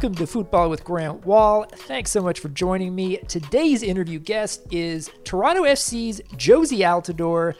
Welcome 0.00 0.16
to 0.16 0.26
Football 0.26 0.70
with 0.70 0.82
Grant 0.82 1.26
Wahl. 1.26 1.66
Thanks 1.70 2.10
so 2.10 2.22
much 2.22 2.40
for 2.40 2.48
joining 2.48 2.94
me. 2.94 3.18
Today's 3.28 3.82
interview 3.82 4.18
guest 4.18 4.62
is 4.70 5.10
Toronto 5.24 5.64
FC's 5.64 6.22
Jozy 6.38 6.78
Altidore. 6.78 7.52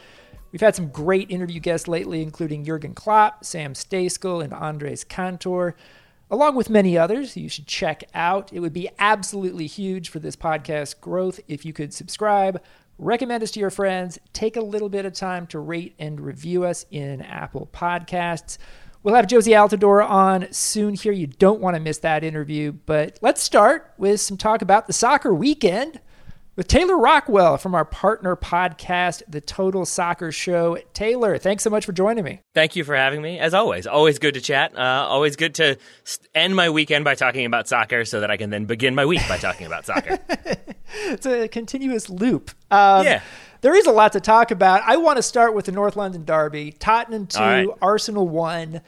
We've 0.51 0.59
had 0.59 0.75
some 0.75 0.89
great 0.89 1.29
interview 1.29 1.59
guests 1.59 1.87
lately, 1.87 2.23
including 2.23 2.65
Jurgen 2.65 2.95
Klopp, 2.95 3.45
Sam 3.45 3.75
Stejskal, 3.75 4.43
and 4.43 4.55
Andres 4.55 5.03
Cantor, 5.03 5.75
along 6.31 6.55
with 6.55 6.67
many 6.67 6.97
others 6.97 7.37
you 7.37 7.47
should 7.47 7.67
check 7.67 8.05
out. 8.15 8.51
It 8.51 8.59
would 8.59 8.73
be 8.73 8.89
absolutely 8.97 9.67
huge 9.67 10.09
for 10.09 10.17
this 10.17 10.35
podcast 10.35 10.99
growth 10.99 11.39
if 11.47 11.63
you 11.63 11.73
could 11.73 11.93
subscribe, 11.93 12.59
recommend 12.97 13.43
us 13.43 13.51
to 13.51 13.59
your 13.59 13.69
friends, 13.69 14.17
take 14.33 14.57
a 14.57 14.61
little 14.61 14.89
bit 14.89 15.05
of 15.05 15.13
time 15.13 15.45
to 15.45 15.59
rate 15.59 15.93
and 15.99 16.19
review 16.19 16.63
us 16.63 16.87
in 16.89 17.21
Apple 17.21 17.69
Podcasts. 17.71 18.57
We'll 19.03 19.15
have 19.15 19.25
Jozy 19.25 19.53
Altidore 19.53 20.07
on 20.07 20.51
soon 20.51 20.93
here. 20.93 21.11
You 21.11 21.25
don't 21.25 21.59
want 21.59 21.75
to 21.75 21.79
miss 21.79 21.97
that 21.99 22.23
interview. 22.23 22.71
But 22.71 23.17
let's 23.21 23.41
start 23.41 23.93
with 23.97 24.21
some 24.21 24.37
talk 24.37 24.61
about 24.61 24.85
the 24.85 24.93
soccer 24.93 25.33
weekend 25.33 25.99
with 26.55 26.67
Taylor 26.67 26.97
Rockwell 26.97 27.57
from 27.57 27.73
our 27.73 27.85
partner 27.85 28.35
podcast, 28.35 29.23
The 29.27 29.41
Total 29.41 29.85
Soccer 29.85 30.31
Show. 30.31 30.77
Taylor, 30.93 31.39
thanks 31.39 31.63
so 31.63 31.71
much 31.71 31.83
for 31.83 31.93
joining 31.93 32.23
me. 32.23 32.41
Thank 32.53 32.75
you 32.75 32.83
for 32.83 32.95
having 32.95 33.23
me. 33.23 33.39
As 33.39 33.55
always, 33.55 33.87
always 33.87 34.19
good 34.19 34.35
to 34.35 34.41
chat. 34.41 34.77
Uh, 34.77 35.07
always 35.09 35.35
good 35.35 35.55
to 35.55 35.77
end 36.35 36.55
my 36.55 36.69
weekend 36.69 37.03
by 37.03 37.15
talking 37.15 37.45
about 37.47 37.67
soccer 37.67 38.05
so 38.05 38.19
that 38.19 38.29
I 38.29 38.37
can 38.37 38.51
then 38.51 38.65
begin 38.65 38.93
my 38.93 39.05
week 39.05 39.27
by 39.27 39.37
talking 39.37 39.65
about 39.65 39.87
soccer. 39.87 40.19
it's 41.07 41.25
a 41.25 41.47
continuous 41.47 42.07
loop. 42.07 42.51
Um, 42.69 43.05
yeah. 43.05 43.21
There 43.61 43.75
is 43.75 43.85
a 43.85 43.91
lot 43.91 44.13
to 44.13 44.19
talk 44.19 44.51
about. 44.51 44.81
I 44.85 44.97
want 44.97 45.17
to 45.17 45.23
start 45.23 45.53
with 45.53 45.65
the 45.65 45.71
North 45.71 45.95
London 45.95 46.25
Derby. 46.25 46.71
Tottenham 46.71 47.27
2, 47.27 47.39
right. 47.39 47.67
Arsenal 47.81 48.27
1. 48.27 48.81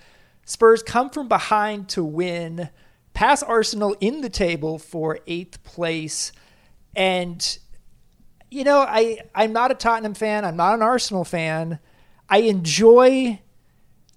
Spurs 0.46 0.84
come 0.84 1.10
from 1.10 1.28
behind 1.28 1.90
to 1.90 2.04
win, 2.04 2.70
pass 3.14 3.42
Arsenal 3.44 3.96
in 4.00 4.22
the 4.22 4.30
table 4.30 4.78
for 4.78 5.20
eighth 5.28 5.64
place. 5.64 6.32
And, 6.96 7.58
you 8.52 8.64
know, 8.64 8.80
I, 8.80 9.20
I'm 9.34 9.54
not 9.54 9.72
a 9.72 9.76
Tottenham 9.76 10.14
fan. 10.14 10.46
I'm 10.46 10.58
not 10.58 10.74
an 10.74 10.82
Arsenal 10.82 11.24
fan. 11.24 11.80
I 12.30 12.40
enjoy 12.40 13.40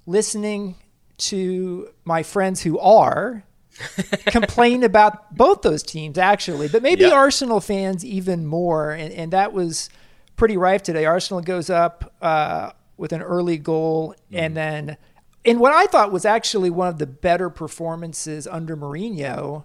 listening 0.06 0.76
to 1.18 1.88
my 2.04 2.22
friends 2.22 2.62
who 2.62 2.78
are 2.78 3.44
complain 4.26 4.82
about 4.82 5.34
both 5.36 5.62
those 5.62 5.82
teams, 5.82 6.18
actually, 6.18 6.68
but 6.68 6.82
maybe 6.82 7.02
Yep. 7.02 7.12
Arsenal 7.12 7.60
fans 7.60 8.04
even 8.04 8.46
more. 8.46 8.92
And, 8.92 9.12
and 9.12 9.32
that 9.32 9.52
was 9.52 9.90
pretty 10.36 10.56
rife 10.56 10.82
today. 10.82 11.04
Arsenal 11.04 11.42
goes 11.42 11.70
up 11.70 12.14
uh, 12.20 12.72
with 12.96 13.12
an 13.12 13.22
early 13.22 13.58
goal, 13.58 14.14
and 14.32 14.56
then 14.56 14.96
in 15.46 15.60
what 15.60 15.72
I 15.72 15.86
thought 15.86 16.10
was 16.12 16.24
actually 16.24 16.70
one 16.70 16.88
of 16.88 16.98
the 16.98 17.06
better 17.06 17.48
performances 17.48 18.46
under 18.46 18.76
Mourinho 18.76 19.64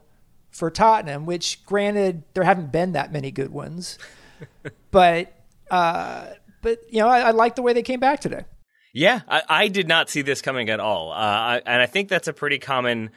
for 0.52 0.70
Tottenham, 0.70 1.26
which 1.26 1.66
granted 1.66 2.24
there 2.36 2.44
haven't 2.44 2.72
been 2.72 2.94
that 2.94 3.12
many 3.12 3.32
good 3.32 3.52
ones, 3.52 3.98
but 4.92 5.34
uh, 5.72 6.28
but 6.62 6.80
you 6.90 7.00
know 7.00 7.08
I, 7.08 7.22
I 7.22 7.32
like 7.32 7.56
the 7.56 7.64
way 7.64 7.74
they 7.74 7.82
came 7.82 8.00
back 8.00 8.22
today. 8.22 8.46
Yeah, 8.94 9.22
I, 9.28 9.42
I 9.50 9.68
did 9.70 9.88
not 9.88 10.10
see 10.10 10.22
this 10.22 10.42
coming 10.42 10.70
at 10.70 10.80
all, 10.80 11.12
uh, 11.12 11.16
I, 11.16 11.62
and 11.66 11.82
I 11.82 11.88
think 11.88 12.10
that's 12.10 12.28
a 12.28 12.34
pretty 12.34 12.60
common 12.60 13.10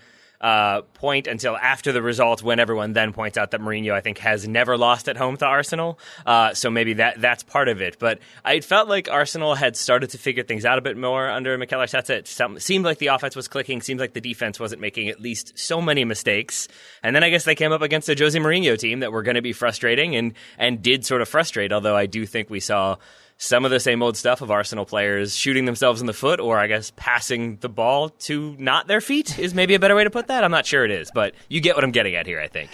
uh, 0.45 0.83
point 0.93 1.27
until 1.27 1.57
after 1.57 1.91
the 1.91 2.03
result, 2.03 2.43
when 2.43 2.61
everyone 2.61 2.93
then 2.93 3.15
points 3.15 3.39
out 3.39 3.53
that 3.53 3.63
Mourinho, 3.63 3.93
I 3.93 4.03
think, 4.03 4.19
has 4.19 4.47
never 4.47 4.77
lost 4.77 5.09
at 5.09 5.17
home 5.17 5.39
to 5.39 5.47
Arsenal. 5.47 5.99
Uh, 6.27 6.53
so 6.53 6.69
maybe 6.71 6.93
that 6.95 7.19
that's 7.19 7.43
part 7.43 7.69
of 7.69 7.81
it. 7.81 7.99
But 7.99 8.19
I 8.45 8.61
felt 8.61 8.87
like 8.87 9.09
Arsenal 9.11 9.55
had 9.55 9.75
started 9.75 10.11
to 10.11 10.19
figure 10.19 10.43
things 10.43 10.67
out 10.67 10.77
a 10.77 10.83
bit 10.83 10.99
more 10.99 11.31
under 11.31 11.57
Mikel 11.57 11.81
Arteta. 11.81 12.11
It 12.11 12.63
seemed 12.63 12.85
like 12.85 12.99
the 12.99 13.07
offense 13.07 13.35
was 13.35 13.49
clicking. 13.49 13.81
Seemed 13.81 14.01
like 14.01 14.13
the 14.13 14.21
defense 14.21 14.61
wasn't 14.61 14.83
making 14.83 15.09
at 15.09 15.19
least 15.19 15.59
so 15.59 15.81
many 15.81 16.05
mistakes. 16.05 16.69
And 17.03 17.17
then 17.17 17.25
I 17.25 17.31
guess 17.31 17.45
they 17.45 17.55
came 17.55 17.73
up 17.73 17.81
against 17.81 18.11
a 18.11 18.15
Jose 18.15 18.39
Mourinho 18.39 18.79
team 18.79 19.01
that 19.01 19.13
were 19.13 19.23
going 19.23 19.37
to 19.37 19.43
be 19.43 19.55
frustrating 19.55 20.15
and 20.15 20.35
and 20.59 20.83
did 20.83 21.07
sort 21.07 21.23
of 21.23 21.29
frustrate. 21.29 21.73
Although 21.73 21.97
I 21.97 22.05
do 22.05 22.27
think 22.27 22.51
we 22.51 22.61
saw 22.61 22.97
some 23.37 23.65
of 23.65 23.71
the 23.71 23.81
same 23.81 24.03
old 24.03 24.17
stuff 24.17 24.41
of 24.41 24.51
Arsenal 24.51 24.85
players 24.87 25.37
shooting 25.37 25.65
themselves 25.65 26.01
in 26.01 26.07
the 26.07 26.13
foot, 26.13 26.41
or 26.41 26.59
I 26.59 26.67
guess 26.67 26.93
passing 26.97 27.57
the 27.57 27.69
ball 27.69 28.09
to 28.11 28.55
not 28.59 28.87
their 28.87 29.01
feet 29.01 29.39
is 29.39 29.55
maybe 29.55 29.75
a 29.75 29.79
better 29.79 29.95
way 29.95 30.05
to 30.05 30.11
put 30.11 30.29
that. 30.29 30.45
I'm 30.45 30.51
not 30.51 30.67
sure 30.67 30.85
it 30.85 30.91
is, 30.91 31.11
but 31.15 31.35
you 31.49 31.61
get 31.61 31.75
what 31.75 31.85
I'm 31.85 31.91
getting 31.93 32.15
at 32.15 32.27
here, 32.27 32.41
I 32.41 32.49
think. 32.49 32.71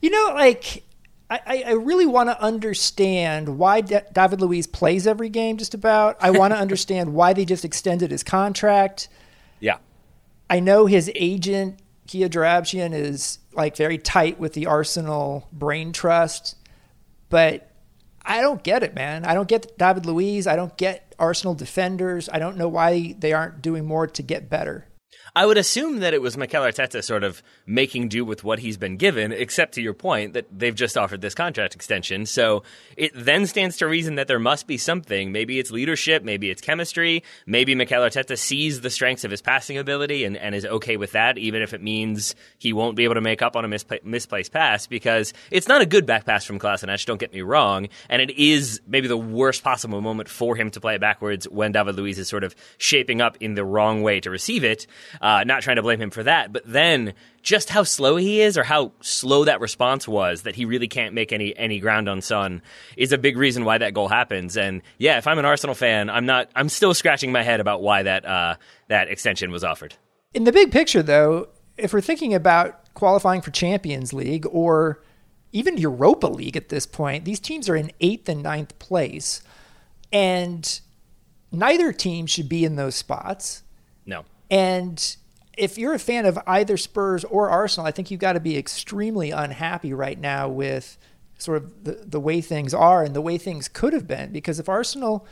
You 0.00 0.10
know, 0.10 0.32
like 0.34 0.82
I, 1.30 1.64
I- 1.66 1.72
really 1.72 2.06
want 2.06 2.28
to 2.28 2.40
understand 2.40 3.58
why 3.58 3.80
Da- 3.80 4.02
David 4.12 4.40
Luiz 4.40 4.66
plays 4.66 5.06
every 5.06 5.28
game. 5.28 5.56
Just 5.56 5.74
about, 5.74 6.16
I 6.20 6.30
want 6.30 6.52
to 6.52 6.58
understand 6.60 7.12
why 7.14 7.32
they 7.32 7.44
just 7.44 7.64
extended 7.64 8.10
his 8.10 8.22
contract. 8.22 9.08
Yeah. 9.60 9.78
I 10.48 10.60
know 10.60 10.86
his 10.86 11.10
agent 11.14 11.80
Kia 12.06 12.28
Joorabchian 12.28 12.92
is 12.94 13.38
like 13.54 13.76
very 13.76 13.96
tight 13.98 14.38
with 14.38 14.52
the 14.52 14.66
Arsenal 14.66 15.48
brain 15.52 15.92
trust, 15.92 16.56
but 17.30 17.70
I 18.24 18.40
don't 18.40 18.62
get 18.62 18.82
it, 18.82 18.94
man. 18.94 19.24
I 19.24 19.34
don't 19.34 19.48
get 19.48 19.76
David 19.76 20.06
Luiz. 20.06 20.46
I 20.46 20.56
don't 20.56 20.76
get 20.76 21.14
Arsenal 21.18 21.54
defenders. 21.54 22.28
I 22.32 22.38
don't 22.38 22.56
know 22.56 22.68
why 22.68 23.14
they 23.18 23.32
aren't 23.32 23.60
doing 23.60 23.84
more 23.84 24.06
to 24.06 24.22
get 24.22 24.48
better. 24.48 24.86
I 25.36 25.46
would 25.46 25.58
assume 25.58 25.98
that 25.98 26.14
it 26.14 26.22
was 26.22 26.36
Mikel 26.36 26.62
Arteta 26.62 27.02
sort 27.02 27.24
of 27.24 27.42
making 27.66 28.08
do 28.08 28.24
with 28.24 28.44
what 28.44 28.60
he's 28.60 28.76
been 28.76 28.96
given, 28.96 29.32
except 29.32 29.74
to 29.74 29.82
your 29.82 29.94
point 29.94 30.34
that 30.34 30.46
they've 30.50 30.74
just 30.74 30.96
offered 30.96 31.22
this 31.22 31.34
contract 31.34 31.74
extension. 31.74 32.24
So 32.26 32.62
it 32.96 33.10
then 33.14 33.46
stands 33.46 33.76
to 33.78 33.88
reason 33.88 34.14
that 34.14 34.28
there 34.28 34.38
must 34.38 34.66
be 34.68 34.76
something. 34.76 35.32
Maybe 35.32 35.58
it's 35.58 35.72
leadership, 35.72 36.22
maybe 36.22 36.50
it's 36.50 36.60
chemistry, 36.62 37.24
maybe 37.46 37.74
Mikel 37.74 38.02
Arteta 38.02 38.38
sees 38.38 38.80
the 38.80 38.90
strengths 38.90 39.24
of 39.24 39.30
his 39.32 39.42
passing 39.42 39.76
ability 39.76 40.24
and, 40.24 40.36
and 40.36 40.54
is 40.54 40.64
okay 40.66 40.96
with 40.96 41.12
that, 41.12 41.36
even 41.36 41.62
if 41.62 41.74
it 41.74 41.82
means 41.82 42.36
he 42.58 42.72
won't 42.72 42.96
be 42.96 43.04
able 43.04 43.14
to 43.14 43.20
make 43.20 43.42
up 43.42 43.56
on 43.56 43.64
a 43.64 43.68
mispla- 43.68 44.04
misplaced 44.04 44.52
pass, 44.52 44.86
because 44.86 45.32
it's 45.50 45.66
not 45.66 45.80
a 45.80 45.86
good 45.86 46.06
back 46.06 46.26
pass 46.26 46.44
from 46.44 46.60
Kolasinac, 46.60 47.04
don't 47.06 47.20
get 47.20 47.32
me 47.32 47.42
wrong, 47.42 47.88
and 48.08 48.22
it 48.22 48.30
is 48.38 48.80
maybe 48.86 49.08
the 49.08 49.16
worst 49.16 49.64
possible 49.64 50.00
moment 50.00 50.28
for 50.28 50.54
him 50.54 50.70
to 50.70 50.80
play 50.80 50.94
it 50.94 51.00
backwards 51.00 51.48
when 51.48 51.72
David 51.72 51.96
Luiz 51.96 52.18
is 52.18 52.28
sort 52.28 52.44
of 52.44 52.54
shaping 52.78 53.20
up 53.20 53.36
in 53.40 53.54
the 53.54 53.64
wrong 53.64 54.02
way 54.02 54.20
to 54.20 54.30
receive 54.30 54.62
it. 54.62 54.86
Uh, 55.20 55.44
not 55.44 55.62
trying 55.62 55.76
to 55.76 55.82
blame 55.82 56.00
him 56.00 56.10
for 56.10 56.22
that, 56.22 56.52
but 56.52 56.62
then 56.66 57.14
just 57.42 57.68
how 57.70 57.82
slow 57.82 58.16
he 58.16 58.40
is 58.40 58.56
or 58.56 58.64
how 58.64 58.92
slow 59.00 59.44
that 59.44 59.60
response 59.60 60.08
was 60.08 60.42
that 60.42 60.54
he 60.56 60.64
really 60.64 60.88
can't 60.88 61.14
make 61.14 61.32
any 61.32 61.56
any 61.56 61.78
ground 61.78 62.08
on 62.08 62.20
Son 62.22 62.62
is 62.96 63.12
a 63.12 63.18
big 63.18 63.36
reason 63.36 63.64
why 63.64 63.78
that 63.78 63.94
goal 63.94 64.08
happens. 64.08 64.56
And 64.56 64.82
yeah, 64.98 65.18
if 65.18 65.26
I'm 65.26 65.38
an 65.38 65.44
Arsenal 65.44 65.74
fan, 65.74 66.10
I'm 66.10 66.26
not 66.26 66.50
I'm 66.56 66.68
still 66.68 66.94
scratching 66.94 67.32
my 67.32 67.42
head 67.42 67.60
about 67.60 67.82
why 67.82 68.02
that 68.02 68.24
uh, 68.24 68.56
that 68.88 69.08
extension 69.08 69.50
was 69.50 69.62
offered. 69.62 69.94
In 70.32 70.44
the 70.44 70.52
big 70.52 70.72
picture, 70.72 71.02
though, 71.02 71.48
if 71.76 71.92
we're 71.92 72.00
thinking 72.00 72.34
about 72.34 72.92
qualifying 72.94 73.40
for 73.40 73.50
Champions 73.50 74.12
League 74.12 74.46
or 74.50 75.02
even 75.52 75.76
Europa 75.76 76.26
League 76.26 76.56
at 76.56 76.68
this 76.68 76.86
point, 76.86 77.24
these 77.24 77.40
teams 77.40 77.68
are 77.68 77.76
in 77.76 77.92
eighth 78.00 78.28
and 78.28 78.42
ninth 78.42 78.76
place, 78.78 79.42
and 80.12 80.80
neither 81.52 81.92
team 81.92 82.26
should 82.26 82.48
be 82.48 82.64
in 82.64 82.76
those 82.76 82.94
spots. 82.94 83.62
And 84.50 85.16
if 85.56 85.78
you're 85.78 85.94
a 85.94 85.98
fan 85.98 86.26
of 86.26 86.38
either 86.46 86.76
Spurs 86.76 87.24
or 87.24 87.48
Arsenal, 87.48 87.86
I 87.86 87.90
think 87.90 88.10
you've 88.10 88.20
got 88.20 88.34
to 88.34 88.40
be 88.40 88.56
extremely 88.56 89.30
unhappy 89.30 89.92
right 89.92 90.18
now 90.18 90.48
with 90.48 90.98
sort 91.38 91.62
of 91.62 91.84
the, 91.84 91.92
the 92.06 92.20
way 92.20 92.40
things 92.40 92.74
are 92.74 93.02
and 93.02 93.14
the 93.14 93.20
way 93.20 93.38
things 93.38 93.68
could 93.68 93.92
have 93.92 94.06
been. 94.06 94.32
Because 94.32 94.58
if 94.58 94.68
Arsenal 94.68 95.26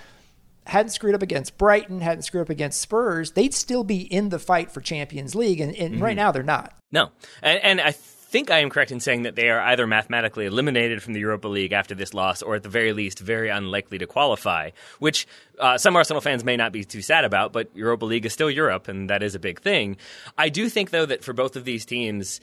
hadn't 0.66 0.90
screwed 0.90 1.14
up 1.14 1.22
against 1.22 1.58
Brighton, 1.58 2.00
hadn't 2.00 2.22
screwed 2.22 2.42
up 2.42 2.50
against 2.50 2.80
Spurs, 2.80 3.32
they'd 3.32 3.54
still 3.54 3.84
be 3.84 4.00
in 4.00 4.28
the 4.28 4.38
fight 4.38 4.70
for 4.70 4.80
Champions 4.80 5.34
League. 5.34 5.60
And, 5.60 5.74
and 5.74 6.00
right 6.00 6.10
mm-hmm. 6.10 6.18
now 6.18 6.32
they're 6.32 6.42
not. 6.42 6.74
No, 6.90 7.10
and, 7.42 7.60
and 7.64 7.80
I 7.80 7.92
think 8.32 8.50
I 8.50 8.60
am 8.60 8.70
correct 8.70 8.90
in 8.90 8.98
saying 8.98 9.22
that 9.22 9.36
they 9.36 9.50
are 9.50 9.60
either 9.60 9.86
mathematically 9.86 10.46
eliminated 10.46 11.02
from 11.02 11.12
the 11.12 11.20
Europa 11.20 11.48
League 11.48 11.72
after 11.72 11.94
this 11.94 12.14
loss, 12.14 12.40
or 12.40 12.54
at 12.54 12.62
the 12.62 12.70
very 12.70 12.94
least, 12.94 13.18
very 13.20 13.50
unlikely 13.50 13.98
to 13.98 14.06
qualify. 14.06 14.70
Which 14.98 15.26
uh, 15.58 15.76
some 15.76 15.94
Arsenal 15.94 16.22
fans 16.22 16.42
may 16.42 16.56
not 16.56 16.72
be 16.72 16.82
too 16.82 17.02
sad 17.02 17.26
about, 17.26 17.52
but 17.52 17.68
Europa 17.76 18.06
League 18.06 18.24
is 18.24 18.32
still 18.32 18.50
Europe, 18.50 18.88
and 18.88 19.10
that 19.10 19.22
is 19.22 19.34
a 19.34 19.38
big 19.38 19.60
thing. 19.60 19.98
I 20.38 20.48
do 20.48 20.70
think, 20.70 20.90
though, 20.90 21.06
that 21.06 21.22
for 21.22 21.34
both 21.34 21.56
of 21.56 21.64
these 21.64 21.84
teams. 21.84 22.40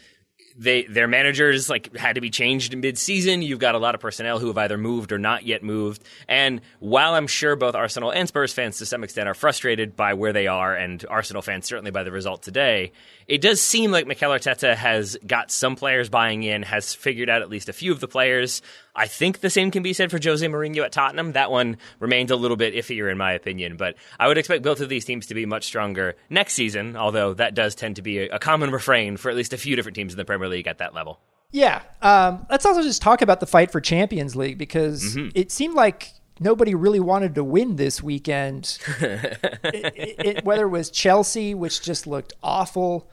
They 0.60 0.84
their 0.84 1.08
managers 1.08 1.70
like 1.70 1.96
had 1.96 2.16
to 2.16 2.22
be 2.22 2.30
changed 2.30 2.76
mid 2.76 2.98
season. 2.98 3.42
You've 3.42 3.60
got 3.60 3.76
a 3.76 3.78
lot 3.78 3.96
of 3.96 4.02
personnel 4.02 4.40
who 4.40 4.48
have 4.48 4.58
either 4.58 4.78
moved 4.78 5.14
or 5.14 5.18
not 5.18 5.46
yet 5.46 5.64
moved. 5.64 6.04
And 6.28 6.60
while 6.80 7.14
I'm 7.14 7.28
sure 7.28 7.56
both 7.56 7.76
Arsenal 7.76 8.12
and 8.12 8.28
Spurs 8.28 8.52
fans 8.52 8.78
to 8.80 8.86
some 8.86 9.06
extent 9.06 9.30
are 9.30 9.34
frustrated 9.34 9.96
by 9.96 10.16
where 10.16 10.34
they 10.34 10.48
are, 10.48 10.76
and 10.76 11.04
Arsenal 11.10 11.42
fans 11.42 11.66
certainly 11.66 11.92
by 11.92 12.04
the 12.04 12.12
result 12.12 12.44
today, 12.44 12.92
it 13.26 13.40
does 13.40 13.62
seem 13.62 13.92
like 13.92 14.06
Mikel 14.06 14.32
Arteta 14.32 14.76
has 14.76 15.18
got 15.26 15.50
some 15.50 15.78
players 15.78 16.10
buying 16.10 16.44
in, 16.44 16.64
has 16.64 16.94
figured 16.94 17.30
out 17.30 17.42
at 17.42 17.50
least 17.50 17.70
a 17.70 17.74
few 17.74 17.94
of 17.94 18.02
the 18.02 18.08
players. 18.10 18.62
I 19.00 19.08
think 19.08 19.40
the 19.40 19.50
same 19.50 19.72
can 19.72 19.82
be 19.82 19.94
said 19.94 20.12
for 20.12 20.20
Jose 20.22 20.46
Mourinho 20.46 20.84
at 20.84 20.92
Tottenham. 20.92 21.32
That 21.32 21.50
one 21.50 21.78
remains 22.00 22.30
a 22.32 22.36
little 22.36 22.58
bit 22.58 22.74
iffier 22.76 23.10
in 23.12 23.18
my 23.18 23.32
opinion, 23.32 23.78
but 23.78 23.96
I 24.20 24.28
would 24.28 24.38
expect 24.38 24.62
both 24.62 24.82
of 24.82 24.90
these 24.90 25.06
teams 25.06 25.26
to 25.28 25.34
be 25.34 25.46
much 25.46 25.64
stronger 25.64 26.16
next 26.30 26.54
season, 26.54 26.96
although 26.98 27.34
that 27.36 27.56
does 27.56 27.76
tend 27.76 27.96
to 27.96 28.02
be 28.02 28.20
a, 28.20 28.38
common 28.40 28.72
refrain 28.72 29.16
for 29.18 29.30
at 29.32 29.36
least 29.38 29.54
a 29.54 29.58
few 29.58 29.76
different 29.76 29.96
teams 29.96 30.14
in 30.14 30.18
the 30.18 30.26
Premier 30.26 30.50
League 30.50 30.68
at 30.68 30.80
that 30.80 30.94
level. 30.94 31.20
Yeah. 31.52 31.82
Um, 32.02 32.46
let's 32.50 32.66
also 32.66 32.84
just 32.84 33.02
talk 33.02 33.22
about 33.22 33.40
the 33.40 33.48
fight 33.48 33.72
for 33.72 33.80
Champions 33.82 34.36
League 34.36 34.58
because 34.58 35.16
it 35.34 35.50
seemed 35.52 35.76
like 35.76 36.12
nobody 36.40 36.76
really 36.76 37.00
wanted 37.00 37.36
to 37.36 37.44
win 37.44 37.78
this 37.78 38.04
weekend. 38.04 38.78
it, 39.00 39.40
it, 39.64 40.16
it- 40.38 40.46
whether 40.46 40.66
it 40.66 40.70
was 40.70 40.92
Chelsea, 40.92 41.56
which 41.56 41.82
just 41.82 42.06
looked 42.06 42.34
awful, 42.44 43.10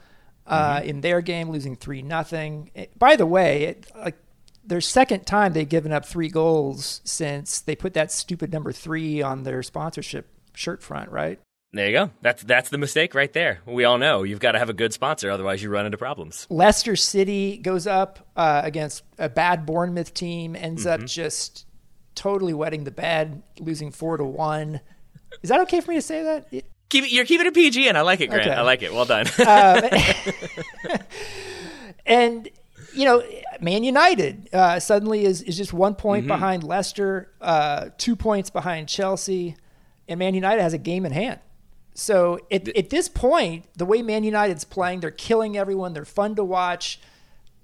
uh, 0.47 0.81
in 0.85 1.01
their 1.01 1.21
game, 1.21 1.51
losing 1.51 1.77
three 1.77 2.03
nothing. 2.03 2.71
By 2.99 3.17
the 3.17 3.27
way, 3.27 3.65
it, 3.65 3.91
like 3.97 4.17
their 4.67 4.81
second 4.81 5.27
time 5.27 5.53
they've 5.53 5.69
given 5.69 5.93
up 5.93 6.05
three 6.05 6.29
goals 6.29 7.01
since 7.05 7.61
they 7.61 7.77
put 7.77 7.95
that 7.95 8.11
stupid 8.11 8.53
number 8.53 8.73
three 8.73 9.23
on 9.23 9.45
their 9.45 9.63
sponsorship 9.63 10.29
shirt 10.55 10.83
front, 10.83 11.11
right? 11.11 11.39
There 11.73 11.87
you 11.87 11.93
go. 11.93 12.11
That's 12.23 12.43
that's 12.43 12.71
the 12.71 12.79
mistake 12.79 13.15
right 13.15 13.33
there. 13.33 13.61
We 13.67 13.85
all 13.85 13.99
know 13.99 14.23
you've 14.23 14.41
got 14.41 14.53
to 14.53 14.59
have 14.59 14.71
a 14.71 14.75
good 14.75 14.93
sponsor, 14.93 15.31
otherwise 15.31 15.63
you 15.63 15.69
run 15.69 15.85
into 15.85 15.99
problems. 15.99 16.47
Leicester 16.49 16.97
City 16.97 17.59
goes 17.59 17.87
up 17.87 18.31
uh, 18.37 18.63
against 18.65 19.03
a 19.19 19.29
bad 19.29 19.67
Bournemouth 19.67 20.15
team, 20.15 20.57
ends 20.57 20.87
mm-hmm. 20.87 21.03
up 21.03 21.09
just 21.09 21.67
totally 22.15 22.55
wetting 22.55 22.85
the 22.85 22.91
bed, 22.91 23.43
losing 23.61 23.91
four 23.91 24.17
to 24.17 24.25
one. 24.25 24.81
Is 25.43 25.51
that 25.51 25.61
okay 25.63 25.81
for 25.81 25.91
me 25.91 25.97
to 25.97 26.03
say 26.03 26.23
that? 26.23 26.51
Keep 26.89 27.05
it, 27.05 27.13
you're 27.13 27.27
keeping 27.27 27.47
it 27.47 27.53
PG, 27.53 27.89
and 27.89 27.99
I 27.99 28.03
like 28.03 28.21
it, 28.21 28.31
Grant. 28.31 28.47
Okay. 28.47 28.55
I 28.55 28.63
like 28.63 28.83
it. 28.83 28.95
Well 28.95 29.05
done. 29.05 29.27
uh, 29.41 29.89
and 32.07 32.49
you 32.95 33.05
know, 33.05 33.23
Man 33.61 33.85
United 33.85 34.49
uh, 34.53 34.81
suddenly 34.81 35.25
is 35.25 35.43
is 35.43 35.57
just 35.57 35.73
one 35.73 35.95
point 35.95 36.23
mm-hmm. 36.23 36.35
behind 36.35 36.65
Leicester, 36.65 37.33
uh, 37.41 37.91
two 37.99 38.17
points 38.17 38.51
behind 38.51 38.89
Chelsea, 38.89 39.57
and 40.09 40.19
Man 40.19 40.35
United 40.35 40.63
has 40.63 40.73
a 40.73 40.79
game 40.79 41.07
in 41.07 41.13
hand. 41.13 41.41
So 41.95 42.39
at, 42.51 42.69
at 42.77 42.91
this 42.91 43.09
point, 43.09 43.65
the 43.75 43.87
way 43.87 44.03
Man 44.03 44.23
United's 44.23 44.65
playing, 44.65 45.01
they're 45.01 45.11
killing 45.11 45.57
everyone. 45.57 45.95
They're 45.95 46.05
fun 46.05 46.35
to 46.35 46.45
watch. 46.45 47.01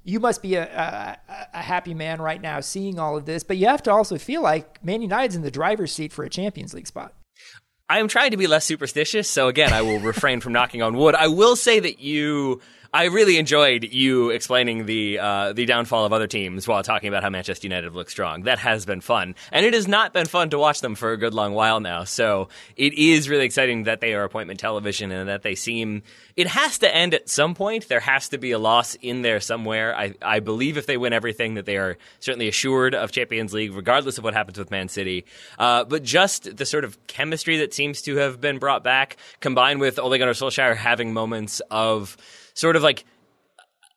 You 0.04 0.20
must 0.20 0.42
be 0.42 0.54
a, 0.54 0.64
a, 0.64 1.18
a, 1.54 1.62
happy 1.62 1.94
man 1.94 2.20
right 2.20 2.40
now 2.40 2.60
seeing 2.60 2.98
all 2.98 3.16
of 3.16 3.24
this, 3.24 3.44
but 3.44 3.56
you 3.56 3.66
have 3.66 3.84
to 3.84 3.92
also 3.92 4.18
feel 4.18 4.42
like 4.42 4.82
Man 4.82 5.00
United's 5.02 5.36
in 5.36 5.42
the 5.42 5.50
driver's 5.50 5.92
seat 5.92 6.12
for 6.12 6.24
a 6.24 6.30
Champions 6.30 6.74
League 6.74 6.88
spot. 6.88 7.14
I 7.88 7.98
am 7.98 8.08
trying 8.08 8.30
to 8.30 8.36
be 8.36 8.46
less 8.46 8.64
superstitious, 8.64 9.28
so 9.28 9.48
again, 9.48 9.72
I 9.72 9.82
will 9.82 10.00
refrain 10.00 10.40
from 10.40 10.54
knocking 10.54 10.82
on 10.82 10.96
wood. 10.96 11.14
I 11.14 11.28
will 11.28 11.54
say 11.54 11.78
that 11.78 12.00
you 12.00 12.60
I 12.94 13.04
really 13.04 13.38
enjoyed 13.38 13.84
you 13.84 14.28
explaining 14.28 14.84
the 14.84 15.18
uh, 15.18 15.52
the 15.54 15.64
downfall 15.64 16.04
of 16.04 16.12
other 16.12 16.26
teams 16.26 16.68
while 16.68 16.82
talking 16.82 17.08
about 17.08 17.22
how 17.22 17.30
Manchester 17.30 17.66
United 17.66 17.94
looks 17.94 18.12
strong. 18.12 18.42
That 18.42 18.58
has 18.58 18.84
been 18.84 19.00
fun, 19.00 19.34
and 19.50 19.64
it 19.64 19.72
has 19.72 19.88
not 19.88 20.12
been 20.12 20.26
fun 20.26 20.50
to 20.50 20.58
watch 20.58 20.82
them 20.82 20.94
for 20.94 21.12
a 21.12 21.16
good 21.16 21.32
long 21.32 21.54
while 21.54 21.80
now. 21.80 22.04
So 22.04 22.50
it 22.76 22.92
is 22.92 23.30
really 23.30 23.46
exciting 23.46 23.84
that 23.84 24.02
they 24.02 24.12
are 24.12 24.24
appointment 24.24 24.60
television 24.60 25.10
and 25.10 25.26
that 25.30 25.42
they 25.42 25.54
seem. 25.54 26.02
It 26.36 26.48
has 26.48 26.78
to 26.78 26.94
end 26.94 27.14
at 27.14 27.30
some 27.30 27.54
point. 27.54 27.88
There 27.88 28.00
has 28.00 28.28
to 28.28 28.38
be 28.38 28.50
a 28.50 28.58
loss 28.58 28.94
in 28.96 29.22
there 29.22 29.40
somewhere. 29.40 29.96
I, 29.96 30.14
I 30.20 30.40
believe 30.40 30.76
if 30.76 30.84
they 30.84 30.98
win 30.98 31.14
everything, 31.14 31.54
that 31.54 31.64
they 31.64 31.78
are 31.78 31.96
certainly 32.20 32.48
assured 32.48 32.94
of 32.94 33.10
Champions 33.10 33.54
League, 33.54 33.74
regardless 33.74 34.18
of 34.18 34.24
what 34.24 34.34
happens 34.34 34.58
with 34.58 34.70
Man 34.70 34.88
City. 34.88 35.24
Uh, 35.58 35.84
but 35.84 36.02
just 36.02 36.58
the 36.58 36.66
sort 36.66 36.84
of 36.84 37.06
chemistry 37.06 37.58
that 37.58 37.72
seems 37.72 38.02
to 38.02 38.16
have 38.16 38.38
been 38.38 38.58
brought 38.58 38.84
back, 38.84 39.16
combined 39.40 39.80
with 39.80 39.98
Ole 39.98 40.18
Gunnar 40.18 40.32
Solskjaer 40.32 40.76
having 40.76 41.14
moments 41.14 41.60
of 41.70 42.18
sort 42.54 42.76
of 42.76 42.82
like 42.82 43.04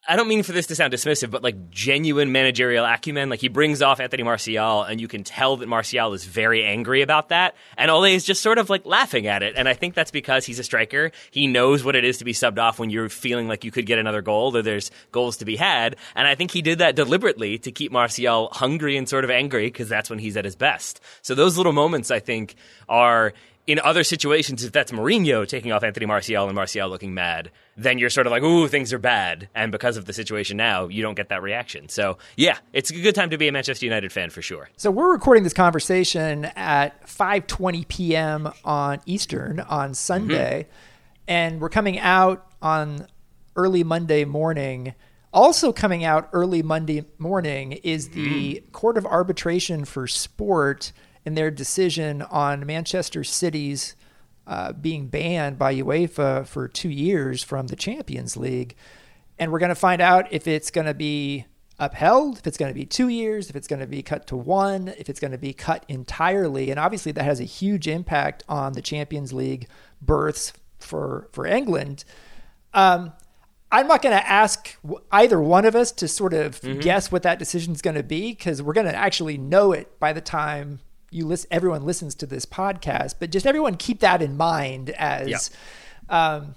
I 0.07 0.16
don't 0.16 0.28
mean 0.28 0.44
for 0.44 0.52
this 0.52 0.68
to 0.68 0.75
sound 0.75 0.94
dismissive, 0.94 1.31
but 1.31 1.42
like 1.42 1.72
genuine 1.72 2.31
managerial 2.31 2.86
acumen. 2.86 3.30
Like 3.30 3.40
he 3.40 3.48
brings 3.48 3.81
off 3.81 4.00
Anthony 4.00 4.22
Martial, 4.22 4.84
and 4.84 5.02
you 5.02 5.07
can 5.07 5.24
tell 5.24 5.57
that 5.57 5.68
Martial 5.68 6.13
is 6.13 6.25
very 6.25 6.63
angry 6.63 7.02
about 7.02 7.30
that. 7.30 7.56
And 7.75 7.90
Ole 7.90 8.06
is 8.06 8.24
just 8.24 8.44
sort 8.44 8.60
of 8.60 8.69
like 8.69 8.86
laughing 8.86 9.25
at 9.25 9.42
it. 9.42 9.56
And 9.57 9.68
I 9.68 9.74
think 9.74 9.96
that's 9.96 10.12
because 10.12 10.46
he's 10.46 10.60
a 10.60 10.63
striker. 10.63 11.12
He 11.31 11.48
knows 11.48 11.84
what 11.84 11.96
it 11.96 12.04
is 12.04 12.19
to 12.19 12.25
be 12.25 12.34
subbed 12.34 12.60
off 12.60 12.78
when 12.78 12.92
you're 12.92 13.10
feeling 13.10 13.48
like 13.48 13.63
you 13.63 13.72
could 13.72 13.88
get 13.88 13.98
another 13.98 14.22
goal 14.22 14.56
or 14.56 14.62
there's 14.62 14.92
goals 15.12 15.38
to 15.38 15.46
be 15.46 15.56
had. 15.56 15.96
And 16.16 16.28
I 16.28 16.36
think 16.36 16.51
he 16.51 16.62
did 16.62 16.80
that 16.80 16.96
deliberately 16.96 17.58
to 17.60 17.72
keep 17.72 17.92
Martial 17.92 18.50
hungry 18.51 18.98
and 18.98 19.10
sort 19.10 19.24
of 19.24 19.31
angry 19.31 19.66
because 19.66 19.90
that's 19.90 20.10
when 20.10 20.19
he's 20.19 20.38
at 20.38 20.46
his 20.46 20.56
best. 20.56 21.01
So 21.24 21.34
those 21.34 21.58
little 21.58 21.74
moments, 21.74 22.12
I 22.12 22.19
think, 22.19 22.56
are 22.88 23.34
in 23.68 23.80
other 23.80 24.04
situations, 24.04 24.64
if 24.64 24.72
that's 24.72 24.92
Mourinho 24.92 25.48
taking 25.48 25.72
off 25.72 25.84
Anthony 25.84 26.06
Martial 26.06 26.46
and 26.46 26.56
Martial 26.56 26.88
looking 26.88 27.14
mad, 27.14 27.52
then 27.76 27.98
you're 27.98 28.12
sort 28.12 28.28
of 28.28 28.32
like, 28.32 28.44
ooh, 28.44 28.68
things 28.68 28.94
are 28.94 29.00
bad. 29.00 29.50
And 29.56 29.72
because 29.72 29.98
of 29.98 30.06
the 30.06 30.14
situation 30.14 30.56
now, 30.58 30.88
you 30.88 31.02
don't 31.02 31.16
get 31.16 31.30
that 31.30 31.42
reaction. 31.42 31.90
So, 31.90 32.20
yeah, 32.38 32.58
it's 32.74 32.92
a 32.92 32.94
good 32.94 33.16
time 33.16 33.32
to 33.32 33.38
be 33.38 33.48
a 33.48 33.52
Manchester 33.52 33.86
United 33.86 34.12
fan 34.12 34.30
for 34.30 34.42
sure. 34.42 34.70
So 34.78 34.92
we're 34.92 35.12
recording 35.12 35.44
this 35.44 35.54
conversation 35.54 36.46
at 36.56 37.06
5:20 37.08 37.88
p.m. 37.88 38.52
on 38.64 39.02
Eastern 39.06 39.60
on 39.60 39.96
Sunday, 39.96 40.64
mm-hmm. 40.64 41.22
and 41.28 41.60
we're 41.60 41.70
coming 41.70 42.00
out 42.00 42.48
on 42.62 43.08
early 43.56 43.84
Monday 43.84 44.26
morning. 44.26 44.94
Also 45.34 45.74
coming 45.74 46.06
out 46.06 46.30
early 46.32 46.64
Monday 46.64 47.04
morning 47.18 47.74
is 47.74 48.10
the 48.10 48.64
mm. 48.64 48.72
Court 48.72 48.98
of 48.98 49.06
Arbitration 49.06 49.84
for 49.84 50.08
Sport 50.08 50.94
in 51.25 51.36
their 51.36 51.51
decision 51.51 52.22
on 52.22 52.66
Manchester 52.66 53.24
City's 53.24 53.95
uh, 54.48 54.74
being 54.74 55.07
banned 55.07 55.57
by 55.57 55.74
UEFA 55.75 56.45
for 56.48 56.68
two 56.68 56.89
years 56.89 57.44
from 57.44 57.68
the 57.68 57.75
Champions 57.75 58.38
League. 58.38 58.75
And 59.39 59.51
we're 59.51 59.60
going 59.60 59.69
to 59.69 59.75
find 59.75 60.01
out 60.01 60.31
if 60.31 60.48
it's 60.48 60.72
going 60.72 60.88
to 60.88 60.94
be 60.94 61.45
upheld, 61.80 62.38
if 62.38 62.48
it's 62.48 62.57
going 62.57 62.69
to 62.69 62.75
be 62.75 62.86
two 62.86 63.10
years, 63.10 63.50
if 63.50 63.56
it's 63.56 63.68
going 63.68 63.80
to 63.80 63.88
be 63.88 64.01
cut 64.01 64.27
to 64.27 64.38
one, 64.38 64.89
if 64.98 65.10
it's 65.10 65.19
going 65.19 65.31
to 65.31 65.38
be 65.38 65.51
cut 65.51 65.83
entirely. 65.88 66.69
And 66.69 66.80
obviously, 66.80 67.12
that 67.13 67.24
has 67.24 67.39
a 67.39 67.45
huge 67.45 67.88
impact 67.88 68.44
on 68.48 68.74
the 68.74 68.81
Champions 68.81 69.33
League 69.33 69.68
berths 70.01 70.54
for, 70.80 71.27
for 71.31 71.45
England. 71.45 72.06
Um, 72.74 73.13
I'm 73.72 73.88
not 73.88 74.01
going 74.01 74.16
to 74.16 74.30
ask 74.30 74.77
either 75.12 75.42
one 75.42 75.66
of 75.66 75.75
us 75.75 75.92
to 75.94 76.07
sort 76.07 76.33
of 76.33 76.62
mm-hmm. 76.62 76.80
guess 76.80 77.12
what 77.12 77.24
that 77.24 77.39
decision 77.39 77.74
is 77.74 77.81
going 77.81 77.95
to 77.95 78.04
be 78.04 78.31
because 78.31 78.62
we're 78.62 78.74
going 78.74 78.88
to 78.88 78.95
actually 78.95 79.38
know 79.38 79.72
it 79.72 80.00
by 80.00 80.13
the 80.13 80.22
time 80.22 80.80
you 81.16 81.26
listen, 81.26 81.48
everyone 81.50 81.84
listens 81.84 82.14
to 82.16 82.26
this 82.26 82.46
podcast, 82.46 83.16
but 83.20 83.32
just 83.32 83.48
everyone 83.48 83.76
keep 83.76 84.02
that 84.02 84.22
in 84.22 84.36
mind 84.36 84.90
as, 84.92 85.50
um, 86.10 86.56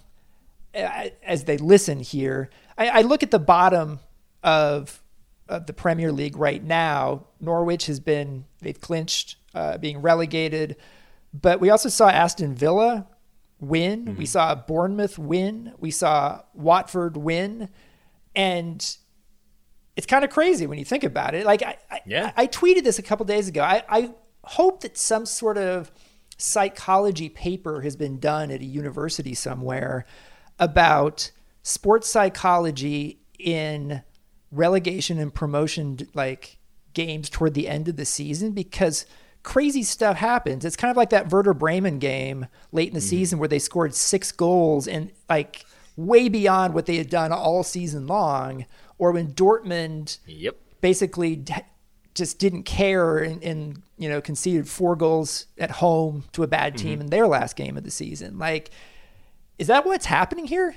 as 0.75 1.45
they 1.45 1.57
listen 1.57 2.01
here. 2.01 2.51
I, 2.77 2.89
I 2.89 3.01
look 3.03 3.23
at 3.23 3.31
the 3.31 3.39
bottom 3.39 4.01
of 4.43 5.03
of 5.49 5.67
the 5.67 5.73
Premier 5.73 6.13
League 6.13 6.37
right 6.37 6.63
now. 6.63 7.25
Norwich 7.41 7.87
has 7.87 8.01
been 8.01 8.45
they've 8.61 8.79
clinched 8.79 9.37
uh, 9.55 9.79
being 9.79 10.03
relegated, 10.03 10.77
but 11.33 11.61
we 11.61 11.71
also 11.71 11.89
saw 11.89 12.11
Aston 12.11 12.55
Villa 12.55 13.07
win. 13.61 14.05
Mm-hmm. 14.05 14.19
We 14.19 14.27
saw 14.27 14.55
Bournemouth 14.55 15.19
win. 15.19 15.73
We 15.79 15.91
saw 15.91 16.43
Watford 16.53 17.17
win, 17.17 17.71
and 18.37 18.97
it's 19.97 20.07
kind 20.07 20.25
of 20.25 20.31
crazy 20.31 20.67
when 20.67 20.79
you 20.79 20.85
think 20.85 21.03
about 21.03 21.35
it. 21.35 21.47
Like 21.47 21.63
I, 21.63 21.79
yeah. 22.07 22.33
I, 22.37 22.43
I 22.43 22.47
tweeted 22.47 22.85
this 22.85 22.99
a 22.99 23.03
couple 23.03 23.25
days 23.25 23.49
ago. 23.49 23.63
I, 23.63 23.83
I 23.89 24.11
hope 24.45 24.81
that 24.83 24.97
some 24.97 25.27
sort 25.27 25.59
of 25.59 25.91
psychology 26.37 27.29
paper 27.29 27.83
has 27.83 27.97
been 27.97 28.19
done 28.19 28.51
at 28.51 28.61
a 28.61 28.65
university 28.65 29.35
somewhere 29.35 30.07
about 30.59 31.31
sports 31.63 32.09
psychology 32.09 33.21
in 33.39 34.03
relegation 34.51 35.19
and 35.19 35.35
promotion 35.35 35.99
like 36.15 36.59
games 36.95 37.29
toward 37.29 37.55
the 37.55 37.69
end 37.69 37.89
of 37.89 37.97
the 37.97 38.05
season 38.05 38.53
because 38.53 39.05
crazy 39.43 39.83
stuff 39.83 40.17
happens. 40.17 40.65
It's 40.65 40.77
kind 40.77 40.91
of 40.91 40.97
like 40.97 41.11
that 41.11 41.31
Werder 41.31 41.55
Bremen 41.55 41.99
game 41.99 42.47
late 42.73 42.89
in 42.89 42.95
the 42.95 43.01
mm-hmm. 43.01 43.09
season 43.09 43.39
where 43.39 43.49
they 43.49 43.59
scored 43.59 43.95
six 43.95 44.33
goals 44.33 44.89
and 44.89 45.11
like 45.29 45.65
way 45.97 46.29
beyond 46.29 46.75
what 46.75 46.87
they 46.87 46.97
had 46.97 47.11
done 47.11 47.33
all 47.33 47.63
season 47.63 48.07
long, 48.07 48.67
or 48.99 49.13
when 49.13 49.33
Dortmund 49.33 50.19
yep. 50.27 50.57
basically 50.81 51.45
just 52.19 52.39
didn't 52.39 52.65
care 52.65 53.19
and, 53.19 53.43
and, 53.43 53.83
you 53.97 54.09
know 54.09 54.21
conceded 54.21 54.69
four 54.69 54.95
goals 54.95 55.47
at 55.59 55.73
home 55.73 56.25
to 56.33 56.45
a 56.45 56.47
bad 56.47 56.77
team 56.77 56.93
mm-hmm. 56.93 57.01
in 57.03 57.07
their 57.09 57.27
last 57.27 57.57
game 57.57 57.77
of 57.77 57.83
the 57.83 57.91
season. 57.91 58.39
Like, 58.39 58.71
is 59.59 59.67
that 59.67 59.85
what's 59.85 60.07
happening 60.07 60.47
here? 60.47 60.77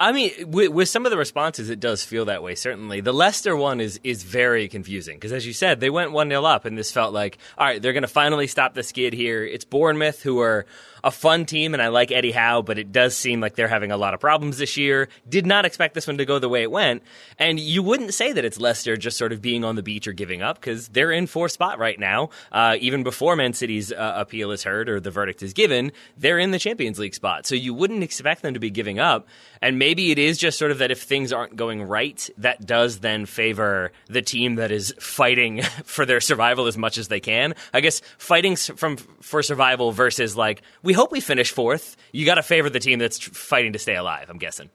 I 0.00 0.12
mean, 0.12 0.30
with, 0.46 0.70
with, 0.70 0.88
some 0.88 1.06
of 1.06 1.10
the 1.10 1.18
responses, 1.18 1.70
it 1.70 1.80
does 1.80 2.04
feel 2.04 2.26
that 2.26 2.40
way. 2.42 2.54
Certainly, 2.54 3.00
the 3.00 3.12
Leicester 3.12 3.56
one 3.56 3.80
is 3.80 3.98
is 4.04 4.22
very 4.22 4.68
confusing 4.68 5.16
because, 5.16 5.32
as 5.32 5.44
you 5.44 5.52
said, 5.52 5.80
they 5.80 5.90
went 5.90 6.12
one 6.12 6.28
0 6.28 6.44
up, 6.44 6.64
and 6.64 6.78
this 6.78 6.92
felt 6.92 7.12
like, 7.12 7.38
all 7.58 7.66
right, 7.66 7.82
they're 7.82 7.92
going 7.92 8.02
to 8.02 8.08
finally 8.08 8.46
stop 8.46 8.74
the 8.74 8.84
skid 8.84 9.12
here. 9.12 9.44
It's 9.44 9.64
Bournemouth 9.64 10.22
who 10.22 10.38
are 10.40 10.66
a 11.04 11.10
fun 11.10 11.46
team, 11.46 11.74
and 11.74 11.82
I 11.82 11.88
like 11.88 12.10
Eddie 12.10 12.32
Howe, 12.32 12.62
but 12.62 12.78
it 12.78 12.92
does 12.92 13.16
seem 13.16 13.40
like 13.40 13.54
they're 13.54 13.68
having 13.68 13.90
a 13.90 13.96
lot 13.96 14.14
of 14.14 14.20
problems 14.20 14.58
this 14.58 14.76
year. 14.76 15.08
Did 15.28 15.46
not 15.46 15.64
expect 15.64 15.94
this 15.94 16.06
one 16.06 16.18
to 16.18 16.24
go 16.24 16.38
the 16.38 16.48
way 16.48 16.62
it 16.62 16.70
went. 16.70 17.02
And 17.38 17.58
you 17.60 17.82
wouldn't 17.82 18.14
say 18.14 18.32
that 18.32 18.44
it's 18.44 18.58
Leicester 18.58 18.96
just 18.96 19.16
sort 19.16 19.32
of 19.32 19.40
being 19.40 19.64
on 19.64 19.76
the 19.76 19.82
beach 19.82 20.06
or 20.06 20.12
giving 20.12 20.42
up 20.42 20.60
because 20.60 20.88
they're 20.88 21.12
in 21.12 21.26
fourth 21.26 21.52
spot 21.52 21.78
right 21.78 21.98
now. 21.98 22.30
Uh, 22.52 22.76
even 22.80 23.02
before 23.02 23.36
Man 23.36 23.52
City's 23.52 23.92
uh, 23.92 24.14
appeal 24.16 24.50
is 24.50 24.62
heard 24.62 24.88
or 24.88 25.00
the 25.00 25.10
verdict 25.10 25.42
is 25.42 25.52
given, 25.52 25.92
they're 26.16 26.38
in 26.38 26.50
the 26.50 26.58
Champions 26.58 26.98
League 26.98 27.14
spot. 27.14 27.46
So 27.46 27.54
you 27.54 27.74
wouldn't 27.74 28.02
expect 28.02 28.42
them 28.42 28.54
to 28.54 28.60
be 28.60 28.70
giving 28.70 28.98
up. 28.98 29.26
And 29.60 29.78
maybe 29.78 30.10
it 30.10 30.18
is 30.18 30.38
just 30.38 30.58
sort 30.58 30.70
of 30.70 30.78
that 30.78 30.90
if 30.90 31.02
things 31.02 31.32
aren't 31.32 31.56
going 31.56 31.82
right, 31.82 32.28
that 32.38 32.64
does 32.64 33.00
then 33.00 33.26
favor 33.26 33.92
the 34.06 34.22
team 34.22 34.56
that 34.56 34.70
is 34.70 34.94
fighting 34.98 35.62
for 35.84 36.06
their 36.06 36.20
survival 36.20 36.66
as 36.66 36.76
much 36.76 36.98
as 36.98 37.08
they 37.08 37.20
can. 37.20 37.54
I 37.72 37.80
guess 37.80 38.00
fighting 38.18 38.56
from 38.56 38.96
for 38.96 39.42
survival 39.42 39.92
versus 39.92 40.36
like 40.36 40.62
we 40.88 40.94
hope 40.94 41.12
we 41.12 41.20
finish 41.20 41.52
fourth. 41.52 41.98
You 42.12 42.24
got 42.24 42.36
to 42.36 42.42
favor 42.42 42.70
the 42.70 42.80
team 42.80 42.98
that's 42.98 43.18
fighting 43.22 43.74
to 43.74 43.78
stay 43.78 43.94
alive. 43.94 44.30
I'm 44.30 44.38
guessing. 44.38 44.70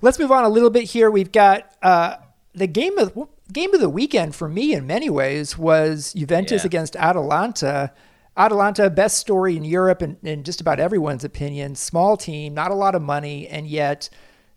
Let's 0.00 0.18
move 0.18 0.32
on 0.32 0.44
a 0.44 0.48
little 0.48 0.70
bit 0.70 0.84
here. 0.84 1.10
We've 1.10 1.30
got 1.30 1.70
uh, 1.82 2.16
the 2.54 2.66
game 2.66 2.96
of 2.96 3.12
game 3.52 3.74
of 3.74 3.80
the 3.82 3.90
weekend 3.90 4.34
for 4.34 4.48
me 4.48 4.72
in 4.72 4.86
many 4.86 5.10
ways 5.10 5.58
was 5.58 6.14
Juventus 6.14 6.62
yeah. 6.62 6.68
against 6.68 6.96
Atalanta. 6.96 7.92
Atalanta, 8.34 8.88
best 8.88 9.18
story 9.18 9.58
in 9.58 9.64
Europe 9.64 10.00
and 10.00 10.16
in 10.22 10.42
just 10.42 10.62
about 10.62 10.80
everyone's 10.80 11.22
opinion. 11.22 11.74
Small 11.74 12.16
team, 12.16 12.54
not 12.54 12.70
a 12.70 12.74
lot 12.74 12.94
of 12.94 13.02
money, 13.02 13.46
and 13.46 13.66
yet 13.66 14.08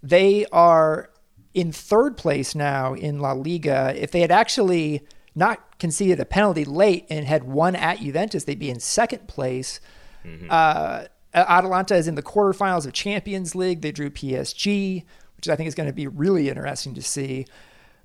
They 0.01 0.45
are 0.51 1.09
in 1.53 1.71
third 1.71 2.15
place 2.15 2.55
now 2.55 2.93
in 2.93 3.19
La 3.19 3.33
Liga. 3.33 3.93
If 3.95 4.12
they 4.12 4.21
had 4.21 4.31
actually 4.31 5.05
not 5.36 5.77
conceded 5.77 6.19
a 6.19 6.25
penalty 6.25 6.65
late 6.65 7.05
and 7.09 7.25
had 7.25 7.43
won 7.43 7.75
at 7.75 8.00
Juventus, 8.00 8.45
they'd 8.45 8.59
be 8.59 8.69
in 8.69 8.79
second 8.79 9.27
place. 9.27 9.79
Mm-hmm. 10.25 10.47
Uh, 10.49 11.05
Atalanta 11.33 11.95
is 11.95 12.07
in 12.07 12.15
the 12.15 12.23
quarterfinals 12.23 12.85
of 12.85 12.93
Champions 12.93 13.55
League. 13.55 13.81
They 13.81 13.91
drew 13.91 14.09
PSG, 14.09 15.03
which 15.35 15.47
I 15.47 15.55
think 15.55 15.67
is 15.67 15.75
going 15.75 15.88
to 15.88 15.93
be 15.93 16.07
really 16.07 16.49
interesting 16.49 16.93
to 16.95 17.01
see. 17.01 17.45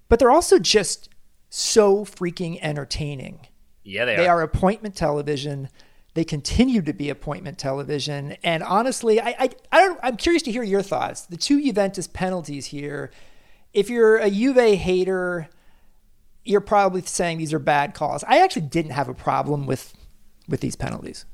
But 0.09 0.19
they're 0.19 0.31
also 0.31 0.59
just 0.59 1.09
so 1.49 2.05
freaking 2.05 2.59
entertaining. 2.61 3.47
Yeah, 3.83 4.05
they, 4.05 4.15
are. 4.15 4.17
they 4.17 4.29
are. 4.29 4.41
are 4.41 4.43
appointment 4.43 4.97
television. 4.97 5.69
They 6.15 6.25
continue 6.25 6.83
to 6.83 6.93
be 6.93 7.11
appointment 7.11 7.59
television. 7.59 8.37
And 8.43 8.63
honestly, 8.63 9.21
I, 9.21 9.35
I, 9.39 9.51
I 9.73 9.81
don't, 9.81 10.01
I'm 10.03 10.17
curious 10.17 10.43
to 10.45 10.53
hear 10.53 10.63
your 10.63 10.83
thoughts. 10.83 11.23
The 11.23 11.37
two 11.37 11.63
Juventus 11.63 12.07
penalties 12.07 12.67
here. 12.67 13.11
If 13.73 13.91
you're 13.91 14.19
a 14.19 14.31
Juve 14.31 14.79
hater, 14.79 15.49
you're 16.45 16.61
probably 16.61 17.03
saying 17.03 17.39
these 17.39 17.53
are 17.53 17.59
bad 17.59 17.95
calls. 17.95 18.23
I 18.25 18.43
actually 18.43 18.63
didn't 18.63 18.93
have 18.93 19.09
a 19.09 19.15
problem 19.15 19.67
with 19.67 19.95
with 20.47 20.61
these 20.61 20.77
penalties. 20.77 21.25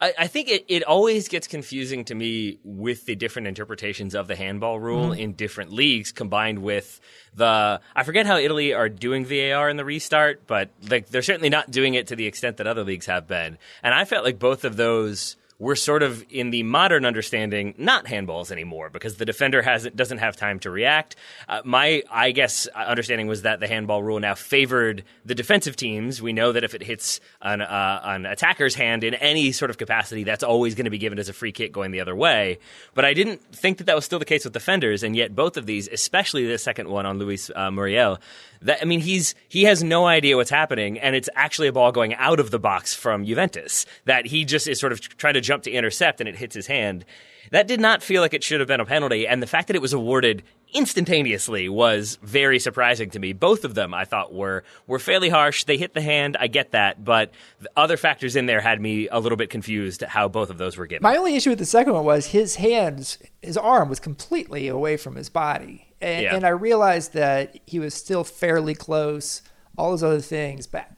I, 0.00 0.12
I, 0.18 0.26
think 0.26 0.48
it, 0.48 0.66
it 0.68 0.82
always 0.82 1.28
gets 1.28 1.46
confusing 1.46 2.04
to 2.06 2.14
me 2.14 2.58
with 2.64 3.06
the 3.06 3.14
different 3.14 3.48
interpretations 3.48 4.14
of 4.14 4.28
the 4.28 4.36
handball 4.36 4.78
rule 4.78 5.10
mm-hmm. 5.10 5.20
in 5.20 5.32
different 5.32 5.72
leagues 5.72 6.12
combined 6.12 6.58
with 6.58 7.00
the 7.34 7.80
I 7.94 8.02
forget 8.02 8.26
how 8.26 8.36
Italy 8.36 8.74
are 8.74 8.90
doing 8.90 9.24
VAR 9.24 9.70
in 9.70 9.76
the 9.76 9.84
restart, 9.84 10.46
but 10.46 10.70
like 10.88 11.08
they're 11.08 11.22
certainly 11.22 11.48
not 11.48 11.70
doing 11.70 11.94
it 11.94 12.08
to 12.08 12.16
the 12.16 12.26
extent 12.26 12.58
that 12.58 12.66
other 12.66 12.84
leagues 12.84 13.06
have 13.06 13.26
been. 13.26 13.56
And 13.82 13.94
I 13.94 14.04
felt 14.04 14.24
like 14.24 14.38
both 14.38 14.64
of 14.64 14.76
those 14.76 15.36
we're 15.58 15.74
sort 15.74 16.02
of 16.02 16.24
in 16.30 16.50
the 16.50 16.62
modern 16.62 17.04
understanding 17.04 17.74
not 17.78 18.04
handballs 18.04 18.50
anymore 18.50 18.90
because 18.90 19.16
the 19.16 19.24
defender 19.24 19.62
hasn't 19.62 19.96
doesn't 19.96 20.18
have 20.18 20.36
time 20.36 20.58
to 20.60 20.70
react. 20.70 21.16
Uh, 21.48 21.62
my 21.64 22.02
I 22.10 22.32
guess 22.32 22.66
understanding 22.68 23.26
was 23.26 23.42
that 23.42 23.60
the 23.60 23.66
handball 23.66 24.02
rule 24.02 24.20
now 24.20 24.34
favored 24.34 25.04
the 25.24 25.34
defensive 25.34 25.76
teams. 25.76 26.20
We 26.20 26.32
know 26.32 26.52
that 26.52 26.64
if 26.64 26.74
it 26.74 26.82
hits 26.82 27.20
an 27.40 27.62
uh, 27.62 28.00
an 28.04 28.26
attacker's 28.26 28.74
hand 28.74 29.02
in 29.04 29.14
any 29.14 29.52
sort 29.52 29.70
of 29.70 29.78
capacity, 29.78 30.24
that's 30.24 30.44
always 30.44 30.74
going 30.74 30.84
to 30.84 30.90
be 30.90 30.98
given 30.98 31.18
as 31.18 31.28
a 31.28 31.32
free 31.32 31.52
kick 31.52 31.72
going 31.72 31.90
the 31.90 32.00
other 32.00 32.14
way. 32.14 32.58
But 32.94 33.04
I 33.04 33.14
didn't 33.14 33.40
think 33.54 33.78
that 33.78 33.84
that 33.84 33.96
was 33.96 34.04
still 34.04 34.18
the 34.18 34.24
case 34.24 34.44
with 34.44 34.52
defenders, 34.52 35.02
and 35.02 35.16
yet 35.16 35.34
both 35.34 35.56
of 35.56 35.66
these, 35.66 35.88
especially 35.88 36.46
the 36.46 36.58
second 36.58 36.88
one 36.88 37.06
on 37.06 37.18
Luis 37.18 37.50
uh, 37.54 37.70
Muriel, 37.70 38.18
that 38.62 38.80
I 38.82 38.84
mean 38.84 39.00
he's 39.00 39.34
he 39.48 39.64
has 39.64 39.82
no 39.82 40.06
idea 40.06 40.36
what's 40.36 40.50
happening, 40.50 40.98
and 40.98 41.16
it's 41.16 41.30
actually 41.34 41.68
a 41.68 41.72
ball 41.72 41.92
going 41.92 42.14
out 42.14 42.40
of 42.40 42.50
the 42.50 42.58
box 42.58 42.94
from 42.94 43.24
Juventus 43.24 43.86
that 44.04 44.26
he 44.26 44.44
just 44.44 44.68
is 44.68 44.78
sort 44.78 44.92
of 44.92 45.00
trying 45.00 45.34
to 45.34 45.40
jump 45.46 45.62
to 45.64 45.70
intercept 45.70 46.20
and 46.20 46.28
it 46.28 46.36
hits 46.36 46.54
his 46.54 46.66
hand. 46.66 47.04
That 47.52 47.68
did 47.68 47.80
not 47.80 48.02
feel 48.02 48.22
like 48.22 48.34
it 48.34 48.42
should 48.42 48.60
have 48.60 48.68
been 48.68 48.80
a 48.80 48.84
penalty, 48.84 49.26
and 49.26 49.40
the 49.40 49.46
fact 49.46 49.68
that 49.68 49.76
it 49.76 49.82
was 49.82 49.92
awarded 49.92 50.42
instantaneously 50.74 51.68
was 51.68 52.18
very 52.20 52.58
surprising 52.58 53.08
to 53.10 53.20
me. 53.20 53.32
Both 53.32 53.64
of 53.64 53.74
them 53.74 53.94
I 53.94 54.04
thought 54.04 54.34
were 54.34 54.64
were 54.88 54.98
fairly 54.98 55.28
harsh. 55.28 55.62
They 55.62 55.76
hit 55.76 55.94
the 55.94 56.00
hand, 56.00 56.36
I 56.40 56.48
get 56.48 56.72
that, 56.72 57.04
but 57.04 57.30
the 57.60 57.70
other 57.76 57.96
factors 57.96 58.34
in 58.34 58.46
there 58.46 58.60
had 58.60 58.80
me 58.80 59.08
a 59.08 59.20
little 59.20 59.36
bit 59.36 59.48
confused 59.48 60.02
how 60.02 60.26
both 60.26 60.50
of 60.50 60.58
those 60.58 60.76
were 60.76 60.86
given. 60.86 61.04
My 61.04 61.16
only 61.16 61.36
issue 61.36 61.50
with 61.50 61.60
the 61.60 61.64
second 61.64 61.92
one 61.92 62.04
was 62.04 62.26
his 62.26 62.56
hands, 62.56 63.18
his 63.42 63.56
arm 63.56 63.88
was 63.88 64.00
completely 64.00 64.66
away 64.66 64.96
from 64.96 65.14
his 65.14 65.28
body, 65.28 65.86
and, 66.00 66.24
yeah. 66.24 66.34
and 66.34 66.44
I 66.44 66.50
realized 66.50 67.12
that 67.12 67.60
he 67.64 67.78
was 67.78 67.94
still 67.94 68.24
fairly 68.24 68.74
close. 68.74 69.42
All 69.78 69.90
those 69.90 70.02
other 70.02 70.22
things, 70.22 70.66
but 70.66 70.90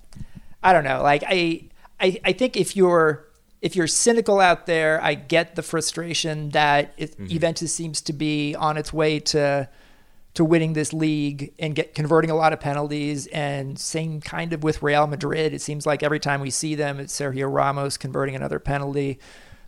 I 0.63 0.73
don't 0.73 0.85
know. 0.85 1.03
Like 1.03 1.25
I, 1.27 1.69
I, 2.01 2.21
I 2.25 2.33
think 2.33 2.57
if 2.57 2.77
you're 2.77 3.28
if 3.61 3.75
you're 3.75 3.87
cynical 3.87 4.41
out 4.41 4.67
there, 4.67 5.03
I 5.03 5.15
get 5.15 5.57
the 5.57 5.63
frustration 5.63 6.51
that 6.51 6.95
it, 6.97 7.13
mm-hmm. 7.13 7.27
Juventus 7.27 7.73
seems 7.73 8.01
to 8.03 8.13
be 8.13 8.55
on 8.55 8.77
its 8.77 8.93
way 8.93 9.19
to 9.21 9.69
to 10.35 10.45
winning 10.45 10.75
this 10.75 10.93
league 10.93 11.53
and 11.59 11.75
get 11.75 11.95
converting 11.95 12.31
a 12.31 12.35
lot 12.37 12.53
of 12.53 12.61
penalties. 12.61 13.27
And 13.29 13.77
same 13.77 14.21
kind 14.21 14.53
of 14.53 14.63
with 14.63 14.83
Real 14.83 15.09
Madrid. 15.09 15.53
It 15.53 15.61
seems 15.61 15.85
like 15.85 16.05
every 16.05 16.21
time 16.21 16.41
we 16.41 16.51
see 16.51 16.77
them, 16.77 17.01
it's 17.01 17.19
Sergio 17.19 17.53
Ramos 17.53 17.97
converting 17.97 18.37
another 18.37 18.61
penalty. 18.61 19.19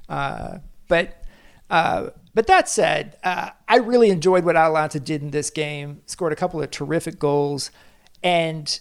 Uh, 0.09 0.59
but 0.87 1.25
uh, 1.69 2.11
but 2.33 2.47
that 2.47 2.69
said, 2.69 3.17
uh, 3.25 3.51
I 3.67 3.79
really 3.79 4.11
enjoyed 4.11 4.45
what 4.45 4.55
Atalanta 4.55 5.01
did 5.01 5.23
in 5.23 5.31
this 5.31 5.51
game. 5.51 6.03
Scored 6.07 6.33
a 6.33 6.37
couple 6.37 6.63
of 6.63 6.71
terrific 6.71 7.19
goals, 7.19 7.73
and 8.23 8.79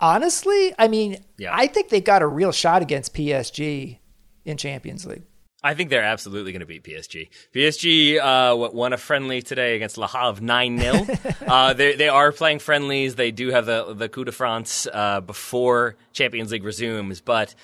honestly, 0.00 0.74
I 0.76 0.88
mean, 0.88 1.24
yeah. 1.38 1.50
I 1.52 1.68
think 1.68 1.90
they 1.90 2.00
got 2.00 2.22
a 2.22 2.26
real 2.26 2.50
shot 2.50 2.82
against 2.82 3.14
PSG 3.14 3.99
in 4.44 4.56
Champions 4.56 5.06
League. 5.06 5.24
I 5.62 5.74
think 5.74 5.90
they're 5.90 6.02
absolutely 6.02 6.52
going 6.52 6.60
to 6.60 6.66
beat 6.66 6.84
PSG. 6.84 7.28
PSG 7.54 8.18
uh, 8.18 8.56
won 8.72 8.94
a 8.94 8.96
friendly 8.96 9.42
today 9.42 9.76
against 9.76 9.98
Le 9.98 10.06
Havre 10.06 10.42
9 10.42 10.78
0. 10.78 11.06
uh, 11.46 11.74
they, 11.74 11.96
they 11.96 12.08
are 12.08 12.32
playing 12.32 12.60
friendlies. 12.60 13.14
They 13.14 13.30
do 13.30 13.50
have 13.50 13.66
the, 13.66 13.92
the 13.92 14.08
Coupe 14.08 14.26
de 14.26 14.32
France 14.32 14.86
uh, 14.90 15.20
before 15.20 15.96
Champions 16.12 16.50
League 16.50 16.64
resumes, 16.64 17.20
but 17.20 17.54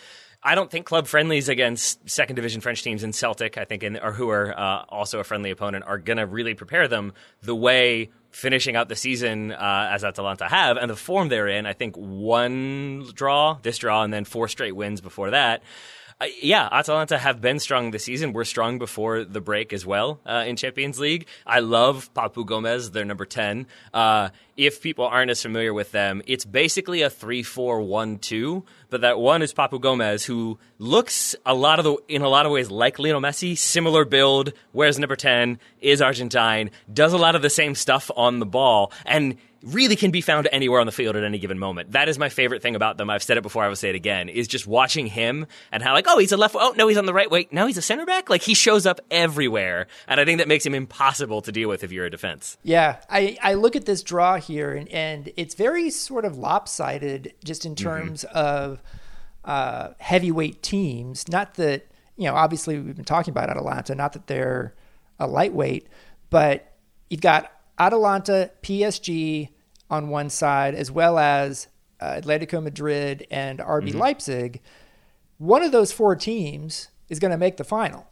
I 0.42 0.54
don't 0.54 0.70
think 0.70 0.84
club 0.84 1.06
friendlies 1.06 1.48
against 1.48 2.08
second 2.08 2.36
division 2.36 2.60
French 2.60 2.82
teams 2.82 3.02
in 3.02 3.14
Celtic, 3.14 3.56
I 3.56 3.64
think, 3.64 3.82
in, 3.82 3.96
or 3.96 4.12
who 4.12 4.28
are 4.28 4.56
uh, 4.56 4.84
also 4.90 5.18
a 5.18 5.24
friendly 5.24 5.50
opponent, 5.50 5.84
are 5.86 5.98
going 5.98 6.18
to 6.18 6.26
really 6.26 6.54
prepare 6.54 6.88
them 6.88 7.14
the 7.42 7.56
way 7.56 8.10
finishing 8.30 8.76
out 8.76 8.90
the 8.90 8.96
season 8.96 9.52
uh, 9.52 9.88
as 9.90 10.04
Atalanta 10.04 10.46
have, 10.46 10.76
and 10.76 10.90
the 10.90 10.96
form 10.96 11.30
they're 11.30 11.48
in. 11.48 11.64
I 11.64 11.72
think 11.72 11.96
one 11.96 13.06
draw, 13.14 13.58
this 13.62 13.78
draw, 13.78 14.02
and 14.02 14.12
then 14.12 14.26
four 14.26 14.48
straight 14.48 14.76
wins 14.76 15.00
before 15.00 15.30
that 15.30 15.62
yeah, 16.40 16.68
Atalanta 16.72 17.18
have 17.18 17.42
been 17.42 17.58
strong 17.58 17.90
this 17.90 18.04
season. 18.04 18.32
We're 18.32 18.44
strong 18.44 18.78
before 18.78 19.24
the 19.24 19.42
break 19.42 19.74
as 19.74 19.84
well 19.84 20.18
uh, 20.24 20.44
in 20.46 20.56
Champions 20.56 20.98
League. 20.98 21.26
I 21.46 21.60
love 21.60 22.12
Papu 22.14 22.46
Gomez, 22.46 22.92
their 22.92 23.04
number 23.04 23.26
10. 23.26 23.66
Uh, 23.92 24.30
if 24.56 24.80
people 24.80 25.04
aren't 25.04 25.30
as 25.30 25.42
familiar 25.42 25.74
with 25.74 25.92
them, 25.92 26.22
it's 26.26 26.46
basically 26.46 27.02
a 27.02 27.10
3 27.10 27.42
4 27.42 27.82
1 27.82 28.18
2, 28.18 28.64
but 28.88 29.02
that 29.02 29.18
one 29.18 29.42
is 29.42 29.52
Papu 29.52 29.78
Gomez, 29.78 30.24
who 30.24 30.58
looks 30.78 31.36
a 31.44 31.52
lot 31.52 31.78
of 31.78 31.84
the, 31.84 31.96
in 32.08 32.22
a 32.22 32.28
lot 32.30 32.46
of 32.46 32.52
ways 32.52 32.70
like 32.70 32.98
Lionel 32.98 33.20
Messi, 33.20 33.56
similar 33.56 34.06
build, 34.06 34.54
wears 34.72 34.98
number 34.98 35.16
10, 35.16 35.58
is 35.82 36.00
Argentine, 36.00 36.70
does 36.90 37.12
a 37.12 37.18
lot 37.18 37.34
of 37.34 37.42
the 37.42 37.50
same 37.50 37.74
stuff 37.74 38.10
on 38.16 38.38
the 38.38 38.46
ball, 38.46 38.90
and 39.04 39.36
really 39.66 39.96
can 39.96 40.10
be 40.10 40.20
found 40.20 40.48
anywhere 40.52 40.80
on 40.80 40.86
the 40.86 40.92
field 40.92 41.16
at 41.16 41.24
any 41.24 41.38
given 41.38 41.58
moment. 41.58 41.92
That 41.92 42.08
is 42.08 42.18
my 42.18 42.28
favorite 42.28 42.62
thing 42.62 42.76
about 42.76 42.96
them. 42.98 43.10
I've 43.10 43.22
said 43.22 43.36
it 43.36 43.42
before, 43.42 43.64
I 43.64 43.68
will 43.68 43.76
say 43.76 43.88
it 43.88 43.94
again, 43.94 44.28
is 44.28 44.46
just 44.46 44.66
watching 44.66 45.06
him 45.06 45.46
and 45.72 45.82
how 45.82 45.92
like, 45.92 46.06
oh, 46.08 46.18
he's 46.18 46.32
a 46.32 46.36
left, 46.36 46.54
oh, 46.58 46.74
no, 46.76 46.86
he's 46.88 46.98
on 46.98 47.06
the 47.06 47.14
right 47.14 47.30
way. 47.30 47.48
Now 47.50 47.66
he's 47.66 47.76
a 47.76 47.82
center 47.82 48.06
back. 48.06 48.30
Like 48.30 48.42
he 48.42 48.54
shows 48.54 48.86
up 48.86 49.00
everywhere. 49.10 49.88
And 50.06 50.20
I 50.20 50.24
think 50.24 50.38
that 50.38 50.48
makes 50.48 50.64
him 50.64 50.74
impossible 50.74 51.42
to 51.42 51.52
deal 51.52 51.68
with 51.68 51.82
if 51.82 51.90
you're 51.90 52.06
a 52.06 52.10
defense. 52.10 52.56
Yeah. 52.62 52.98
I, 53.10 53.36
I 53.42 53.54
look 53.54 53.74
at 53.76 53.86
this 53.86 54.02
draw 54.02 54.36
here 54.36 54.72
and, 54.72 54.88
and 54.88 55.32
it's 55.36 55.54
very 55.54 55.90
sort 55.90 56.24
of 56.24 56.38
lopsided 56.38 57.34
just 57.44 57.66
in 57.66 57.74
mm-hmm. 57.74 57.88
terms 57.88 58.24
mm-hmm. 58.24 58.38
of 58.38 58.82
uh, 59.44 59.90
heavyweight 59.98 60.62
teams. 60.62 61.28
Not 61.28 61.54
that, 61.54 61.86
you 62.16 62.24
know, 62.24 62.34
obviously 62.34 62.78
we've 62.78 62.96
been 62.96 63.04
talking 63.04 63.32
about 63.32 63.50
Atalanta, 63.50 63.94
not 63.94 64.12
that 64.12 64.28
they're 64.28 64.74
a 65.18 65.26
lightweight, 65.26 65.88
but 66.30 66.72
you've 67.10 67.20
got 67.20 67.50
Atalanta, 67.78 68.50
PSG 68.62 69.50
on 69.90 70.08
one 70.08 70.30
side, 70.30 70.74
as 70.74 70.90
well 70.90 71.18
as 71.18 71.68
uh, 72.00 72.20
Atletico 72.20 72.62
Madrid 72.62 73.26
and 73.30 73.58
RB 73.58 73.88
mm-hmm. 73.88 73.98
Leipzig. 73.98 74.60
One 75.38 75.62
of 75.62 75.72
those 75.72 75.92
four 75.92 76.16
teams 76.16 76.88
is 77.08 77.18
going 77.18 77.30
to 77.30 77.38
make 77.38 77.56
the 77.56 77.64
final. 77.64 78.06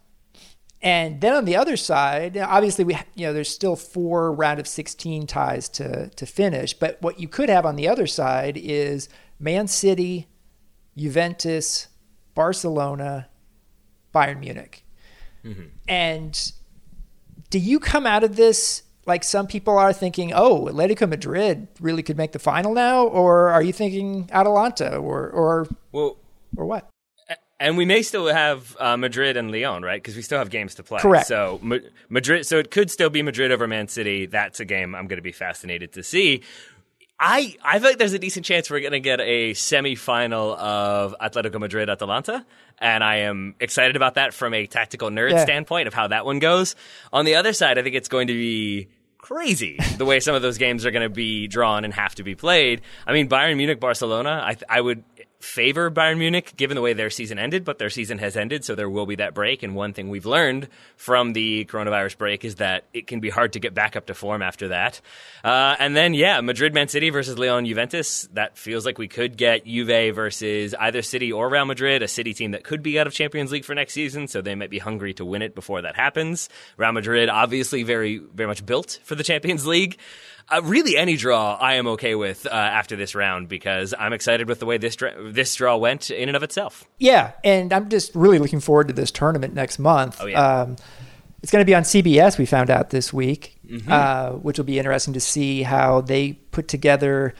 And 0.81 1.19
then 1.21 1.33
on 1.33 1.45
the 1.45 1.55
other 1.55 1.77
side, 1.77 2.37
obviously 2.37 2.83
we 2.83 2.95
you 3.15 3.25
know 3.25 3.33
there's 3.33 3.49
still 3.49 3.75
four 3.75 4.31
round 4.31 4.59
of 4.59 4.67
16 4.67 5.25
ties 5.25 5.67
to 5.69 6.09
to 6.09 6.25
finish, 6.25 6.73
but 6.73 7.01
what 7.01 7.19
you 7.19 7.27
could 7.27 7.49
have 7.49 7.65
on 7.65 7.75
the 7.75 7.87
other 7.87 8.05
side 8.05 8.55
is 8.55 9.09
Man 9.39 9.67
City, 9.67 10.27
Juventus, 10.95 11.87
Barcelona, 12.35 13.29
Bayern 14.13 14.39
Munich. 14.39 14.85
Mm-hmm. 15.43 15.63
And 15.87 16.51
do 17.49 17.57
you 17.57 17.79
come 17.79 18.05
out 18.05 18.23
of 18.23 18.35
this 18.35 18.83
like 19.05 19.23
some 19.23 19.47
people 19.47 19.77
are 19.77 19.93
thinking, 19.93 20.33
oh, 20.33 20.65
Atletico 20.65 21.07
Madrid 21.07 21.67
really 21.79 22.03
could 22.03 22.17
make 22.17 22.31
the 22.31 22.39
final 22.39 22.73
now, 22.73 23.05
or 23.05 23.49
are 23.49 23.61
you 23.61 23.73
thinking 23.73 24.29
Atalanta, 24.31 24.97
or 24.97 25.29
or 25.29 25.67
well, 25.91 26.17
or 26.57 26.65
what? 26.65 26.89
And 27.57 27.77
we 27.77 27.85
may 27.85 28.01
still 28.01 28.27
have 28.27 28.75
uh, 28.79 28.97
Madrid 28.97 29.37
and 29.37 29.49
Lyon, 29.49 29.81
right? 29.81 30.01
Because 30.01 30.15
we 30.15 30.21
still 30.21 30.39
have 30.39 30.49
games 30.49 30.75
to 30.75 30.83
play. 30.83 30.99
Correct. 30.99 31.27
So 31.27 31.59
Ma- 31.61 31.77
Madrid, 32.09 32.45
so 32.45 32.57
it 32.57 32.69
could 32.69 32.91
still 32.91 33.09
be 33.09 33.21
Madrid 33.21 33.51
over 33.51 33.65
Man 33.65 33.87
City. 33.87 34.25
That's 34.25 34.59
a 34.59 34.65
game 34.65 34.93
I'm 34.93 35.07
going 35.07 35.17
to 35.17 35.23
be 35.23 35.31
fascinated 35.31 35.93
to 35.93 36.03
see. 36.03 36.41
I 37.17 37.55
I 37.63 37.79
feel 37.79 37.91
like 37.91 37.97
there's 37.97 38.13
a 38.13 38.19
decent 38.19 38.45
chance 38.45 38.69
we're 38.69 38.81
going 38.81 38.91
to 38.91 38.99
get 38.99 39.21
a 39.21 39.53
semifinal 39.53 40.57
of 40.57 41.15
Atletico 41.21 41.59
Madrid 41.59 41.89
Atalanta, 41.89 42.45
and 42.77 43.03
I 43.03 43.17
am 43.17 43.55
excited 43.61 43.95
about 43.95 44.15
that 44.15 44.33
from 44.33 44.53
a 44.53 44.67
tactical 44.67 45.09
nerd 45.09 45.31
yeah. 45.31 45.43
standpoint 45.43 45.87
of 45.87 45.93
how 45.93 46.09
that 46.09 46.25
one 46.25 46.39
goes. 46.39 46.75
On 47.13 47.23
the 47.23 47.35
other 47.35 47.53
side, 47.53 47.77
I 47.77 47.83
think 47.83 47.95
it's 47.95 48.09
going 48.09 48.27
to 48.27 48.33
be 48.33 48.89
crazy 49.25 49.79
the 49.97 50.05
way 50.05 50.19
some 50.19 50.35
of 50.35 50.43
those 50.43 50.59
games 50.59 50.85
are 50.85 50.91
going 50.91 51.01
to 51.01 51.09
be 51.09 51.47
drawn 51.47 51.83
and 51.83 51.93
have 51.93 52.13
to 52.13 52.21
be 52.21 52.35
played. 52.35 52.81
I 53.07 53.13
mean, 53.13 53.27
Bayern 53.27 53.57
Munich 53.57 53.79
Barcelona, 53.79 54.29
I 54.29 54.55
I 54.69 54.79
would 54.79 55.03
favor 55.45 55.91
Bayern 55.91 56.17
Munich 56.17 56.53
given 56.57 56.75
the 56.75 56.81
way 56.81 56.93
their 56.93 57.09
season 57.09 57.37
ended, 57.37 57.63
but 57.63 57.77
their 57.77 57.89
season 57.89 58.17
has 58.17 58.35
ended, 58.35 58.65
so 58.65 58.75
there 58.75 58.89
will 58.89 59.05
be 59.05 59.15
that 59.15 59.33
break. 59.33 59.63
And 59.63 59.75
one 59.75 59.93
thing 59.93 60.09
we've 60.09 60.25
learned 60.25 60.67
from 60.97 61.33
the 61.33 61.65
coronavirus 61.65 62.17
break 62.17 62.43
is 62.43 62.55
that 62.55 62.85
it 62.93 63.07
can 63.07 63.19
be 63.19 63.29
hard 63.29 63.53
to 63.53 63.59
get 63.59 63.73
back 63.73 63.95
up 63.95 64.07
to 64.07 64.13
form 64.13 64.41
after 64.41 64.69
that. 64.69 64.99
Uh, 65.43 65.75
and 65.79 65.95
then, 65.95 66.13
yeah, 66.13 66.41
Madrid, 66.41 66.73
Man 66.73 66.87
City 66.87 67.11
versus 67.11 67.37
Lyon, 67.37 67.65
Juventus. 67.65 68.27
That 68.33 68.57
feels 68.57 68.85
like 68.85 68.97
we 68.97 69.07
could 69.07 69.37
get 69.37 69.65
Juve 69.65 70.15
versus 70.15 70.73
either 70.79 71.01
City 71.01 71.31
or 71.31 71.49
Real 71.49 71.65
Madrid, 71.65 72.01
a 72.01 72.07
City 72.07 72.33
team 72.33 72.51
that 72.51 72.63
could 72.63 72.81
be 72.81 72.99
out 72.99 73.07
of 73.07 73.13
Champions 73.13 73.51
League 73.51 73.65
for 73.65 73.75
next 73.75 73.93
season, 73.93 74.27
so 74.27 74.41
they 74.41 74.55
might 74.55 74.69
be 74.71 74.79
hungry 74.79 75.13
to 75.13 75.23
win 75.23 75.41
it 75.41 75.53
before 75.53 75.83
that 75.83 75.95
happens. 75.95 76.49
Real 76.77 76.91
Madrid, 76.91 77.29
obviously, 77.29 77.83
very, 77.83 78.17
very 78.17 78.47
much 78.47 78.65
built 78.65 78.99
for 79.03 79.15
the 79.15 79.23
Champions 79.23 79.65
League. 79.67 79.97
Uh, 80.47 80.61
really, 80.63 80.95
any 80.95 81.17
draw 81.17 81.55
I 81.59 81.73
am 81.75 81.87
okay 81.87 82.13
with 82.13 82.45
uh, 82.45 82.49
after 82.49 82.95
this 82.95 83.15
round 83.15 83.49
because 83.49 83.93
I'm 83.97 84.13
excited 84.13 84.47
with 84.47 84.59
the 84.59 84.65
way 84.67 84.77
this 84.77 84.95
dra- 84.95 85.15
this 85.31 85.55
draw 85.55 85.75
went 85.77 86.11
in 86.11 86.29
and 86.29 86.35
of 86.35 86.43
itself. 86.43 86.85
Yeah, 86.99 87.31
and 87.43 87.73
I'm 87.73 87.89
just 87.89 88.13
really 88.13 88.37
looking 88.37 88.59
forward 88.59 88.87
to 88.89 88.93
this 88.93 89.09
tournament 89.09 89.53
next 89.55 89.79
month. 89.79 90.17
Oh, 90.21 90.27
yeah. 90.27 90.61
Um, 90.61 90.75
it's 91.41 91.51
going 91.51 91.61
to 91.61 91.65
be 91.65 91.73
on 91.75 91.81
CBS. 91.83 92.37
We 92.37 92.45
found 92.45 92.69
out 92.69 92.89
this 92.91 93.11
week, 93.13 93.57
Mm-hmm. 93.65 93.91
uh, 93.91 94.29
which 94.33 94.59
will 94.59 94.65
be 94.65 94.77
interesting 94.77 95.15
to 95.15 95.19
see 95.19 95.63
how 95.63 96.01
they 96.01 96.33
put 96.33 96.67
together 96.67 97.33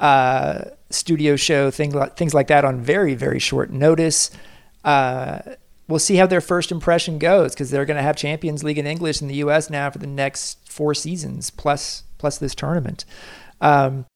uh, 0.00 0.62
studio 0.88 1.36
show 1.36 1.70
things 1.70 1.94
like, 1.94 2.16
things 2.16 2.32
like 2.32 2.46
that 2.46 2.64
on 2.64 2.80
very 2.80 3.14
very 3.14 3.38
short 3.38 3.70
notice. 3.70 4.30
Uh, 4.84 5.40
we'll 5.88 5.98
see 5.98 6.16
how 6.16 6.26
their 6.26 6.40
first 6.40 6.72
impression 6.72 7.18
goes 7.18 7.52
because 7.52 7.70
they're 7.70 7.84
going 7.84 7.98
to 7.98 8.02
have 8.02 8.16
Champions 8.16 8.64
League 8.64 8.78
in 8.78 8.86
English 8.86 9.20
in 9.20 9.28
the 9.28 9.34
U.S. 9.36 9.68
now 9.68 9.90
for 9.90 9.98
the 9.98 10.06
next 10.06 10.66
four 10.66 10.94
seasons 10.94 11.50
plus 11.50 12.04
plus 12.18 12.38
this 12.38 12.54
tournament. 12.54 13.04
Um, 13.60 14.06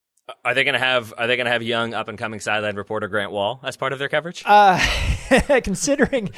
Are 0.45 0.53
they 0.53 0.63
going 0.63 0.73
to 0.73 0.79
have 0.79 1.13
Are 1.17 1.27
they 1.27 1.35
going 1.35 1.45
to 1.45 1.51
have 1.51 1.63
young 1.63 1.93
up 1.93 2.07
and 2.07 2.17
coming 2.17 2.39
sideline 2.39 2.75
reporter 2.75 3.07
Grant 3.07 3.31
Wahl 3.31 3.59
as 3.63 3.75
part 3.77 3.93
of 3.93 3.99
their 3.99 4.09
coverage? 4.09 4.43
uh, 4.45 4.79
considering 5.63 6.29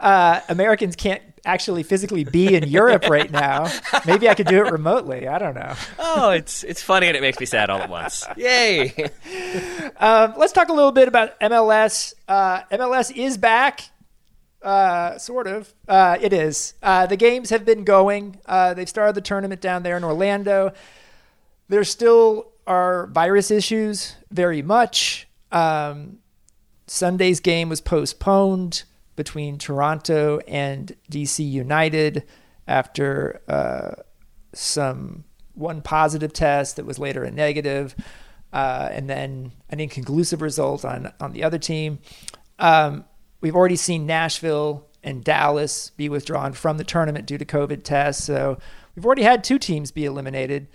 uh, 0.00 0.40
Americans 0.48 0.96
can't 0.96 1.22
actually 1.46 1.82
physically 1.82 2.24
be 2.24 2.54
in 2.54 2.66
Europe 2.68 3.06
right 3.08 3.30
now, 3.30 3.70
maybe 4.06 4.30
I 4.30 4.34
could 4.34 4.46
do 4.46 4.64
it 4.64 4.72
remotely. 4.72 5.28
I 5.28 5.38
don't 5.38 5.54
know. 5.54 5.74
oh, 5.98 6.30
it's 6.30 6.64
it's 6.64 6.80
funny 6.82 7.06
and 7.08 7.16
it 7.16 7.20
makes 7.20 7.38
me 7.38 7.44
sad 7.46 7.68
all 7.70 7.80
at 7.80 7.90
once. 7.90 8.24
Yay! 8.36 8.94
Um, 9.98 10.34
let's 10.38 10.52
talk 10.52 10.68
a 10.68 10.72
little 10.72 10.92
bit 10.92 11.06
about 11.08 11.38
MLS. 11.40 12.14
Uh, 12.28 12.62
MLS 12.72 13.14
is 13.14 13.36
back. 13.36 13.90
Uh, 14.62 15.18
sort 15.18 15.46
of. 15.46 15.74
Uh, 15.86 16.16
it 16.18 16.32
is. 16.32 16.72
Uh, 16.82 17.04
the 17.04 17.16
games 17.18 17.50
have 17.50 17.66
been 17.66 17.84
going. 17.84 18.38
Uh, 18.46 18.72
they've 18.72 18.88
started 18.88 19.14
the 19.14 19.20
tournament 19.20 19.60
down 19.60 19.82
there 19.82 19.96
in 19.98 20.04
Orlando. 20.04 20.72
There 21.68 21.84
still 21.84 22.52
are 22.66 23.06
virus 23.08 23.50
issues, 23.50 24.16
very 24.30 24.62
much. 24.62 25.28
Um, 25.52 26.18
Sunday's 26.86 27.40
game 27.40 27.68
was 27.68 27.80
postponed 27.80 28.84
between 29.16 29.58
Toronto 29.58 30.40
and 30.48 30.94
DC 31.10 31.48
United 31.48 32.24
after 32.66 33.42
uh, 33.48 34.02
some 34.52 35.24
one 35.54 35.82
positive 35.82 36.32
test 36.32 36.76
that 36.76 36.84
was 36.84 36.98
later 36.98 37.24
a 37.24 37.30
negative, 37.30 37.94
uh, 38.52 38.88
and 38.90 39.08
then 39.08 39.52
an 39.70 39.80
inconclusive 39.80 40.42
result 40.42 40.84
on 40.84 41.12
on 41.20 41.32
the 41.32 41.44
other 41.44 41.58
team. 41.58 41.98
Um, 42.58 43.04
we've 43.40 43.56
already 43.56 43.76
seen 43.76 44.06
Nashville 44.06 44.86
and 45.04 45.22
Dallas 45.22 45.90
be 45.90 46.08
withdrawn 46.08 46.52
from 46.52 46.78
the 46.78 46.84
tournament 46.84 47.26
due 47.26 47.38
to 47.38 47.44
COVID 47.44 47.84
tests, 47.84 48.24
so 48.24 48.58
we've 48.96 49.04
already 49.04 49.22
had 49.22 49.44
two 49.44 49.58
teams 49.58 49.90
be 49.90 50.04
eliminated, 50.04 50.66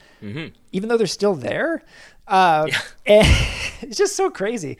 even 0.72 0.90
though 0.90 0.98
they're 0.98 1.08
still 1.08 1.36
there. 1.36 1.84
Uh, 2.28 2.68
and 3.06 3.28
it's 3.82 3.98
just 3.98 4.16
so 4.16 4.30
crazy. 4.30 4.78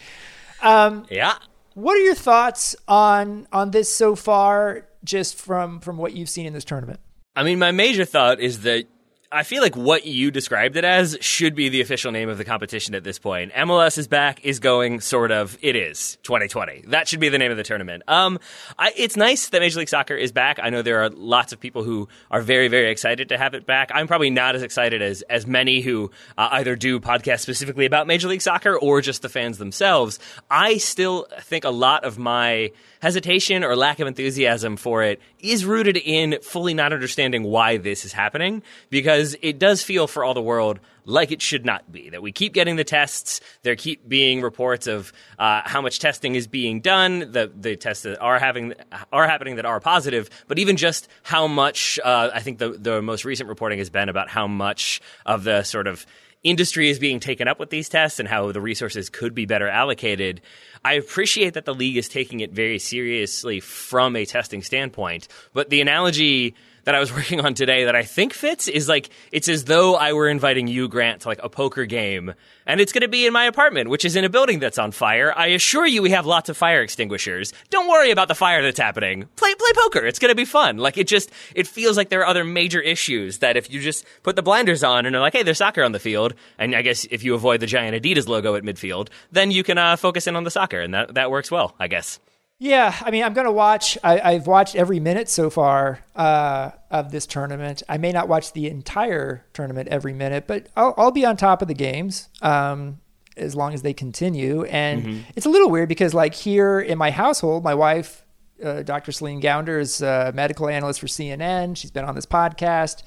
Um, 0.62 1.06
yeah. 1.10 1.36
what 1.74 1.96
are 1.96 2.02
your 2.02 2.16
thoughts 2.16 2.76
on 2.88 3.48
on 3.52 3.72
this 3.72 3.94
so 3.94 4.16
far, 4.16 4.88
just 5.04 5.36
from 5.36 5.80
from 5.80 5.98
what 5.98 6.14
you've 6.14 6.30
seen 6.30 6.46
in 6.46 6.54
this 6.54 6.66
tournament? 6.66 7.00
I 7.36 7.44
mean, 7.44 7.60
my 7.60 7.72
major 7.72 8.06
thought 8.06 8.40
is 8.40 8.62
that 8.62 8.86
I 9.32 9.44
feel 9.44 9.62
like 9.62 9.78
what 9.78 10.08
you 10.08 10.32
described 10.32 10.76
it 10.76 10.84
as 10.84 11.16
should 11.22 11.54
be 11.54 11.70
the 11.70 11.82
official 11.82 12.12
name 12.12 12.30
of 12.30 12.40
the 12.40 12.46
competition 12.46 12.96
at 12.96 13.04
this 13.04 13.20
point. 13.20 13.54
MLS 13.54 14.00
is 14.00 14.08
back, 14.08 14.44
is 14.44 14.60
going, 14.60 15.02
sort 15.02 15.32
of. 15.32 15.56
It 15.62 15.76
is 15.76 16.18
2020. 16.24 16.86
That 16.88 17.08
should 17.08 17.20
be 17.20 17.30
the 17.30 17.38
name 17.38 17.52
of 17.52 17.58
the 17.58 17.64
tournament. 17.64 18.02
Um, 18.08 18.40
I, 18.80 18.92
it's 18.98 19.16
nice 19.16 19.50
that 19.50 19.60
Major 19.60 19.78
League 19.78 19.90
Soccer 19.90 20.16
is 20.16 20.32
back. 20.32 20.58
I 20.60 20.72
know 20.72 20.82
there 20.82 21.04
are 21.04 21.12
lots 21.12 21.54
of 21.54 21.60
people 21.60 21.84
who 21.84 22.08
are 22.32 22.42
very, 22.42 22.70
very 22.70 22.90
excited 22.90 23.30
to 23.30 23.38
have 23.38 23.54
it 23.54 23.68
back. 23.68 23.92
I'm 23.94 24.08
probably 24.08 24.32
not 24.32 24.56
as 24.56 24.64
excited 24.64 25.04
as 25.04 25.22
as 25.24 25.46
many 25.46 25.82
who 25.82 26.10
uh, 26.36 26.50
either 26.54 26.76
do 26.76 27.00
podcasts 27.00 27.42
specifically 27.42 27.86
about 27.86 28.08
Major 28.08 28.30
League 28.30 28.42
Soccer 28.42 28.80
or 28.80 29.00
just 29.00 29.22
the 29.22 29.30
fans 29.30 29.60
themselves. 29.60 30.18
I 30.50 30.78
still 30.78 31.28
think 31.42 31.66
a 31.66 31.70
lot 31.70 32.04
of 32.04 32.18
my 32.18 32.72
hesitation 33.02 33.64
or 33.64 33.76
lack 33.76 34.00
of 34.00 34.08
enthusiasm 34.08 34.76
for 34.76 35.04
it 35.04 35.22
is 35.40 35.66
rooted 35.66 35.98
in 35.98 36.38
fully 36.42 36.74
not 36.74 36.92
understanding 36.92 37.44
why 37.44 37.78
this 37.78 38.04
is 38.04 38.12
happening 38.12 38.62
because 38.90 39.19
it 39.42 39.60
does 39.60 39.84
feel 39.84 40.08
for 40.08 40.24
all 40.24 40.34
the 40.34 40.42
world 40.42 40.80
like 41.06 41.32
it 41.32 41.42
should 41.42 41.66
not 41.66 41.92
be. 41.92 42.10
That 42.10 42.22
we 42.22 42.32
keep 42.32 42.54
getting 42.54 42.76
the 42.76 42.84
tests, 42.84 43.42
there 43.64 43.76
keep 43.76 44.08
being 44.08 44.42
reports 44.42 44.88
of 44.88 45.12
uh, 45.38 45.62
how 45.66 45.82
much 45.82 46.00
testing 46.00 46.36
is 46.36 46.48
being 46.48 46.82
done, 46.82 47.32
the 47.32 47.52
the 47.54 47.76
tests 47.76 48.04
that 48.04 48.20
are 48.20 48.40
having 48.40 48.76
are 49.12 49.28
happening 49.28 49.56
that 49.56 49.66
are 49.66 49.80
positive, 49.80 50.30
but 50.48 50.60
even 50.60 50.78
just 50.78 51.08
how 51.24 51.48
much. 51.48 52.00
Uh, 52.04 52.30
I 52.34 52.42
think 52.42 52.60
the 52.60 52.70
the 52.70 53.02
most 53.02 53.26
recent 53.26 53.50
reporting 53.50 53.80
has 53.80 53.90
been 53.90 54.10
about 54.10 54.30
how 54.30 54.48
much 54.48 55.02
of 55.26 55.44
the 55.44 55.64
sort 55.64 55.88
of 55.88 56.06
industry 56.44 56.90
is 56.90 57.00
being 57.00 57.20
taken 57.20 57.48
up 57.48 57.60
with 57.60 57.70
these 57.70 57.90
tests 57.90 58.20
and 58.20 58.28
how 58.28 58.52
the 58.52 58.62
resources 58.62 59.10
could 59.10 59.36
be 59.36 59.46
better 59.46 59.68
allocated. 59.68 60.42
I 60.86 60.94
appreciate 60.94 61.56
that 61.56 61.66
the 61.66 61.74
league 61.74 61.98
is 61.98 62.08
taking 62.08 62.40
it 62.40 62.54
very 62.54 62.80
seriously 62.80 63.60
from 63.60 64.16
a 64.16 64.26
testing 64.26 64.64
standpoint, 64.64 65.28
but 65.54 65.70
the 65.70 65.82
analogy 65.82 66.56
that 66.86 66.96
I 66.96 67.00
was 67.00 67.14
working 67.16 67.40
on 67.40 67.54
today 67.54 67.86
that 67.86 67.96
I 67.96 68.04
think 68.04 68.34
fits 68.34 68.68
is 68.68 68.88
like 68.88 69.10
it's 69.32 69.48
as 69.48 69.66
though 69.66 69.96
I 69.96 70.14
were 70.14 70.28
inviting 70.28 70.68
you, 70.68 70.88
Grant, 70.88 71.22
to 71.22 71.28
like 71.28 71.40
a 71.44 71.50
poker 71.50 71.86
game, 71.86 72.34
and 72.66 72.80
it's 72.80 72.92
going 72.92 73.02
to 73.02 73.08
be 73.08 73.26
in 73.26 73.34
my 73.34 73.46
apartment, 73.46 73.90
which 73.90 74.06
is 74.06 74.16
in 74.16 74.26
a 74.26 74.30
building 74.30 74.60
that's 74.60 74.78
on 74.78 74.92
fire. 74.92 75.34
I 75.36 75.48
assure 75.48 75.86
you, 75.86 76.02
we 76.02 76.12
have 76.12 76.26
lots 76.26 76.50
of 76.50 76.58
fire 76.58 76.82
extinguishers. 76.82 77.54
Don't 77.70 77.90
worry 77.90 78.12
about 78.12 78.28
the 78.28 78.36
fire 78.36 78.62
that's 78.62 78.80
happening. 78.80 79.28
Play 79.36 79.54
play 79.56 79.72
poker. 79.76 80.06
It's 80.06 80.20
going 80.20 80.30
to 80.32 80.36
be 80.36 80.46
fun. 80.46 80.78
Like 80.78 80.98
it 80.98 81.08
just 81.08 81.32
it 81.56 81.68
feels 81.68 81.98
like 81.98 82.10
there 82.10 82.22
are 82.22 82.28
other 82.28 82.44
major 82.44 82.80
issues 82.80 83.40
that 83.40 83.58
if 83.58 83.72
you 83.72 83.80
just 83.80 84.06
put 84.24 84.36
the 84.36 84.44
blinders 84.44 84.84
on 84.84 85.06
and 85.06 85.16
are 85.16 85.22
like, 85.22 85.34
hey, 85.34 85.44
there's 85.44 85.58
soccer 85.58 85.84
on 85.84 85.92
the 85.92 86.00
field, 86.00 86.34
and 86.58 86.76
I 86.76 86.82
guess 86.82 87.06
if 87.12 87.24
you 87.24 87.34
avoid 87.36 87.60
the 87.60 87.68
giant 87.68 88.02
Adidas 88.02 88.28
logo 88.28 88.56
at 88.56 88.64
midfield, 88.64 89.10
then 89.32 89.52
you 89.52 89.64
can 89.64 89.78
uh, 89.78 89.96
focus 89.96 90.28
in 90.28 90.36
on 90.36 90.44
the 90.44 90.52
soccer, 90.52 90.80
and 90.80 90.94
that 90.94 91.16
that 91.16 91.32
works 91.32 91.52
well, 91.52 91.76
I 91.80 91.88
guess. 91.88 92.20
Yeah, 92.62 92.94
I 93.02 93.10
mean, 93.10 93.24
I'm 93.24 93.34
going 93.34 93.46
to 93.46 93.54
watch. 93.54 93.98
I, 94.04 94.20
I've 94.20 94.46
watched 94.46 94.76
every 94.76 95.00
minute 95.00 95.30
so 95.30 95.50
far 95.50 96.02
uh, 96.14 96.72
of 96.92 97.10
this 97.10 97.26
tournament. 97.26 97.84
I 97.88 97.98
may 97.98 98.12
not 98.12 98.28
watch 98.28 98.52
the 98.52 98.68
entire 98.68 99.46
tournament 99.54 99.88
every 99.88 100.12
minute, 100.12 100.46
but 100.46 100.68
I'll, 100.76 100.94
I'll 100.98 101.12
be 101.12 101.26
on 101.26 101.38
top 101.38 101.62
of 101.62 101.70
the 101.70 101.74
games 101.74 102.28
um, 102.42 103.00
as 103.38 103.56
long 103.56 103.74
as 103.74 103.82
they 103.82 103.94
continue. 103.94 104.66
And 104.66 105.24
it's 105.38 105.46
a 105.46 105.50
little 105.50 105.70
weird 105.70 105.88
because, 105.88 106.14
like, 106.14 106.36
here 106.36 106.82
in 106.82 106.98
my 106.98 107.12
household, 107.12 107.64
my 107.64 107.76
wife, 107.76 108.26
uh, 108.62 108.84
Dr. 108.84 109.14
Celine 109.14 109.40
Gounder, 109.40 109.80
is 109.80 110.02
a 110.02 110.34
medical 110.36 110.68
analyst 110.68 111.00
for 111.00 111.08
CNN. 111.08 111.78
She's 111.78 111.92
been 111.92 112.04
on 112.04 112.16
this 112.16 112.26
podcast. 112.26 113.04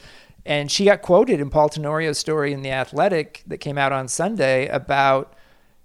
And 0.47 0.71
she 0.71 0.87
got 0.87 1.03
quoted 1.03 1.41
in 1.41 1.51
Paul 1.51 1.69
Tenorio's 1.69 2.19
story 2.19 2.55
in 2.55 2.63
The 2.63 2.71
Athletic 2.71 3.43
that 3.47 3.59
came 3.59 3.77
out 3.77 3.93
on 3.93 4.09
Sunday 4.09 4.67
about 4.69 5.35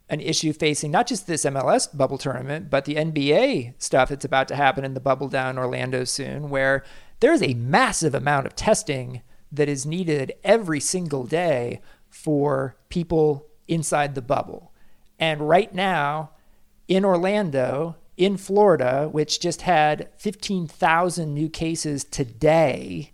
an 0.10 0.22
issue 0.22 0.54
facing 0.54 0.92
not 0.92 1.08
just 1.08 1.28
this 1.28 1.46
MLS 1.46 1.96
bubble 1.96 2.18
tournament, 2.18 2.70
but 2.70 2.86
the 2.86 2.96
NBA 2.96 3.74
stuff 3.78 4.10
that's 4.10 4.26
about 4.26 4.48
to 4.48 4.56
happen 4.56 4.86
in 4.86 4.94
the 4.94 5.00
bubble 5.00 5.28
down 5.28 5.58
Orlando 5.58 6.04
soon, 6.06 6.50
where 6.50 6.84
there's 7.20 7.42
a 7.42 7.54
massive 7.56 8.16
amount 8.16 8.48
of 8.48 8.56
testing 8.56 9.22
that 9.52 9.70
is 9.70 9.86
needed 9.86 10.34
every 10.44 10.80
single 10.80 11.26
day 11.26 11.82
for 12.10 12.76
people 12.90 13.46
inside 13.68 14.16
the 14.16 14.22
bubble. 14.22 14.72
And 15.20 15.48
right 15.48 15.74
now, 15.74 16.32
in 16.88 17.04
Orlando, 17.04 17.96
in 18.16 18.38
Florida, 18.38 19.10
which 19.12 19.40
just 19.40 19.64
had 19.64 20.10
15,000 20.18 21.34
new 21.34 21.50
cases 21.50 22.04
today, 22.04 23.12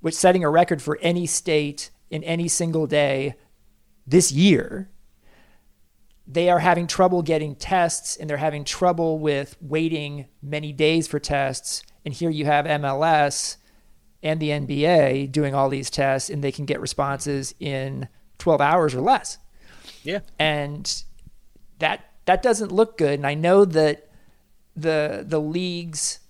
which 0.00 0.14
setting 0.14 0.44
a 0.44 0.50
record 0.50 0.82
for 0.82 0.98
any 1.00 1.26
state 1.26 1.90
in 2.10 2.22
any 2.24 2.48
single 2.48 2.86
day 2.86 3.34
this 4.06 4.30
year, 4.32 4.88
they 6.26 6.50
are 6.50 6.58
having 6.58 6.86
trouble 6.86 7.22
getting 7.22 7.54
tests 7.54 8.16
and 8.16 8.28
they're 8.28 8.36
having 8.36 8.64
trouble 8.64 9.18
with 9.18 9.56
waiting 9.60 10.26
many 10.42 10.72
days 10.72 11.06
for 11.06 11.18
tests. 11.18 11.82
And 12.04 12.12
here 12.12 12.30
you 12.30 12.44
have 12.46 12.64
MLS 12.64 13.56
and 14.22 14.40
the 14.40 14.50
NBA 14.50 15.30
doing 15.30 15.54
all 15.54 15.68
these 15.68 15.90
tests 15.90 16.28
and 16.28 16.42
they 16.42 16.52
can 16.52 16.64
get 16.64 16.80
responses 16.80 17.54
in 17.60 18.08
12 18.38 18.60
hours 18.60 18.94
or 18.94 19.00
less. 19.00 19.38
Yeah. 20.02 20.20
And 20.38 21.04
that 21.78 22.04
that 22.24 22.42
doesn't 22.42 22.72
look 22.72 22.98
good. 22.98 23.14
And 23.14 23.26
I 23.26 23.34
know 23.34 23.64
that 23.64 24.08
the 24.74 25.24
the 25.26 25.40
leagues 25.40 26.20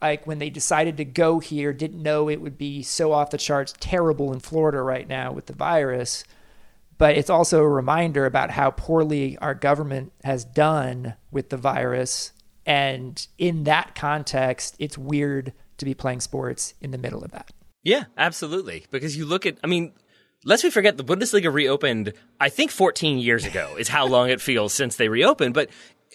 like 0.00 0.26
when 0.28 0.38
they 0.38 0.48
decided 0.50 0.96
to 0.96 1.04
go 1.04 1.40
here 1.40 1.72
didn't 1.72 2.02
know 2.02 2.28
it 2.28 2.40
would 2.40 2.56
be 2.56 2.82
so 2.82 3.10
off 3.12 3.30
the 3.30 3.38
charts 3.38 3.74
terrible 3.80 4.32
in 4.32 4.38
Florida 4.38 4.80
right 4.80 5.08
now 5.08 5.32
with 5.32 5.46
the 5.46 5.52
virus 5.52 6.22
but 6.98 7.16
it's 7.16 7.30
also 7.30 7.60
a 7.60 7.68
reminder 7.68 8.26
about 8.26 8.50
how 8.50 8.72
poorly 8.72 9.38
our 9.38 9.54
government 9.54 10.12
has 10.24 10.44
done 10.44 11.14
with 11.30 11.48
the 11.48 11.56
virus. 11.56 12.32
And 12.66 13.24
in 13.38 13.64
that 13.64 13.94
context, 13.94 14.76
it's 14.78 14.98
weird 14.98 15.52
to 15.78 15.84
be 15.84 15.94
playing 15.94 16.20
sports 16.20 16.74
in 16.80 16.90
the 16.90 16.98
middle 16.98 17.24
of 17.24 17.30
that. 17.30 17.50
Yeah, 17.84 18.04
absolutely. 18.16 18.84
Because 18.90 19.16
you 19.16 19.24
look 19.24 19.46
at, 19.46 19.58
I 19.62 19.68
mean, 19.68 19.92
lest 20.44 20.64
we 20.64 20.70
forget 20.70 20.96
the 20.96 21.04
Bundesliga 21.04 21.52
reopened, 21.52 22.12
I 22.40 22.48
think 22.48 22.70
14 22.70 23.18
years 23.18 23.44
ago 23.46 23.76
is 23.78 23.88
how 23.88 24.06
long 24.06 24.28
it 24.28 24.40
feels 24.40 24.74
since 24.74 24.96
they 24.96 25.08
reopened. 25.08 25.54
But 25.54 25.70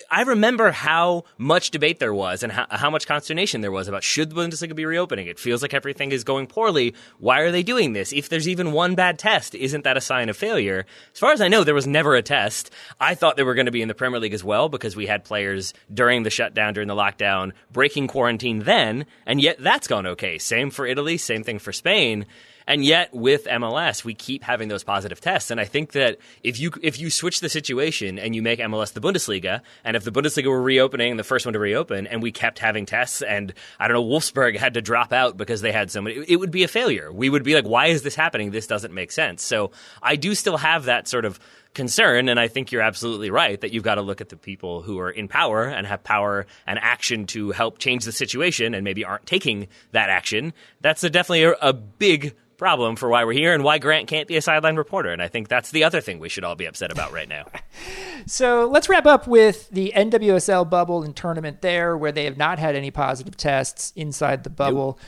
I 0.09 0.21
remember 0.23 0.71
how 0.71 1.25
much 1.37 1.71
debate 1.71 1.99
there 1.99 2.13
was 2.13 2.43
and 2.43 2.51
how, 2.51 2.65
how, 2.69 2.89
much 2.89 3.07
consternation 3.07 3.61
there 3.61 3.71
was 3.71 3.87
about 3.87 4.03
should 4.03 4.29
the 4.29 4.35
Bundesliga 4.35 4.75
be 4.75 4.85
reopening. 4.85 5.27
It 5.27 5.39
feels 5.39 5.61
like 5.61 5.73
everything 5.73 6.11
is 6.11 6.23
going 6.23 6.47
poorly. 6.47 6.93
Why 7.19 7.39
are 7.39 7.51
they 7.51 7.63
doing 7.63 7.93
this? 7.93 8.13
If 8.13 8.29
there's 8.29 8.47
even 8.47 8.71
one 8.71 8.95
bad 8.95 9.17
test, 9.19 9.55
isn't 9.55 9.83
that 9.83 9.97
a 9.97 10.01
sign 10.01 10.29
of 10.29 10.37
failure? 10.37 10.85
As 11.13 11.19
far 11.19 11.31
as 11.31 11.41
I 11.41 11.47
know, 11.47 11.63
there 11.63 11.75
was 11.75 11.87
never 11.87 12.15
a 12.15 12.21
test. 12.21 12.71
I 12.99 13.15
thought 13.15 13.37
they 13.37 13.43
were 13.43 13.55
going 13.55 13.65
to 13.65 13.71
be 13.71 13.81
in 13.81 13.87
the 13.87 13.95
Premier 13.95 14.19
League 14.19 14.33
as 14.33 14.43
well 14.43 14.69
because 14.69 14.95
we 14.95 15.07
had 15.07 15.23
players 15.23 15.73
during 15.93 16.23
the 16.23 16.29
shutdown, 16.29 16.73
during 16.73 16.87
the 16.87 16.95
lockdown, 16.95 17.51
breaking 17.71 18.07
quarantine 18.07 18.59
then, 18.59 19.05
and 19.25 19.41
yet 19.41 19.57
that's 19.59 19.87
gone 19.87 20.07
okay. 20.07 20.37
Same 20.37 20.69
for 20.69 20.85
Italy, 20.85 21.17
same 21.17 21.43
thing 21.43 21.59
for 21.59 21.71
Spain. 21.71 22.25
And 22.67 22.83
yet 22.83 23.13
with 23.13 23.45
MLS, 23.45 24.03
we 24.03 24.13
keep 24.13 24.43
having 24.43 24.67
those 24.67 24.83
positive 24.83 25.19
tests. 25.19 25.51
And 25.51 25.59
I 25.59 25.65
think 25.65 25.91
that 25.93 26.17
if 26.43 26.59
you 26.59 26.71
if 26.81 26.99
you 26.99 27.09
switch 27.09 27.39
the 27.39 27.49
situation 27.49 28.19
and 28.19 28.35
you 28.35 28.41
make 28.41 28.59
MLS 28.59 28.93
the 28.93 29.01
Bundesliga, 29.01 29.61
and 29.83 29.95
if 29.95 30.03
the 30.03 30.11
Bundesliga 30.11 30.47
were 30.47 30.61
reopening, 30.61 31.17
the 31.17 31.23
first 31.23 31.45
one 31.45 31.53
to 31.53 31.59
reopen, 31.59 32.07
and 32.07 32.21
we 32.21 32.31
kept 32.31 32.59
having 32.59 32.85
tests, 32.85 33.21
and 33.21 33.53
I 33.79 33.87
don't 33.87 33.95
know, 33.95 34.03
Wolfsburg 34.03 34.57
had 34.57 34.75
to 34.75 34.81
drop 34.81 35.13
out 35.13 35.37
because 35.37 35.61
they 35.61 35.71
had 35.71 35.91
so 35.91 36.01
many, 36.01 36.17
it, 36.17 36.29
it 36.29 36.35
would 36.37 36.51
be 36.51 36.63
a 36.63 36.67
failure. 36.67 37.11
We 37.11 37.29
would 37.29 37.43
be 37.43 37.55
like, 37.55 37.65
why 37.65 37.87
is 37.87 38.03
this 38.03 38.15
happening? 38.15 38.51
This 38.51 38.67
doesn't 38.67 38.93
make 38.93 39.11
sense. 39.11 39.43
So 39.43 39.71
I 40.01 40.15
do 40.15 40.35
still 40.35 40.57
have 40.57 40.85
that 40.85 41.07
sort 41.07 41.25
of 41.25 41.39
concern. 41.73 42.29
And 42.29 42.39
I 42.39 42.47
think 42.47 42.71
you're 42.71 42.81
absolutely 42.81 43.29
right 43.29 43.59
that 43.61 43.73
you've 43.73 43.83
got 43.83 43.95
to 43.95 44.01
look 44.01 44.21
at 44.21 44.29
the 44.29 44.37
people 44.37 44.81
who 44.81 44.99
are 44.99 45.09
in 45.09 45.27
power 45.27 45.65
and 45.65 45.85
have 45.87 46.03
power 46.03 46.45
and 46.67 46.79
action 46.79 47.25
to 47.27 47.51
help 47.51 47.79
change 47.79 48.05
the 48.05 48.11
situation 48.11 48.73
and 48.73 48.83
maybe 48.83 49.03
aren't 49.03 49.25
taking 49.25 49.67
that 49.91 50.09
action. 50.09 50.53
That's 50.81 51.03
a, 51.03 51.09
definitely 51.09 51.43
a, 51.43 51.53
a 51.61 51.73
big 51.73 52.35
problem 52.57 52.95
for 52.95 53.09
why 53.09 53.25
we're 53.25 53.33
here 53.33 53.53
and 53.53 53.63
why 53.63 53.77
Grant 53.77 54.07
can't 54.07 54.27
be 54.27 54.37
a 54.37 54.41
sideline 54.41 54.75
reporter. 54.75 55.09
And 55.09 55.21
I 55.21 55.27
think 55.27 55.47
that's 55.47 55.71
the 55.71 55.83
other 55.83 56.01
thing 56.01 56.19
we 56.19 56.29
should 56.29 56.43
all 56.43 56.55
be 56.55 56.65
upset 56.65 56.91
about 56.91 57.11
right 57.11 57.27
now. 57.27 57.45
so 58.25 58.69
let's 58.71 58.87
wrap 58.87 59.05
up 59.05 59.27
with 59.27 59.69
the 59.69 59.91
NWSL 59.95 60.69
bubble 60.69 61.03
and 61.03 61.15
tournament 61.15 61.61
there, 61.61 61.97
where 61.97 62.11
they 62.11 62.25
have 62.25 62.37
not 62.37 62.59
had 62.59 62.75
any 62.75 62.91
positive 62.91 63.35
tests 63.35 63.91
inside 63.95 64.43
the 64.43 64.49
bubble. 64.49 64.99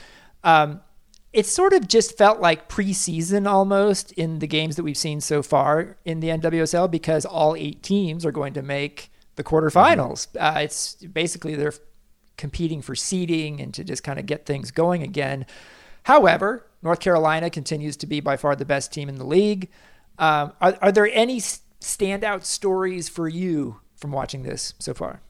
Nope. 0.44 0.52
Um, 0.52 0.80
it 1.36 1.44
sort 1.44 1.74
of 1.74 1.86
just 1.86 2.16
felt 2.16 2.40
like 2.40 2.66
preseason 2.66 3.46
almost 3.46 4.10
in 4.12 4.38
the 4.38 4.46
games 4.46 4.74
that 4.76 4.84
we've 4.84 4.96
seen 4.96 5.20
so 5.20 5.42
far 5.42 5.98
in 6.06 6.20
the 6.20 6.28
NWSL 6.28 6.90
because 6.90 7.26
all 7.26 7.54
eight 7.54 7.82
teams 7.82 8.24
are 8.24 8.32
going 8.32 8.54
to 8.54 8.62
make 8.62 9.12
the 9.34 9.44
quarterfinals. 9.44 10.28
Mm-hmm. 10.28 10.56
Uh, 10.56 10.60
it's 10.60 10.94
basically 10.94 11.54
they're 11.54 11.74
competing 12.38 12.80
for 12.80 12.94
seeding 12.94 13.60
and 13.60 13.74
to 13.74 13.84
just 13.84 14.02
kind 14.02 14.18
of 14.18 14.24
get 14.24 14.46
things 14.46 14.70
going 14.70 15.02
again. 15.02 15.44
However, 16.04 16.66
North 16.80 17.00
Carolina 17.00 17.50
continues 17.50 17.98
to 17.98 18.06
be 18.06 18.20
by 18.20 18.38
far 18.38 18.56
the 18.56 18.64
best 18.64 18.90
team 18.90 19.10
in 19.10 19.16
the 19.16 19.26
league. 19.26 19.68
Um, 20.18 20.54
are, 20.62 20.78
are 20.80 20.92
there 20.92 21.10
any 21.12 21.38
standout 21.38 22.44
stories 22.44 23.10
for 23.10 23.28
you 23.28 23.80
from 23.94 24.10
watching 24.10 24.42
this 24.42 24.72
so 24.78 24.94
far? 24.94 25.20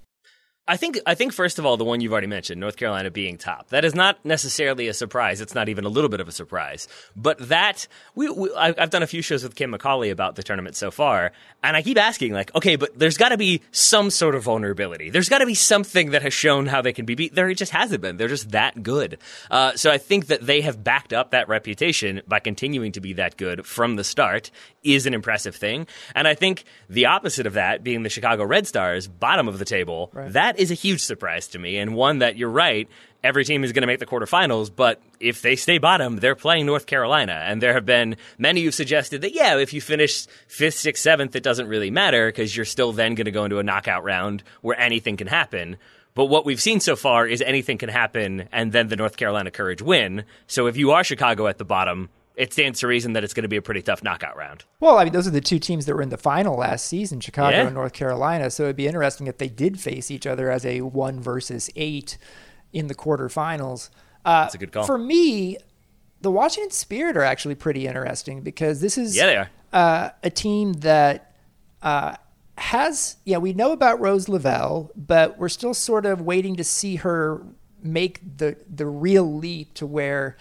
I 0.69 0.77
think 0.77 0.99
I 1.07 1.15
think 1.15 1.33
first 1.33 1.59
of 1.59 1.67
all 1.67 1.77
the 1.77 1.85
one 1.85 2.01
you've 2.01 2.13
already 2.13 2.27
mentioned, 2.27 2.61
North 2.61 2.77
Carolina 2.77 3.11
being 3.11 3.39
top. 3.39 3.69
That 3.69 3.85
is 3.85 3.95
not 3.95 4.25
necessarily 4.25 4.89
a 4.89 4.95
surprise. 4.95 5.41
It's 5.41 5.55
not 5.55 5.69
even 5.69 5.85
a 5.85 5.89
little 5.89 6.11
bit 6.11 6.21
of 6.21 6.27
a 6.27 6.33
surprise. 6.33 6.89
But 7.15 7.39
that 7.49 7.87
we, 8.15 8.29
we 8.29 8.53
I've 8.55 8.91
done 8.91 9.03
a 9.03 9.07
few 9.07 9.23
shows 9.23 9.45
with 9.45 9.55
Kim 9.55 9.73
McCauley 9.73 10.11
about 10.11 10.35
the 10.35 10.43
tournament 10.43 10.75
so 10.75 10.91
far, 10.91 11.33
and 11.63 11.77
I 11.77 11.83
keep 11.83 11.99
asking 11.99 12.33
like, 12.33 12.55
okay, 12.55 12.77
but 12.77 12.99
there's 12.99 13.17
got 13.17 13.29
to 13.29 13.37
be 13.37 13.63
some 13.71 14.11
sort 14.11 14.35
of 14.35 14.43
vulnerability. 14.43 15.11
There's 15.11 15.29
got 15.29 15.39
to 15.39 15.47
be 15.47 15.55
something 15.55 16.11
that 16.11 16.23
has 16.23 16.35
shown 16.35 16.67
how 16.67 16.83
they 16.83 16.93
can 16.93 17.07
be 17.07 17.15
beat. 17.15 17.35
There 17.35 17.53
just 17.55 17.73
hasn't 17.73 18.01
been. 18.03 18.17
They're 18.17 18.29
just 18.29 18.51
that 18.51 18.83
good. 18.83 19.19
Uh, 19.51 19.75
so 19.77 19.91
I 19.91 19.99
think 19.99 20.27
that 20.27 20.45
they 20.45 20.63
have 20.63 20.83
backed 20.83 21.13
up 21.13 21.31
that 21.31 21.49
reputation 21.49 22.23
by 22.27 22.41
continuing 22.41 22.93
to 22.93 23.01
be 23.01 23.13
that 23.15 23.37
good 23.37 23.65
from 23.67 23.97
the 23.97 24.05
start 24.05 24.51
is 24.83 25.07
an 25.07 25.15
impressive 25.15 25.55
thing. 25.55 25.87
And 26.15 26.27
I 26.27 26.35
think 26.35 26.65
the 26.89 27.07
opposite 27.07 27.47
of 27.47 27.55
that, 27.55 27.83
being 27.83 28.03
the 28.03 28.09
Chicago 28.09 28.45
Red 28.45 28.67
Stars, 28.67 29.09
bottom 29.09 29.49
of 29.49 29.59
the 29.59 29.65
table, 29.65 30.11
right. 30.13 30.33
Is 30.59 30.71
a 30.71 30.75
huge 30.75 31.01
surprise 31.01 31.49
to 31.49 31.59
me, 31.59 31.79
and 31.79 31.95
one 31.95 32.19
that 32.19 32.37
you're 32.37 32.51
right. 32.51 32.89
Every 33.25 33.45
team 33.45 33.65
is 33.65 33.73
going 33.73 33.83
to 33.83 33.87
make 33.87 33.99
the 33.99 34.07
quarterfinals, 34.07 34.71
but 34.75 35.01
if 35.19 35.43
they 35.43 35.57
stay 35.57 35.79
bottom, 35.79 36.17
they're 36.17 36.37
playing 36.37 36.67
North 36.67 36.87
Carolina. 36.87 37.43
And 37.45 37.61
there 37.61 37.73
have 37.73 37.85
been 37.85 38.17
many 38.39 38.63
who've 38.63 38.75
suggested 38.75 39.23
that, 39.23 39.35
yeah, 39.35 39.57
if 39.59 39.73
you 39.73 39.81
finish 39.81 40.27
fifth, 40.47 40.77
sixth, 40.79 41.03
seventh, 41.03 41.35
it 41.35 41.43
doesn't 41.43 41.67
really 41.67 41.91
matter 41.91 42.29
because 42.29 42.55
you're 42.55 42.65
still 42.65 42.93
then 42.93 43.15
going 43.15 43.25
to 43.25 43.33
go 43.33 43.45
into 43.45 43.59
a 43.59 43.65
knockout 43.65 44.05
round 44.05 44.45
where 44.61 44.79
anything 44.79 45.17
can 45.17 45.27
happen. 45.27 45.77
But 46.15 46.27
what 46.27 46.47
we've 46.47 46.61
seen 46.61 46.81
so 46.81 46.97
far 46.97 47.27
is 47.27 47.43
anything 47.43 47.79
can 47.79 47.91
happen, 47.91 48.49
and 48.53 48.73
then 48.73 48.89
the 48.89 48.97
North 48.97 49.17
Carolina 49.17 49.51
Courage 49.51 49.83
win. 49.83 50.25
So 50.47 50.67
if 50.67 50.77
you 50.77 50.93
are 50.93 51.05
Chicago 51.05 51.47
at 51.47 51.59
the 51.59 51.65
bottom, 51.65 52.09
it 52.37 52.53
stands 52.53 52.81
to 52.81 52.87
reason 52.87 53.15
that 53.15 53.25
it's 53.25 53.33
going 53.33 53.43
to 53.43 53.49
be 53.49 53.57
a 53.57 53.63
pretty 53.63 53.81
tough 53.83 54.03
knockout 54.03 54.37
round. 54.37 54.65
Well, 54.79 54.99
I 54.99 55.05
mean, 55.05 55.13
those 55.13 55.27
are 55.27 55.31
the 55.31 55.41
two 55.41 55.59
teams 55.59 55.87
that 55.87 55.95
were 55.95 56.03
in 56.03 56.11
the 56.11 56.19
final 56.19 56.57
last 56.57 56.87
season, 56.87 57.21
Chicago 57.21 57.57
yeah. 57.57 57.67
and 57.67 57.75
North 57.75 57.95
Carolina. 57.95 58.51
So 58.51 58.65
it'd 58.65 58.77
be 58.77 58.87
interesting 58.87 59.27
if 59.27 59.39
they 59.39 59.49
did 59.49 59.81
face 59.81 60.11
each 60.11 60.27
other 60.27 60.51
as 60.51 60.65
a 60.67 60.83
one 60.83 61.19
versus 61.19 61.71
eight 61.77 62.19
in 62.73 62.89
the 62.89 62.95
quarterfinals. 62.95 63.89
Uh, 64.25 64.43
That's 64.43 64.55
a 64.55 64.59
good 64.59 64.71
call. 64.71 64.85
For 64.85 64.99
me, 64.99 65.57
the 66.21 66.31
Washington 66.31 66.71
Spirit 66.71 67.17
are 67.17 67.23
actually 67.23 67.55
pretty 67.55 67.87
interesting 67.87 68.43
because 68.43 68.81
this 68.81 68.99
is 68.99 69.17
yeah, 69.17 69.27
they 69.27 69.37
are. 69.37 69.51
Uh, 69.73 70.11
a 70.23 70.31
team 70.31 70.75
that 70.75 71.35
uh, 71.83 72.17
has, 72.59 73.17
yeah, 73.25 73.39
we 73.39 73.55
know 73.55 73.73
about 73.73 73.99
Rose 73.99 74.29
Lavelle, 74.29 74.91
but 74.95 75.39
we're 75.39 75.49
still 75.49 75.75
sort 75.75 76.05
of 76.05 76.21
waiting 76.21 76.57
to 76.57 76.65
see 76.65 76.97
her 76.97 77.43
make 77.83 78.21
the 78.39 78.57
the 78.69 78.87
real 78.87 79.37
leap 79.37 79.73
to 79.75 79.87
where 79.87 80.37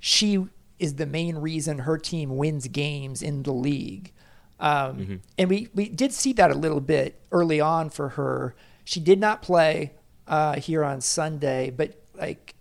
she 0.00 0.46
is 0.78 0.94
the 0.94 1.06
main 1.06 1.36
reason 1.36 1.80
her 1.80 1.98
team 1.98 2.36
wins 2.36 2.68
games 2.68 3.22
in 3.22 3.42
the 3.42 3.52
league. 3.52 4.12
Um, 4.58 4.96
mm-hmm. 4.96 5.14
And 5.38 5.50
we, 5.50 5.68
we 5.74 5.88
did 5.88 6.12
see 6.12 6.32
that 6.34 6.50
a 6.50 6.54
little 6.54 6.80
bit 6.80 7.20
early 7.32 7.60
on 7.60 7.90
for 7.90 8.10
her. 8.10 8.54
She 8.84 9.00
did 9.00 9.20
not 9.20 9.42
play 9.42 9.92
uh, 10.26 10.56
here 10.56 10.84
on 10.84 11.00
Sunday, 11.00 11.70
but 11.70 12.00
like 12.14 12.54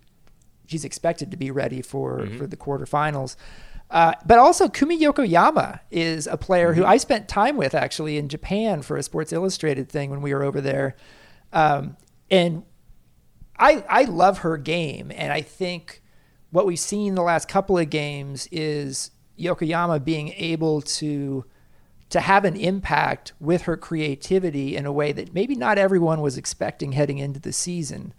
she's 0.67 0.85
expected 0.85 1.31
to 1.31 1.37
be 1.37 1.51
ready 1.51 1.81
for, 1.81 2.19
mm-hmm. 2.19 2.37
for 2.37 2.47
the 2.47 2.57
quarterfinals. 2.57 3.35
Uh, 3.89 4.13
but 4.25 4.39
also 4.39 4.67
Kumi 4.67 4.99
Yokoyama 4.99 5.79
is 5.91 6.27
a 6.27 6.37
player 6.37 6.71
mm-hmm. 6.71 6.81
who 6.81 6.85
I 6.85 6.97
spent 6.97 7.27
time 7.27 7.55
with 7.55 7.75
actually 7.75 8.17
in 8.17 8.29
Japan 8.29 8.81
for 8.81 8.97
a 8.97 9.03
Sports 9.03 9.31
Illustrated 9.31 9.89
thing 9.89 10.09
when 10.09 10.21
we 10.21 10.33
were 10.33 10.43
over 10.43 10.59
there. 10.59 10.95
Um, 11.53 11.95
and 12.29 12.63
I 13.57 13.83
I 13.87 14.03
love 14.03 14.39
her 14.39 14.57
game, 14.57 15.11
and 15.15 15.31
I 15.31 15.41
think 15.41 16.01
what 16.55 16.65
we've 16.65 16.79
seen 16.79 17.09
in 17.09 17.15
the 17.15 17.21
last 17.21 17.49
couple 17.49 17.77
of 17.77 17.89
games 17.89 18.47
is 18.49 19.11
Yokoyama 19.37 20.03
being 20.03 20.29
able 20.37 20.81
to 20.81 21.43
to 22.09 22.21
have 22.21 22.45
an 22.45 22.55
impact 22.55 23.33
with 23.41 23.63
her 23.63 23.75
creativity 23.75 24.77
in 24.77 24.85
a 24.85 24.91
way 24.91 25.11
that 25.11 25.33
maybe 25.33 25.55
not 25.55 25.77
everyone 25.77 26.21
was 26.21 26.37
expecting 26.37 26.93
heading 26.93 27.17
into 27.17 27.41
the 27.41 27.51
season. 27.51 28.13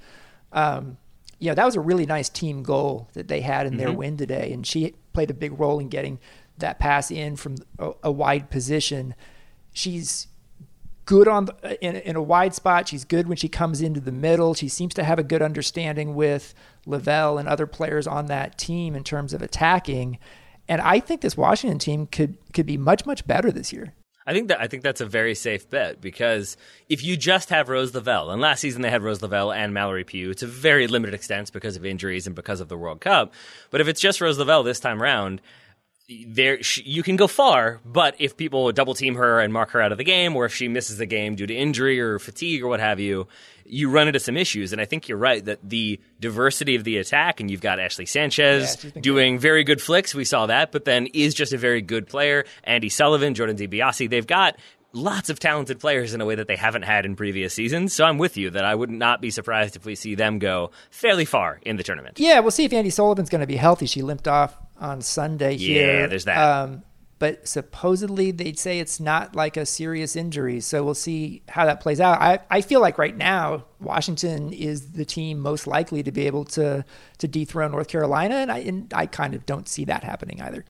Um, 0.53 0.99
you 1.39 1.49
know, 1.49 1.55
that 1.55 1.65
was 1.65 1.77
a 1.77 1.81
really 1.81 2.05
nice 2.05 2.29
team 2.29 2.63
goal 2.63 3.09
that 3.15 3.29
they 3.29 3.41
had 3.41 3.67
in 3.67 3.73
mm-hmm. 3.73 3.79
their 3.79 3.93
win 3.93 4.19
today, 4.19 4.53
and 4.53 4.67
she 4.67 4.95
played 5.15 5.31
a 5.31 5.35
big 5.35 5.59
role 5.59 5.79
in 5.79 5.89
getting 5.89 6.19
that 6.59 6.79
pass 6.79 7.11
in 7.11 7.37
from 7.37 7.57
a, 7.79 7.93
a 8.03 8.13
wide 8.13 8.51
position. 8.51 9.15
She's 9.73 10.27
good 11.07 11.29
on 11.29 11.47
the, 11.47 11.83
in, 11.83 11.97
in 11.97 12.17
a 12.17 12.23
wide 12.23 12.55
spot. 12.55 12.89
She's 12.89 13.05
good 13.05 13.29
when 13.29 13.37
she 13.39 13.49
comes 13.49 13.81
into 13.81 14.01
the 14.01 14.13
middle. 14.13 14.53
She 14.53 14.69
seems 14.69 14.93
to 14.95 15.05
have 15.05 15.19
a 15.19 15.23
good 15.23 15.41
understanding 15.41 16.15
with 16.15 16.53
Lavelle 16.87 17.39
and 17.39 17.49
other 17.49 17.67
players 17.67 18.07
on 18.07 18.27
that 18.27 18.57
team 18.57 18.95
in 18.95 19.05
terms 19.05 19.33
of 19.33 19.43
attacking. 19.43 20.19
And 20.69 20.81
I 20.81 21.01
think 21.01 21.21
this 21.21 21.37
Washington 21.37 21.79
team 21.79 22.07
could 22.07 22.39
could 22.53 22.67
be 22.67 22.77
much 22.77 23.05
much 23.05 23.27
better 23.27 23.53
this 23.53 23.73
year. 23.73 23.95
I 24.29 24.33
think 24.33 24.49
that 24.49 24.61
I 24.61 24.67
think 24.67 24.83
that's 24.83 25.01
a 25.01 25.07
very 25.07 25.35
safe 25.37 25.71
bet 25.71 26.01
because 26.01 26.57
if 26.89 27.05
you 27.05 27.17
just 27.17 27.51
have 27.51 27.69
Rose 27.69 27.95
Lavelle, 27.95 28.31
and 28.31 28.41
last 28.41 28.61
season 28.61 28.83
they 28.83 28.91
had 28.91 29.03
Rose 29.03 29.23
Lavelle 29.23 29.53
and 29.53 29.73
Mallory 29.73 30.03
Pugh 30.03 30.35
to 30.35 30.47
very 30.47 30.89
limited 30.89 31.15
extent 31.15 31.53
because 31.53 31.77
of 31.77 31.85
injuries 31.87 32.27
and 32.27 32.35
because 32.35 32.61
of 32.61 32.69
the 32.69 32.77
World 32.77 33.01
Cup, 33.01 33.33
but 33.71 33.81
if 33.81 33.87
it's 33.87 34.01
just 34.01 34.21
Rose 34.21 34.39
Lavelle 34.39 34.65
this 34.65 34.81
time 34.81 35.01
around, 35.01 35.41
there 36.27 36.59
you 36.85 37.05
can 37.05 37.15
go 37.15 37.29
far, 37.29 37.81
but 37.85 38.17
if 38.19 38.37
people 38.37 38.71
double 38.73 38.95
team 38.95 39.15
her 39.15 39.41
and 39.41 39.53
mark 39.53 39.71
her 39.71 39.81
out 39.81 39.93
of 39.93 39.99
the 39.99 40.05
game, 40.05 40.35
or 40.35 40.45
if 40.45 40.55
she 40.55 40.67
misses 40.67 40.99
the 40.99 41.07
game 41.07 41.37
due 41.37 41.47
to 41.47 41.55
injury 41.55 42.01
or 42.01 42.19
fatigue 42.19 42.63
or 42.63 42.69
what 42.69 42.81
have 42.81 42.99
you, 42.99 43.29
you 43.69 43.91
run 43.91 44.07
into 44.07 44.21
some 44.21 44.37
issues. 44.37 44.73
And 44.73 44.81
I 44.81 44.85
think 44.85 45.09
you're 45.09 45.19
right 45.19 45.45
that 45.45 45.59
the 45.63 46.01
diversity 46.21 46.75
of 46.75 46.85
the 46.85 46.99
attack, 46.99 47.41
and 47.41 47.51
you've 47.51 47.61
got 47.61 47.79
Ashley 47.81 48.07
Sanchez 48.07 48.85
yeah, 48.85 48.91
doing 49.01 49.35
good. 49.35 49.43
very 49.43 49.65
good 49.65 49.81
flicks. 49.81 50.15
We 50.15 50.25
saw 50.25 50.47
that, 50.47 50.73
but 50.73 50.85
then 50.85 51.07
is 51.07 51.35
just 51.35 51.53
a 51.53 51.59
very 51.59 51.83
good 51.83 52.07
player. 52.07 52.45
Andi 52.67 52.91
Sullivan, 52.91 53.35
Jordan 53.35 53.57
DiBiase, 53.57 54.09
they've 54.11 54.27
got 54.27 54.57
lots 54.93 55.29
of 55.31 55.39
talented 55.39 55.79
players 55.79 56.15
in 56.15 56.21
a 56.21 56.25
way 56.25 56.35
that 56.35 56.49
they 56.49 56.57
haven't 56.57 56.83
had 56.83 57.05
in 57.05 57.17
previous 57.17 57.55
seasons. 57.55 57.93
So 57.93 58.05
I'm 58.05 58.19
with 58.19 58.37
you 58.37 58.51
that 58.51 58.65
I 58.65 58.75
would 58.75 58.91
not 58.91 59.21
be 59.21 59.31
surprised 59.31 59.77
if 59.77 59.85
we 59.85 59.95
see 59.95 60.15
them 60.15 60.39
go 60.39 60.71
fairly 60.91 61.25
far 61.25 61.61
in 61.63 61.77
the 61.77 61.83
tournament. 61.83 62.19
Yeah, 62.19 62.41
we'll 62.41 62.51
see 62.51 62.65
if 62.65 62.73
Andi 62.73 62.93
Sullivan's 62.93 63.29
going 63.29 63.43
to 63.43 63.47
be 63.47 63.57
healthy. 63.57 63.87
She 63.87 64.03
limped 64.03 64.27
off 64.27 64.57
on 64.81 65.03
Sunday 65.03 65.57
here. 65.57 66.01
Yeah, 66.01 66.07
there's 66.07 66.25
that. 66.25 66.37
Um, 66.39 66.83
but 67.19 67.49
supposedly 67.49 68.31
they'd 68.31 68.59
say 68.59 68.79
it's 68.79 69.01
not 69.01 69.35
like 69.35 69.57
a 69.57 69.65
serious 69.65 70.17
injury. 70.17 70.61
So 70.61 70.85
we'll 70.85 70.95
see 70.95 71.43
how 71.49 71.65
that 71.65 71.81
plays 71.81 72.01
out. 72.01 72.21
I, 72.21 72.41
I 72.51 72.61
feel 72.61 72.81
like 72.81 72.99
right 72.99 73.17
now 73.17 73.65
Washington 73.81 74.53
is 74.53 74.93
the 74.93 75.05
team 75.05 75.39
most 75.41 75.67
likely 75.67 76.03
to 76.03 76.13
be 76.13 76.27
able 76.27 76.45
to 76.45 76.85
to 77.19 77.29
dethrone 77.29 77.71
North 77.71 77.89
Carolina, 77.89 78.37
and 78.37 78.53
I 78.53 78.59
and 78.59 78.93
I 78.95 79.07
kind 79.07 79.35
of 79.35 79.47
don't 79.47 79.69
see 79.69 79.85
that 79.87 80.05
happening 80.05 80.41
either. 80.43 80.65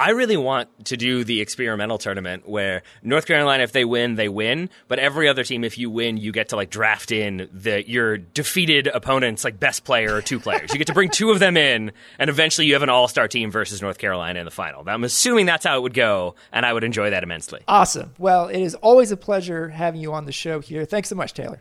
I 0.00 0.10
really 0.10 0.38
want 0.38 0.86
to 0.86 0.96
do 0.96 1.24
the 1.24 1.42
experimental 1.42 1.98
tournament 1.98 2.48
where 2.48 2.82
North 3.02 3.26
Carolina, 3.26 3.62
if 3.64 3.72
they 3.72 3.84
win, 3.84 4.14
they 4.14 4.30
win. 4.30 4.70
But 4.88 4.98
every 4.98 5.28
other 5.28 5.44
team, 5.44 5.62
if 5.62 5.76
you 5.76 5.90
win, 5.90 6.16
you 6.16 6.32
get 6.32 6.48
to 6.48 6.56
like 6.56 6.70
draft 6.70 7.12
in 7.12 7.50
the 7.52 7.86
your 7.86 8.16
defeated 8.16 8.86
opponent's 8.86 9.44
like 9.44 9.60
best 9.60 9.84
player 9.84 10.14
or 10.14 10.22
two 10.22 10.40
players. 10.40 10.72
You 10.72 10.78
get 10.78 10.86
to 10.86 10.94
bring 10.94 11.10
two 11.10 11.30
of 11.30 11.38
them 11.38 11.58
in, 11.58 11.92
and 12.18 12.30
eventually 12.30 12.66
you 12.66 12.72
have 12.72 12.82
an 12.82 12.88
all 12.88 13.08
star 13.08 13.28
team 13.28 13.50
versus 13.50 13.82
North 13.82 13.98
Carolina 13.98 14.38
in 14.38 14.46
the 14.46 14.50
final. 14.50 14.84
Now, 14.84 14.94
I'm 14.94 15.04
assuming 15.04 15.44
that's 15.44 15.66
how 15.66 15.76
it 15.76 15.82
would 15.82 15.94
go, 15.94 16.34
and 16.50 16.64
I 16.64 16.72
would 16.72 16.82
enjoy 16.82 17.10
that 17.10 17.22
immensely. 17.22 17.60
Awesome. 17.68 18.14
Well, 18.16 18.48
it 18.48 18.60
is 18.60 18.74
always 18.76 19.12
a 19.12 19.18
pleasure 19.18 19.68
having 19.68 20.00
you 20.00 20.14
on 20.14 20.24
the 20.24 20.32
show 20.32 20.60
here. 20.60 20.86
Thanks 20.86 21.10
so 21.10 21.14
much, 21.14 21.34
Taylor. 21.34 21.60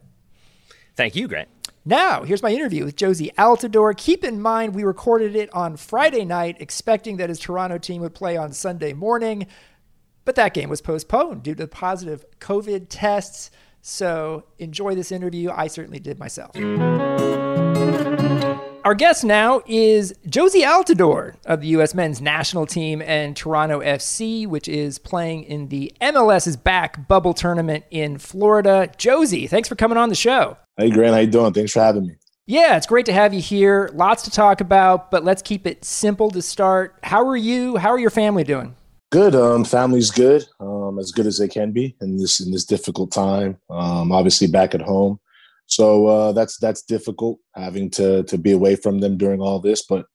Thank 0.95 1.17
you, 1.17 1.28
Grant. 1.28 1.49
Now, 1.85 2.23
here's 2.23 2.43
my 2.43 2.51
interview 2.51 2.83
with 2.85 2.97
Jozy 2.97 3.33
Altidore. 3.35 3.95
Keep 3.95 4.23
in 4.23 4.41
mind, 4.41 4.75
we 4.75 4.83
recorded 4.83 5.35
it 5.35 5.53
on 5.53 5.77
Friday 5.77 6.25
night, 6.25 6.57
expecting 6.59 7.17
that 7.17 7.29
his 7.29 7.39
Toronto 7.39 7.77
team 7.77 8.01
would 8.01 8.13
play 8.13 8.35
on 8.35 8.51
Sunday 8.51 8.93
morning, 8.93 9.47
but 10.25 10.35
that 10.35 10.53
game 10.53 10.69
was 10.69 10.81
postponed 10.81 11.43
due 11.43 11.55
to 11.55 11.67
positive 11.67 12.25
COVID 12.39 12.87
tests. 12.89 13.49
So 13.81 14.43
enjoy 14.59 14.93
this 14.93 15.11
interview. 15.11 15.51
I 15.51 15.67
certainly 15.67 15.99
did 15.99 16.19
myself. 16.19 16.51
Our 18.89 18.95
guest 18.95 19.23
now 19.23 19.62
is 19.67 20.15
Jozy 20.25 20.63
Altidore 20.63 21.36
of 21.45 21.62
the 21.62 21.67
U.S. 21.67 21.93
men's 21.93 22.21
national 22.21 22.65
team 22.65 23.04
and 23.04 23.38
Toronto 23.38 23.82
FC, 23.82 24.47
which 24.47 24.67
is 24.67 24.97
playing 24.97 25.43
in 25.43 25.67
the 25.67 25.93
MLS's 26.02 26.58
back 26.58 27.08
bubble 27.08 27.36
tournament 27.36 27.86
in 27.91 28.17
Florida. 28.17 28.89
Jozy, 28.97 29.47
thanks 29.47 29.69
for 29.69 29.75
coming 29.75 29.99
on 29.99 30.10
the 30.10 30.15
show. 30.15 30.58
Hey, 30.75 30.89
Grant, 30.89 31.13
how 31.13 31.19
you 31.19 31.28
doing? 31.28 31.54
Thanks 31.54 31.73
for 31.73 31.82
having 31.82 32.08
me. 32.08 32.15
Yeah, 32.47 32.78
it's 32.78 32.88
great 32.88 33.06
to 33.06 33.13
have 33.13 33.32
you 33.32 33.41
here. 33.41 33.91
Lots 33.93 34.23
to 34.23 34.32
talk 34.32 34.60
about, 34.60 35.12
but 35.12 35.23
let's 35.23 35.43
keep 35.43 35.67
it 35.67 35.86
simple 35.86 36.32
to 36.32 36.41
start. 36.41 36.97
How 37.04 37.23
are 37.28 37.38
you? 37.38 37.78
How 37.78 37.89
are 37.89 37.99
your 37.99 38.10
family 38.10 38.43
doing? 38.43 38.75
Good. 39.12 39.36
Um, 39.36 39.65
family's 39.65 40.10
good. 40.10 40.45
Um, 40.60 40.97
as 40.97 41.12
good 41.12 41.28
as 41.28 41.38
they 41.38 41.47
can 41.47 41.71
be 41.73 41.95
in 42.02 42.17
this 42.17 42.39
in 42.39 42.52
this 42.52 42.65
difficult 42.65 43.12
time. 43.12 43.60
Um, 43.69 44.12
obviously 44.12 44.47
back 44.47 44.73
at 44.73 44.82
home, 44.82 45.19
so 45.69 46.08
uh, 46.08 46.32
that's 46.32 46.58
that's 46.58 46.82
difficult 46.82 47.39
having 47.55 47.89
to 47.91 48.23
to 48.23 48.38
be 48.38 48.51
away 48.51 48.75
from 48.75 48.99
them 48.99 49.17
during 49.17 49.39
all 49.39 49.60
this. 49.60 49.86
But 49.88 50.05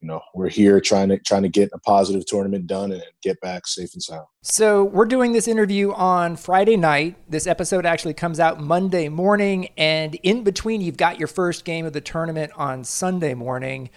you 0.00 0.08
know 0.08 0.20
we're 0.34 0.50
here 0.50 0.78
trying 0.78 1.08
to 1.08 1.18
trying 1.18 1.42
to 1.42 1.48
get 1.48 1.70
a 1.72 1.78
positive 1.78 2.26
tournament 2.26 2.66
done 2.66 2.92
and 2.92 3.02
get 3.22 3.40
back 3.40 3.66
safe 3.66 3.94
and 3.94 4.02
sound. 4.02 4.26
So 4.42 4.84
we're 4.84 5.06
doing 5.06 5.32
this 5.32 5.48
interview 5.48 5.92
on 5.92 6.36
Friday 6.36 6.76
night. 6.76 7.16
This 7.28 7.46
episode 7.46 7.86
actually 7.86 8.14
comes 8.14 8.38
out 8.38 8.60
Monday 8.60 9.08
morning, 9.08 9.70
and 9.78 10.14
in 10.16 10.44
between, 10.44 10.82
you've 10.82 10.98
got 10.98 11.18
your 11.18 11.28
first 11.28 11.64
game 11.64 11.86
of 11.86 11.94
the 11.94 12.02
tournament 12.02 12.52
on 12.56 12.84
Sunday 12.84 13.32
morning. 13.32 13.88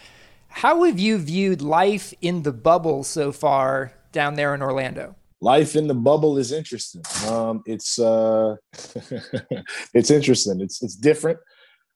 How 0.47 0.83
have 0.83 0.99
you 0.99 1.17
viewed 1.17 1.61
life 1.61 2.13
in 2.21 2.43
the 2.43 2.53
bubble 2.53 3.03
so 3.03 3.31
far 3.31 3.93
down 4.11 4.35
there 4.35 4.55
in 4.55 4.61
Orlando? 4.61 5.15
Life 5.43 5.75
in 5.75 5.87
the 5.87 5.93
bubble 5.93 6.37
is 6.37 6.53
interesting. 6.53 7.01
Um, 7.27 7.63
it's 7.65 7.99
uh, 7.99 8.55
it's 9.93 10.09
interesting. 10.09 10.61
It's 10.61 10.81
it's 10.81 10.95
different. 10.95 11.37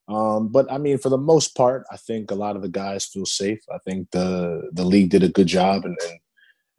Um, 0.10 0.50
but 0.50 0.70
I 0.70 0.78
mean, 0.78 0.98
for 0.98 1.08
the 1.08 1.18
most 1.18 1.56
part, 1.56 1.86
I 1.90 1.96
think 1.96 2.30
a 2.30 2.36
lot 2.36 2.58
of 2.58 2.62
the 2.62 2.68
guys 2.68 3.06
feel 3.06 3.26
safe. 3.26 3.60
I 3.74 3.78
think 3.86 4.12
the 4.12 4.70
the 4.74 4.84
league 4.84 5.12
did 5.12 5.24
a 5.24 5.30
good 5.30 5.48
job 5.48 5.86
and 5.86 5.96
and, 6.10 6.20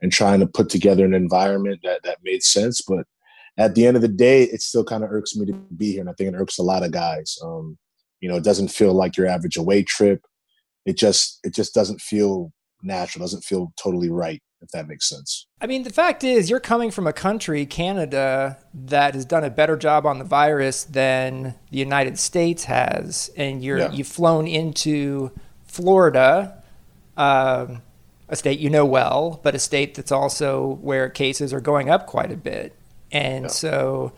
and 0.03 0.11
trying 0.11 0.41
to 0.41 0.45
put 0.45 0.69
together 0.69 1.05
an 1.05 1.15
environment 1.15 1.79
that 1.83 2.03
that 2.03 2.19
made 2.23 2.43
sense. 2.43 2.81
But 2.87 3.07
at 3.57 3.73
the 3.73 3.87
end 3.87 3.95
of 3.97 4.03
the 4.03 4.07
day, 4.07 4.43
it 4.43 4.61
still 4.61 4.83
kind 4.83 5.03
of 5.03 5.11
irks 5.11 5.35
me 5.35 5.47
to 5.47 5.53
be 5.75 5.93
here, 5.93 6.01
and 6.01 6.09
I 6.09 6.13
think 6.13 6.31
it 6.31 6.37
irks 6.37 6.59
a 6.59 6.63
lot 6.63 6.83
of 6.83 6.91
guys. 6.91 7.35
Um, 7.43 7.79
you 8.21 8.29
know, 8.29 8.35
it 8.35 8.43
doesn't 8.43 8.67
feel 8.67 8.93
like 8.93 9.17
your 9.17 9.25
average 9.25 9.57
away 9.57 9.81
trip. 9.81 10.21
It 10.85 10.99
just 10.99 11.39
it 11.43 11.55
just 11.55 11.73
doesn't 11.73 11.99
feel 11.99 12.53
natural. 12.81 13.23
Doesn't 13.23 13.43
feel 13.43 13.73
totally 13.77 14.09
right 14.09 14.41
if 14.61 14.69
that 14.71 14.87
makes 14.87 15.07
sense. 15.07 15.47
I 15.61 15.67
mean, 15.67 15.83
the 15.83 15.89
fact 15.89 16.23
is, 16.23 16.49
you're 16.49 16.59
coming 16.59 16.91
from 16.91 17.07
a 17.07 17.13
country, 17.13 17.65
Canada, 17.65 18.57
that 18.73 19.13
has 19.13 19.25
done 19.25 19.43
a 19.43 19.49
better 19.49 19.77
job 19.77 20.05
on 20.05 20.19
the 20.19 20.25
virus 20.25 20.83
than 20.83 21.55
the 21.71 21.77
United 21.77 22.19
States 22.19 22.65
has, 22.65 23.29
and 23.37 23.63
you're 23.63 23.79
yeah. 23.79 23.91
you've 23.91 24.07
flown 24.07 24.47
into 24.47 25.31
Florida, 25.65 26.61
um, 27.17 27.81
a 28.27 28.35
state 28.35 28.59
you 28.59 28.69
know 28.69 28.85
well, 28.85 29.39
but 29.43 29.55
a 29.55 29.59
state 29.59 29.95
that's 29.95 30.11
also 30.11 30.79
where 30.81 31.09
cases 31.09 31.53
are 31.53 31.61
going 31.61 31.89
up 31.89 32.07
quite 32.07 32.31
a 32.31 32.37
bit. 32.37 32.75
And 33.11 33.45
yeah. 33.45 33.49
so, 33.49 34.13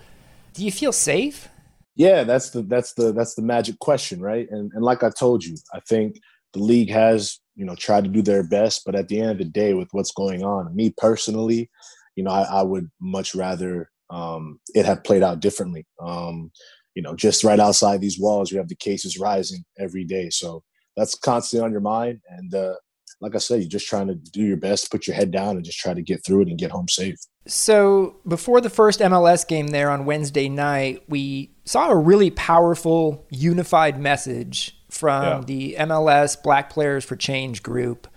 do 0.53 0.65
you 0.65 0.71
feel 0.71 0.91
safe? 0.91 1.49
Yeah, 1.95 2.23
that's 2.23 2.49
the 2.51 2.61
that's 2.63 2.93
the 2.93 3.11
that's 3.11 3.35
the 3.35 3.41
magic 3.41 3.79
question, 3.79 4.21
right? 4.21 4.49
And 4.49 4.71
and 4.73 4.83
like 4.83 5.03
I 5.03 5.09
told 5.09 5.43
you, 5.43 5.57
I 5.73 5.81
think 5.81 6.19
the 6.53 6.59
league 6.59 6.89
has 6.89 7.39
you 7.55 7.65
know 7.65 7.75
try 7.75 8.01
to 8.01 8.07
do 8.07 8.21
their 8.21 8.43
best 8.43 8.83
but 8.85 8.95
at 8.95 9.07
the 9.07 9.19
end 9.19 9.31
of 9.31 9.37
the 9.37 9.45
day 9.45 9.73
with 9.73 9.89
what's 9.91 10.11
going 10.11 10.43
on 10.43 10.73
me 10.75 10.93
personally 10.97 11.69
you 12.15 12.23
know 12.23 12.31
i, 12.31 12.43
I 12.43 12.61
would 12.61 12.89
much 12.99 13.35
rather 13.35 13.89
um, 14.11 14.59
it 14.75 14.85
have 14.85 15.03
played 15.03 15.23
out 15.23 15.39
differently. 15.39 15.87
Um, 15.99 16.51
you 16.93 17.01
know 17.01 17.15
just 17.15 17.45
right 17.45 17.59
outside 17.59 18.01
these 18.01 18.19
walls 18.19 18.51
we 18.51 18.57
have 18.57 18.67
the 18.67 18.75
cases 18.75 19.17
rising 19.17 19.63
every 19.79 20.03
day. 20.03 20.29
So 20.29 20.61
that's 20.97 21.15
constantly 21.15 21.65
on 21.65 21.71
your 21.71 21.79
mind. 21.79 22.19
And 22.27 22.53
uh, 22.53 22.73
like 23.21 23.35
i 23.35 23.37
said 23.37 23.59
you're 23.59 23.69
just 23.69 23.87
trying 23.87 24.07
to 24.07 24.15
do 24.15 24.41
your 24.41 24.57
best 24.57 24.91
put 24.91 25.07
your 25.07 25.15
head 25.15 25.31
down 25.31 25.55
and 25.55 25.63
just 25.63 25.77
try 25.79 25.93
to 25.93 26.01
get 26.01 26.25
through 26.25 26.41
it 26.41 26.47
and 26.49 26.57
get 26.57 26.71
home 26.71 26.89
safe. 26.89 27.15
So 27.47 28.17
before 28.27 28.59
the 28.59 28.69
first 28.69 28.99
mls 28.99 29.47
game 29.47 29.67
there 29.67 29.89
on 29.89 30.05
wednesday 30.05 30.49
night 30.49 31.03
we 31.07 31.51
saw 31.63 31.91
a 31.91 31.95
really 31.95 32.29
powerful 32.31 33.25
unified 33.29 33.99
message 33.99 34.80
from 34.91 35.23
yeah. 35.23 35.41
the 35.45 35.75
MLS 35.79 36.41
Black 36.41 36.69
Players 36.69 37.05
for 37.05 37.15
Change 37.15 37.63
group. 37.63 38.07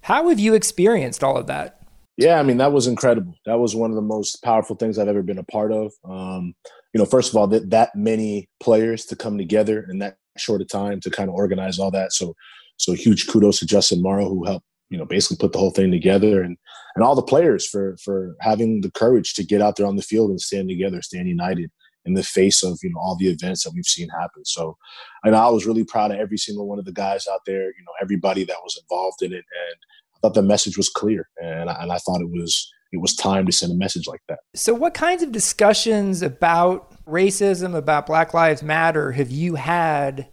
How 0.00 0.28
have 0.28 0.40
you 0.40 0.54
experienced 0.54 1.22
all 1.22 1.36
of 1.36 1.46
that? 1.46 1.80
Yeah, 2.16 2.38
I 2.38 2.42
mean 2.42 2.58
that 2.58 2.72
was 2.72 2.86
incredible. 2.86 3.34
That 3.44 3.58
was 3.58 3.74
one 3.74 3.90
of 3.90 3.96
the 3.96 4.02
most 4.02 4.42
powerful 4.42 4.76
things 4.76 4.98
I've 4.98 5.08
ever 5.08 5.22
been 5.22 5.38
a 5.38 5.44
part 5.44 5.72
of. 5.72 5.92
Um, 6.08 6.54
you 6.92 6.98
know, 6.98 7.04
first 7.04 7.30
of 7.30 7.36
all, 7.36 7.46
that 7.48 7.70
that 7.70 7.94
many 7.94 8.48
players 8.60 9.04
to 9.06 9.16
come 9.16 9.36
together 9.36 9.86
in 9.90 9.98
that 9.98 10.16
short 10.38 10.60
of 10.60 10.68
time 10.68 11.00
to 11.00 11.10
kind 11.10 11.28
of 11.28 11.34
organize 11.34 11.78
all 11.78 11.90
that. 11.90 12.12
So, 12.12 12.34
so 12.76 12.92
huge 12.92 13.26
kudos 13.28 13.58
to 13.60 13.66
Justin 13.66 14.02
Morrow 14.02 14.28
who 14.28 14.44
helped 14.44 14.66
you 14.90 14.98
know 14.98 15.04
basically 15.04 15.38
put 15.38 15.52
the 15.52 15.58
whole 15.58 15.72
thing 15.72 15.90
together 15.90 16.42
and 16.42 16.56
and 16.94 17.04
all 17.04 17.16
the 17.16 17.22
players 17.22 17.66
for 17.66 17.96
for 18.02 18.36
having 18.40 18.80
the 18.80 18.90
courage 18.92 19.34
to 19.34 19.44
get 19.44 19.60
out 19.60 19.76
there 19.76 19.86
on 19.86 19.96
the 19.96 20.02
field 20.02 20.30
and 20.30 20.40
stand 20.40 20.68
together, 20.68 21.02
stand 21.02 21.28
united 21.28 21.70
in 22.04 22.14
the 22.14 22.22
face 22.22 22.62
of 22.62 22.78
you 22.82 22.90
know 22.90 23.00
all 23.00 23.16
the 23.16 23.28
events 23.28 23.64
that 23.64 23.72
we've 23.74 23.84
seen 23.84 24.08
happen. 24.08 24.44
So, 24.44 24.76
and 25.22 25.34
I 25.34 25.48
was 25.48 25.66
really 25.66 25.84
proud 25.84 26.10
of 26.10 26.18
every 26.18 26.38
single 26.38 26.66
one 26.66 26.78
of 26.78 26.84
the 26.84 26.92
guys 26.92 27.26
out 27.26 27.40
there. 27.46 27.66
You 27.66 27.84
know, 27.86 27.92
everybody 28.00 28.44
that 28.44 28.56
was 28.62 28.80
involved 28.80 29.22
in 29.22 29.32
it, 29.32 29.44
and 29.44 29.76
I 30.14 30.18
thought 30.20 30.34
the 30.34 30.42
message 30.42 30.76
was 30.76 30.88
clear, 30.88 31.28
and 31.42 31.70
I, 31.70 31.82
and 31.82 31.92
I 31.92 31.98
thought 31.98 32.20
it 32.20 32.30
was 32.30 32.72
it 32.92 33.00
was 33.00 33.14
time 33.16 33.46
to 33.46 33.52
send 33.52 33.72
a 33.72 33.76
message 33.76 34.06
like 34.06 34.22
that. 34.28 34.40
So, 34.54 34.74
what 34.74 34.94
kinds 34.94 35.22
of 35.22 35.32
discussions 35.32 36.22
about 36.22 36.92
racism, 37.06 37.74
about 37.74 38.06
Black 38.06 38.34
Lives 38.34 38.62
Matter, 38.62 39.12
have 39.12 39.30
you 39.30 39.56
had 39.56 40.28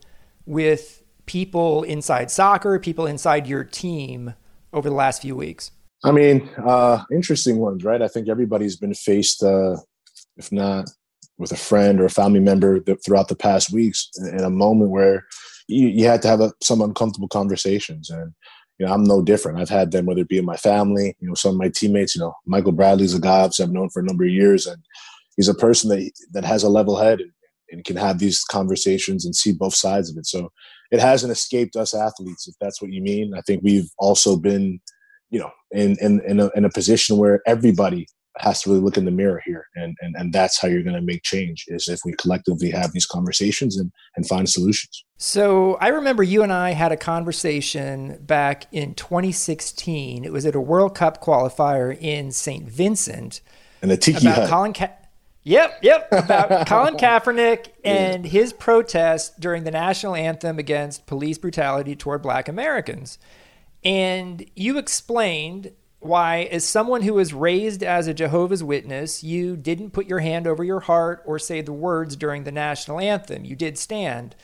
with 0.45 1.03
people 1.25 1.84
inside 1.84 2.29
soccer, 2.29 2.77
people 2.79 3.05
inside 3.05 3.47
your 3.47 3.63
team 3.63 4.34
over 4.73 4.89
the 4.89 4.95
last 4.95 5.21
few 5.21 5.36
weeks? 5.36 5.71
I 6.03 6.12
mean, 6.12 6.49
uh, 6.57 7.03
interesting 7.12 7.57
ones, 7.57 7.84
right? 7.84 8.01
I 8.01 8.07
think 8.07 8.27
everybody's 8.27 8.75
been 8.75 8.93
faced, 8.93 9.43
uh, 9.43 9.77
if 10.36 10.51
not 10.51 10.89
with 11.41 11.51
a 11.51 11.58
friend 11.58 11.99
or 11.99 12.06
a 12.06 12.10
family 12.10 12.39
member 12.39 12.80
throughout 13.04 13.27
the 13.27 13.36
past 13.36 13.73
weeks 13.73 14.10
in 14.17 14.41
a 14.41 14.49
moment 14.49 14.91
where 14.91 15.25
you, 15.67 15.88
you 15.88 16.06
had 16.06 16.21
to 16.21 16.27
have 16.27 16.41
a, 16.41 16.54
some 16.62 16.82
uncomfortable 16.82 17.27
conversations. 17.27 18.10
And 18.10 18.34
you 18.80 18.88
know 18.88 18.93
i'm 18.93 19.04
no 19.04 19.21
different. 19.21 19.60
I've 19.60 19.69
had 19.69 19.91
them 19.91 20.06
whether 20.06 20.21
it 20.21 20.30
be 20.30 20.39
in 20.39 20.45
my 20.45 20.58
family 20.58 21.15
you 21.19 21.27
know 21.27 21.36
some 21.36 21.51
of 21.51 21.58
my 21.58 21.69
teammates 21.69 22.15
you 22.15 22.21
know 22.21 22.34
michael 22.47 22.71
bradley's 22.71 23.13
a 23.13 23.19
guy 23.19 23.43
i've 23.43 23.71
known 23.71 23.89
for 23.91 23.99
a 23.99 24.04
number 24.04 24.23
of 24.23 24.32
years 24.32 24.65
and 24.65 24.82
he's 25.36 25.47
a 25.47 25.54
person 25.54 25.89
that 25.89 26.12
that 26.32 26.45
has 26.45 26.63
a 26.63 26.69
level 26.69 26.97
head 26.97 27.19
and, 27.19 27.32
and 27.71 27.84
can 27.84 27.95
have 27.95 28.19
these 28.19 28.43
conversations 28.43 29.25
and 29.25 29.36
see 29.36 29.51
both 29.51 29.73
sides 29.73 30.10
of 30.10 30.17
it. 30.17 30.25
So 30.25 30.51
it 30.91 30.99
hasn't 30.99 31.32
escaped 31.32 31.75
us 31.75 31.93
athletes 31.93 32.47
if 32.47 32.56
that's 32.60 32.82
what 32.82 32.91
you 32.91 33.01
mean. 33.01 33.34
I 33.36 33.41
think 33.41 33.62
we've 33.63 33.89
also 33.97 34.36
been 34.36 34.80
you 35.30 35.39
know 35.39 35.51
in 35.71 35.97
in 36.01 36.21
in 36.27 36.39
a, 36.39 36.49
in 36.56 36.65
a 36.65 36.69
position 36.69 37.17
where 37.17 37.41
everybody 37.47 38.08
has 38.38 38.62
to 38.62 38.70
really 38.70 38.82
look 38.82 38.98
in 38.98 39.06
the 39.06 39.12
mirror 39.12 39.41
here 39.46 39.67
and 39.76 39.96
and, 40.02 40.15
and 40.17 40.34
that's 40.34 40.60
how 40.60 40.67
you're 40.67 40.84
going 40.84 40.96
to 40.96 41.02
make 41.02 41.24
change 41.24 41.65
is 41.67 41.88
if 41.89 42.00
we 42.06 42.13
collectively 42.13 42.70
have 42.70 42.91
these 42.94 43.06
conversations 43.06 43.78
and 43.78 43.91
and 44.15 44.28
find 44.28 44.50
solutions 44.50 45.04
so 45.17 45.76
i 45.76 45.89
remember 45.89 46.24
you 46.24 46.41
and 46.44 46.54
i 46.54 46.72
had 46.72 46.91
a 46.91 46.98
conversation 46.98 48.17
back 48.22 48.65
in 48.72 48.94
2016 48.96 50.24
it 50.24 50.32
was 50.32 50.46
at 50.46 50.56
a 50.56 50.62
world 50.62 50.96
cup 50.96 51.22
qualifier 51.22 51.98
in 52.00 52.32
st 52.32 52.70
vincent 52.70 53.41
and 53.82 53.91
the 53.91 53.98
tiki 53.98 54.28
about 54.28 54.39
hut. 54.39 54.50
colin 54.50 54.74
Ka- 54.74 54.89
Yep, 55.44 55.80
yep. 55.82 56.08
About 56.12 56.67
Colin 56.67 56.98
Kaepernick 56.98 57.70
and 57.84 58.26
yeah. 58.26 58.32
his 58.32 58.54
protest 58.54 59.39
during 59.39 59.63
the 59.63 59.72
national 59.72 60.15
anthem 60.15 60.60
against 60.60 61.08
police 61.08 61.39
brutality 61.39 61.96
toward 61.96 62.22
black 62.22 62.48
Americans. 62.48 63.17
And 63.84 64.46
you 64.56 64.78
explained 64.78 65.72
why, 66.02 66.50
as 66.52 66.66
someone 66.66 67.04
who 67.04 67.14
was 67.14 67.32
raised 67.32 67.84
as 67.84 68.08
a 68.08 68.14
Jehovah's 68.14 68.64
Witness, 68.64 69.24
you 69.24 69.56
didn't 69.56 69.92
put 69.92 70.08
your 70.08 70.20
hand 70.20 70.48
over 70.48 70.64
your 70.64 70.80
heart 70.80 71.22
or 71.26 71.38
say 71.38 71.62
the 71.62 71.72
words 71.72 72.16
during 72.16 72.44
the 72.44 72.52
national 72.52 73.00
anthem. 73.00 73.46
You 73.46 73.56
did 73.56 73.78
stand. 73.78 74.36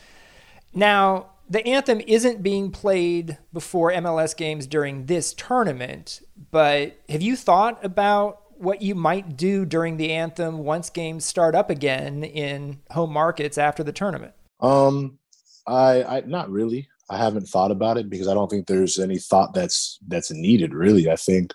Now, 0.71 1.31
the 1.49 1.65
anthem 1.65 1.99
isn't 2.05 2.43
being 2.43 2.69
played 2.71 3.39
before 3.51 3.91
MLS 3.91 4.37
games 4.37 4.67
during 4.67 5.07
this 5.07 5.33
tournament, 5.33 6.21
but 6.51 6.99
have 7.09 7.23
you 7.23 7.35
thought 7.35 7.83
about 7.83 8.43
what 8.59 8.83
you 8.83 8.93
might 8.93 9.35
do 9.35 9.65
during 9.65 9.97
the 9.97 10.13
anthem 10.13 10.59
once 10.59 10.91
games 10.91 11.25
start 11.25 11.55
up 11.55 11.71
again 11.71 12.23
in 12.23 12.79
home 12.91 13.11
markets 13.11 13.57
after 13.57 13.83
the 13.83 13.91
tournament? 13.91 14.33
Um, 14.59 15.17
I, 15.65 16.03
I 16.03 16.21
not 16.21 16.51
really. 16.51 16.87
I 17.09 17.17
haven't 17.17 17.47
thought 17.47 17.71
about 17.71 17.97
it 17.97 18.09
because 18.09 18.27
I 18.27 18.33
don't 18.33 18.49
think 18.49 18.67
there's 18.67 18.99
any 18.99 19.17
thought 19.17 19.53
that's 19.53 19.99
that's 20.07 20.31
needed. 20.31 20.73
Really, 20.73 21.09
I 21.09 21.15
think 21.15 21.53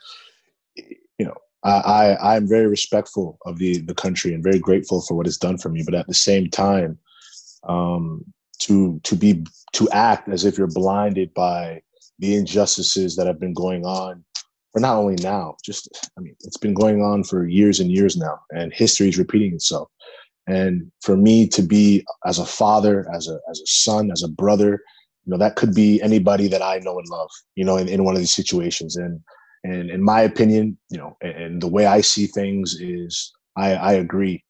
you 0.77 1.27
know 1.27 1.35
I, 1.65 2.17
I 2.21 2.37
am 2.37 2.49
very 2.49 2.67
respectful 2.67 3.39
of 3.47 3.59
the 3.59 3.79
the 3.79 3.95
country 3.95 4.35
and 4.35 4.43
very 4.43 4.59
grateful 4.59 5.03
for 5.03 5.15
what 5.15 5.27
it's 5.27 5.39
done 5.39 5.59
for 5.59 5.69
me. 5.69 5.83
But 5.85 5.95
at 5.95 6.07
the 6.07 6.15
same 6.15 6.49
time, 6.51 6.99
um, 7.69 8.25
to 8.61 9.01
to 9.05 9.17
be 9.17 9.45
to 9.75 9.89
act 9.91 10.29
as 10.29 10.45
if 10.45 10.59
you're 10.59 10.67
blinded 10.67 11.33
by 11.35 11.83
the 12.19 12.35
injustices 12.35 13.17
that 13.17 13.27
have 13.27 13.41
been 13.41 13.55
going 13.55 13.85
on 13.85 14.25
for 14.73 14.81
not 14.81 14.97
only 14.97 15.17
now, 15.17 15.57
just 15.63 15.89
I 16.17 16.21
mean, 16.21 16.35
it's 16.41 16.57
been 16.57 16.75
going 16.75 17.03
on 17.03 17.25
for 17.25 17.47
years 17.47 17.79
and 17.79 17.91
years 17.91 18.17
now, 18.17 18.41
and 18.51 18.73
history 18.73 19.09
is 19.09 19.19
repeating 19.19 19.55
itself. 19.55 19.89
And 20.47 20.91
for 21.03 21.17
me 21.17 21.47
to 21.49 21.63
be 21.63 22.05
as 22.27 22.39
a 22.39 22.47
father, 22.47 23.07
as 23.15 23.29
a 23.29 23.39
as 23.51 23.61
a 23.61 23.67
son, 23.67 24.11
as 24.11 24.23
a 24.23 24.29
brother, 24.29 24.81
you 25.25 25.31
know, 25.31 25.39
that 25.39 25.57
could 25.57 25.75
be 25.75 26.01
anybody 26.03 26.49
that 26.49 26.63
I 26.63 26.79
know 26.79 26.99
and 26.99 27.09
love, 27.09 27.31
you 27.55 27.65
know, 27.65 27.77
in, 27.77 27.89
in 27.89 28.05
one 28.05 28.15
of 28.15 28.21
these 28.21 28.35
situations. 28.35 28.97
And 28.97 29.21
and 29.65 29.91
in 29.91 30.03
my 30.03 30.23
opinion, 30.23 30.77
you 30.91 30.99
know, 30.99 31.17
and, 31.23 31.33
and 31.33 31.63
the 31.63 31.69
way 31.69 31.87
I 31.87 32.01
see 32.01 32.27
things 32.27 32.75
is 32.81 33.33
I, 33.57 33.75
I 33.75 33.93
agree 33.93 34.43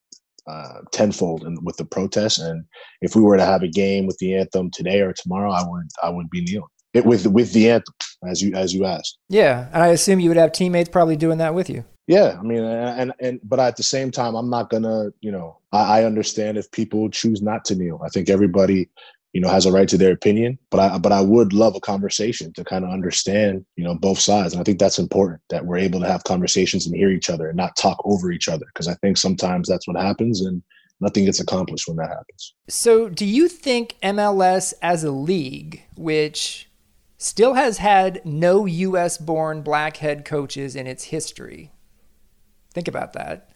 uh, 0.47 0.81
tenfold 0.91 1.45
in, 1.45 1.59
with 1.63 1.77
the 1.77 1.85
protests. 1.85 2.39
And 2.39 2.65
if 3.03 3.15
we 3.15 3.23
were 3.23 3.37
to 3.37 3.45
have 3.45 3.63
a 3.63 3.69
game 3.69 4.07
with 4.07 4.17
the 4.19 4.35
anthem 4.37 4.71
today 4.71 5.01
or 5.01 5.13
tomorrow, 5.13 5.51
I 5.51 5.63
would 5.69 5.89
I 6.03 6.09
would 6.09 6.31
be 6.31 6.43
kneeling 6.43 6.69
it 6.95 7.07
with 7.07 7.27
with 7.27 7.53
the 7.53 7.71
anthem 7.71 7.95
as 8.27 8.43
you 8.43 8.55
as 8.55 8.75
you 8.75 8.85
asked. 8.85 9.19
Yeah, 9.29 9.69
and 9.73 9.83
I 9.83 9.89
assume 9.89 10.21
you 10.21 10.31
would 10.31 10.39
have 10.39 10.53
teammates 10.53 10.89
probably 10.89 11.17
doing 11.17 11.39
that 11.39 11.55
with 11.55 11.71
you. 11.71 11.85
Yeah, 12.07 12.37
I 12.39 12.43
mean, 12.43 12.65
and 12.65 13.13
and 13.21 13.41
but 13.45 13.61
at 13.61 13.77
the 13.77 13.83
same 13.83 14.11
time, 14.11 14.35
I'm 14.35 14.51
not 14.51 14.71
gonna, 14.71 15.11
you 15.21 15.31
know, 15.31 15.59
I, 15.71 16.01
I 16.01 16.05
understand 16.05 16.59
if 16.59 16.71
people 16.73 17.09
choose 17.11 17.41
not 17.41 17.65
to 17.67 17.75
kneel. 17.75 18.01
I 18.05 18.09
think 18.09 18.29
everybody 18.29 18.91
you 19.33 19.41
know 19.41 19.49
has 19.49 19.67
a 19.67 19.73
right 19.73 19.89
to 19.89 19.99
their 19.99 20.13
opinion 20.13 20.59
but 20.71 20.81
i 20.81 20.99
but 20.99 21.13
i 21.13 21.21
would 21.21 21.53
love 21.53 21.75
a 21.75 21.81
conversation 21.81 22.53
to 22.53 22.65
kind 22.65 22.85
of 22.85 22.91
understand 22.91 23.65
you 23.77 23.85
know 23.85 23.95
both 23.95 24.19
sides. 24.19 24.53
And 24.53 24.61
i 24.61 24.65
think 24.65 24.79
that's 24.79 24.99
important 24.99 25.41
that 25.51 25.65
we're 25.65 25.79
able 25.79 26.01
to 26.01 26.07
have 26.07 26.25
conversations 26.25 26.87
and 26.87 26.97
hear 26.97 27.11
each 27.11 27.31
other 27.31 27.49
and 27.49 27.57
not 27.57 27.77
talk 27.77 27.99
over 28.05 28.31
each 28.31 28.49
other 28.49 28.67
because 28.67 28.89
i 28.89 28.95
think 28.95 29.17
sometimes 29.17 29.69
that's 29.69 29.89
what 29.89 30.01
happens 30.01 30.41
and 30.41 30.63
nothing 31.01 31.25
gets 31.25 31.41
accomplished 31.41 31.89
when 31.89 31.97
that 31.97 32.11
happens. 32.11 32.55
So 32.69 33.09
do 33.09 33.27
you 33.27 33.49
think 33.49 33.97
mls 34.03 34.75
as 34.83 35.05
a 35.05 35.11
league 35.11 35.83
which 35.97 36.69
still 37.17 37.55
has 37.55 37.79
had 37.79 38.21
no 38.25 38.67
us 38.67 39.19
born 39.19 39.63
black 39.63 39.99
head 39.99 40.25
coaches 40.25 40.77
in 40.77 40.87
its 40.87 41.05
history 41.05 41.73
think 42.73 42.89
about 42.89 43.13
that. 43.13 43.51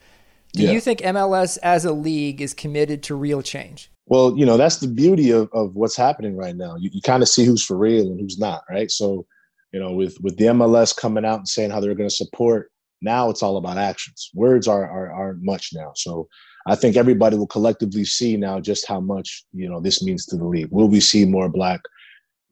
Do 0.52 0.62
yeah. 0.62 0.72
you 0.72 0.80
think 0.80 1.00
mls 1.00 1.58
as 1.62 1.84
a 1.84 1.92
league 1.92 2.40
is 2.40 2.54
committed 2.54 3.02
to 3.04 3.14
real 3.14 3.42
change 3.42 3.90
well, 4.06 4.36
you 4.36 4.46
know, 4.46 4.56
that's 4.56 4.78
the 4.78 4.88
beauty 4.88 5.30
of, 5.30 5.48
of 5.52 5.74
what's 5.74 5.96
happening 5.96 6.36
right 6.36 6.56
now. 6.56 6.76
You, 6.76 6.90
you 6.92 7.02
kind 7.02 7.22
of 7.22 7.28
see 7.28 7.44
who's 7.44 7.64
for 7.64 7.76
real 7.76 8.06
and 8.06 8.20
who's 8.20 8.38
not, 8.38 8.62
right? 8.70 8.90
So, 8.90 9.26
you 9.72 9.80
know, 9.80 9.92
with 9.92 10.16
with 10.22 10.36
the 10.36 10.46
MLS 10.46 10.96
coming 10.96 11.24
out 11.24 11.38
and 11.38 11.48
saying 11.48 11.70
how 11.70 11.80
they're 11.80 11.94
going 11.94 12.08
to 12.08 12.14
support, 12.14 12.70
now 13.02 13.30
it's 13.30 13.42
all 13.42 13.56
about 13.56 13.78
actions. 13.78 14.30
Words 14.32 14.68
are, 14.68 14.88
are 14.88 15.12
aren't 15.12 15.42
much 15.42 15.70
now. 15.74 15.92
So, 15.96 16.28
I 16.68 16.76
think 16.76 16.96
everybody 16.96 17.36
will 17.36 17.46
collectively 17.46 18.04
see 18.04 18.36
now 18.36 18.60
just 18.60 18.86
how 18.86 19.00
much 19.00 19.44
you 19.52 19.68
know 19.68 19.80
this 19.80 20.02
means 20.02 20.24
to 20.26 20.36
the 20.36 20.44
league. 20.46 20.68
Will 20.70 20.88
we 20.88 21.00
see 21.00 21.24
more 21.24 21.48
black, 21.48 21.80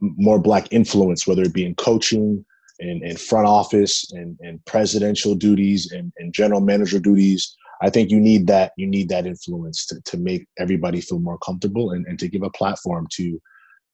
more 0.00 0.40
black 0.40 0.66
influence, 0.72 1.26
whether 1.26 1.42
it 1.42 1.54
be 1.54 1.64
in 1.64 1.76
coaching, 1.76 2.44
and, 2.80 3.02
and 3.02 3.20
front 3.20 3.46
office, 3.46 4.10
and, 4.12 4.36
and 4.40 4.64
presidential 4.66 5.36
duties, 5.36 5.92
and, 5.92 6.12
and 6.18 6.34
general 6.34 6.60
manager 6.60 6.98
duties? 6.98 7.56
I 7.82 7.90
think 7.90 8.10
you 8.10 8.20
need 8.20 8.46
that 8.46 8.72
you 8.76 8.86
need 8.86 9.08
that 9.08 9.26
influence 9.26 9.86
to, 9.86 10.00
to 10.02 10.16
make 10.16 10.46
everybody 10.58 11.00
feel 11.00 11.18
more 11.18 11.38
comfortable 11.38 11.90
and, 11.90 12.06
and 12.06 12.18
to 12.18 12.28
give 12.28 12.42
a 12.42 12.50
platform 12.50 13.06
to 13.12 13.40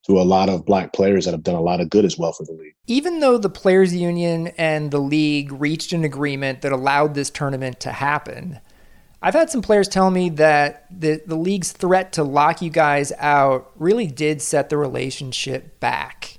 to 0.07 0.19
a 0.19 0.23
lot 0.23 0.49
of 0.49 0.64
black 0.64 0.93
players 0.93 1.27
that 1.27 1.33
have 1.33 1.43
done 1.43 1.57
a 1.57 1.61
lot 1.61 1.81
of 1.81 1.90
good 1.90 2.05
as 2.05 2.16
well 2.16 2.33
for 2.33 2.45
the 2.45 2.53
league. 2.53 2.75
Even 2.87 3.21
though 3.21 3.37
the 3.37 3.51
players 3.51 3.95
union 3.95 4.49
and 4.57 4.90
the 4.90 4.99
league 4.99 5.53
reached 5.53 5.93
an 5.93 6.05
agreement 6.05 6.62
that 6.62 6.73
allowed 6.73 7.14
this 7.14 7.29
tournament 7.29 7.81
to 7.81 7.93
happen, 7.93 8.61
I've 9.23 9.35
had 9.35 9.51
some 9.51 9.61
players 9.61 9.88
tell 9.88 10.11
me 10.11 10.31
that 10.31 10.87
the, 10.90 11.23
the 11.27 11.37
league's 11.37 11.73
threat 11.73 12.14
to 12.14 12.25
lock 12.25 12.62
you 12.62 12.71
guys 12.71 13.12
out 13.19 13.73
really 13.77 14.07
did 14.07 14.40
set 14.40 14.71
the 14.71 14.79
relationship 14.79 15.79
back. 15.81 16.38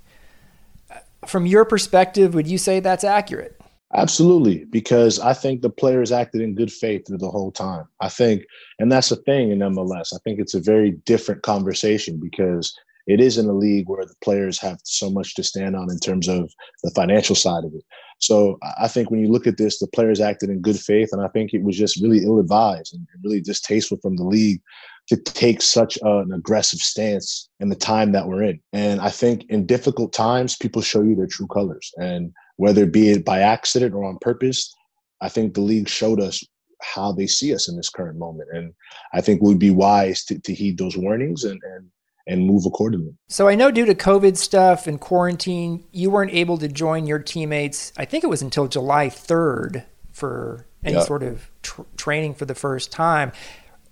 From 1.27 1.45
your 1.45 1.63
perspective, 1.63 2.33
would 2.33 2.47
you 2.47 2.57
say 2.57 2.79
that's 2.79 3.03
accurate? 3.03 3.60
Absolutely, 3.93 4.65
because 4.65 5.19
I 5.19 5.33
think 5.33 5.61
the 5.61 5.69
players 5.69 6.13
acted 6.13 6.41
in 6.41 6.55
good 6.55 6.71
faith 6.71 7.05
through 7.05 7.17
the 7.17 7.29
whole 7.29 7.51
time. 7.51 7.85
I 7.99 8.07
think, 8.07 8.43
and 8.79 8.89
that's 8.89 9.09
the 9.09 9.17
thing 9.17 9.51
in 9.51 9.59
MLS. 9.59 10.13
I 10.13 10.17
think 10.23 10.39
it's 10.39 10.53
a 10.53 10.61
very 10.61 10.91
different 11.05 11.43
conversation 11.43 12.17
because 12.17 12.73
it 13.07 13.19
is 13.19 13.37
in 13.37 13.47
a 13.47 13.53
league 13.53 13.89
where 13.89 14.05
the 14.05 14.15
players 14.23 14.59
have 14.59 14.79
so 14.83 15.09
much 15.09 15.35
to 15.35 15.43
stand 15.43 15.75
on 15.75 15.91
in 15.91 15.99
terms 15.99 16.29
of 16.29 16.49
the 16.83 16.91
financial 16.91 17.35
side 17.35 17.65
of 17.65 17.73
it. 17.73 17.83
So 18.19 18.59
I 18.79 18.87
think 18.87 19.11
when 19.11 19.19
you 19.19 19.27
look 19.27 19.47
at 19.47 19.57
this, 19.57 19.79
the 19.79 19.87
players 19.87 20.21
acted 20.21 20.49
in 20.49 20.61
good 20.61 20.79
faith, 20.79 21.09
and 21.11 21.21
I 21.21 21.27
think 21.29 21.53
it 21.53 21.63
was 21.63 21.77
just 21.77 22.01
really 22.01 22.23
ill-advised 22.23 22.93
and 22.93 23.05
really 23.23 23.41
distasteful 23.41 23.97
from 24.01 24.15
the 24.15 24.23
league 24.23 24.61
to 25.07 25.17
take 25.17 25.61
such 25.61 25.97
an 26.03 26.31
aggressive 26.31 26.79
stance 26.79 27.49
in 27.59 27.69
the 27.69 27.75
time 27.75 28.11
that 28.11 28.27
we're 28.27 28.43
in. 28.43 28.61
And 28.71 29.01
I 29.01 29.09
think 29.09 29.45
in 29.49 29.65
difficult 29.65 30.13
times, 30.13 30.55
people 30.55 30.81
show 30.81 31.01
you 31.01 31.15
their 31.15 31.27
true 31.27 31.47
colors. 31.47 31.91
And 31.97 32.31
whether 32.57 32.83
it 32.83 32.91
be 32.91 33.09
it 33.09 33.25
by 33.25 33.39
accident 33.39 33.93
or 33.93 34.03
on 34.03 34.17
purpose, 34.21 34.73
I 35.21 35.29
think 35.29 35.53
the 35.53 35.61
league 35.61 35.89
showed 35.89 36.19
us 36.19 36.43
how 36.81 37.11
they 37.11 37.27
see 37.27 37.53
us 37.53 37.69
in 37.69 37.77
this 37.77 37.89
current 37.89 38.17
moment. 38.17 38.49
And 38.53 38.73
I 39.13 39.21
think 39.21 39.41
we'd 39.41 39.59
be 39.59 39.71
wise 39.71 40.23
to, 40.25 40.39
to 40.39 40.53
heed 40.53 40.77
those 40.77 40.97
warnings 40.97 41.43
and, 41.43 41.61
and 41.63 41.89
and 42.27 42.45
move 42.45 42.65
accordingly. 42.65 43.13
So 43.29 43.47
I 43.47 43.55
know 43.55 43.71
due 43.71 43.85
to 43.85 43.95
COVID 43.95 44.37
stuff 44.37 44.87
and 44.87 44.99
quarantine, 44.99 45.83
you 45.91 46.09
weren't 46.11 46.31
able 46.31 46.57
to 46.59 46.67
join 46.67 47.07
your 47.07 47.19
teammates. 47.19 47.91
I 47.97 48.05
think 48.05 48.23
it 48.23 48.27
was 48.27 48.41
until 48.41 48.67
July 48.67 49.07
3rd 49.07 49.83
for 50.11 50.67
any 50.83 51.01
sort 51.01 51.23
of 51.23 51.49
tr- 51.61 51.81
training 51.97 52.35
for 52.35 52.45
the 52.45 52.55
first 52.55 52.91
time. 52.91 53.31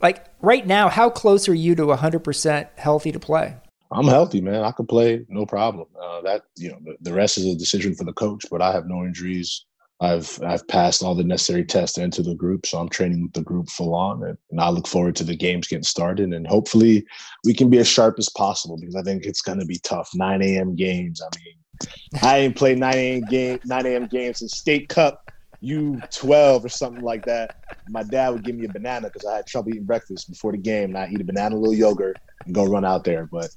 Like 0.01 0.25
right 0.41 0.65
now, 0.65 0.89
how 0.89 1.09
close 1.09 1.49
are 1.49 1.53
you 1.53 1.75
to 1.75 1.83
100% 1.83 2.67
healthy 2.77 3.11
to 3.11 3.19
play? 3.19 3.55
I'm 3.91 4.07
healthy, 4.07 4.39
man. 4.41 4.63
I 4.63 4.71
can 4.71 4.85
play, 4.85 5.25
no 5.29 5.45
problem. 5.45 5.87
Uh, 5.99 6.21
that 6.21 6.43
you 6.57 6.69
know, 6.69 6.77
the, 6.83 6.95
the, 7.01 7.13
rest 7.13 7.37
is 7.37 7.45
a 7.45 7.57
decision 7.57 7.95
for 7.95 8.03
the 8.03 8.13
coach. 8.13 8.45
But 8.51 8.61
I 8.61 8.71
have 8.71 8.87
no 8.87 9.03
injuries. 9.03 9.65
I've 9.99 10.39
I've 10.43 10.65
passed 10.67 11.03
all 11.03 11.15
the 11.15 11.23
necessary 11.23 11.65
tests 11.65 11.97
into 11.97 12.21
the 12.21 12.35
group, 12.35 12.65
so 12.65 12.79
I'm 12.79 12.89
training 12.89 13.23
with 13.23 13.33
the 13.33 13.41
group 13.41 13.67
full 13.69 13.95
on, 13.95 14.23
and, 14.23 14.37
and 14.51 14.61
I 14.61 14.69
look 14.69 14.87
forward 14.87 15.15
to 15.17 15.23
the 15.23 15.35
games 15.35 15.67
getting 15.67 15.83
started. 15.83 16.31
And 16.33 16.47
hopefully, 16.47 17.05
we 17.43 17.53
can 17.53 17.69
be 17.69 17.79
as 17.79 17.87
sharp 17.87 18.15
as 18.19 18.29
possible 18.29 18.77
because 18.79 18.95
I 18.95 19.01
think 19.01 19.25
it's 19.25 19.41
going 19.41 19.59
to 19.59 19.65
be 19.65 19.79
tough. 19.79 20.09
9 20.13 20.41
a.m. 20.41 20.75
games. 20.75 21.21
I 21.21 21.29
mean, 21.37 22.21
I 22.21 22.37
ain't 22.37 22.55
played 22.55 22.77
9 22.77 22.93
a.m. 22.93 23.25
game 23.25 23.59
9 23.65 23.85
a.m. 23.87 24.07
games 24.07 24.41
in 24.41 24.47
State 24.49 24.89
Cup 24.89 25.19
U12 25.63 26.63
or 26.63 26.69
something 26.69 27.03
like 27.03 27.25
that. 27.25 27.51
My 27.87 28.03
dad 28.03 28.29
would 28.29 28.43
give 28.43 28.55
me 28.55 28.65
a 28.65 28.69
banana 28.69 29.07
because 29.07 29.25
I 29.25 29.37
had 29.37 29.47
trouble 29.47 29.71
eating 29.71 29.85
breakfast 29.85 30.29
before 30.29 30.51
the 30.51 30.59
game, 30.59 30.95
and 30.95 30.97
I 30.97 31.09
eat 31.11 31.21
a 31.21 31.25
banana, 31.25 31.55
a 31.55 31.57
little 31.57 31.73
yogurt, 31.73 32.19
and 32.45 32.53
go 32.53 32.65
run 32.65 32.85
out 32.85 33.03
there. 33.03 33.25
But 33.25 33.49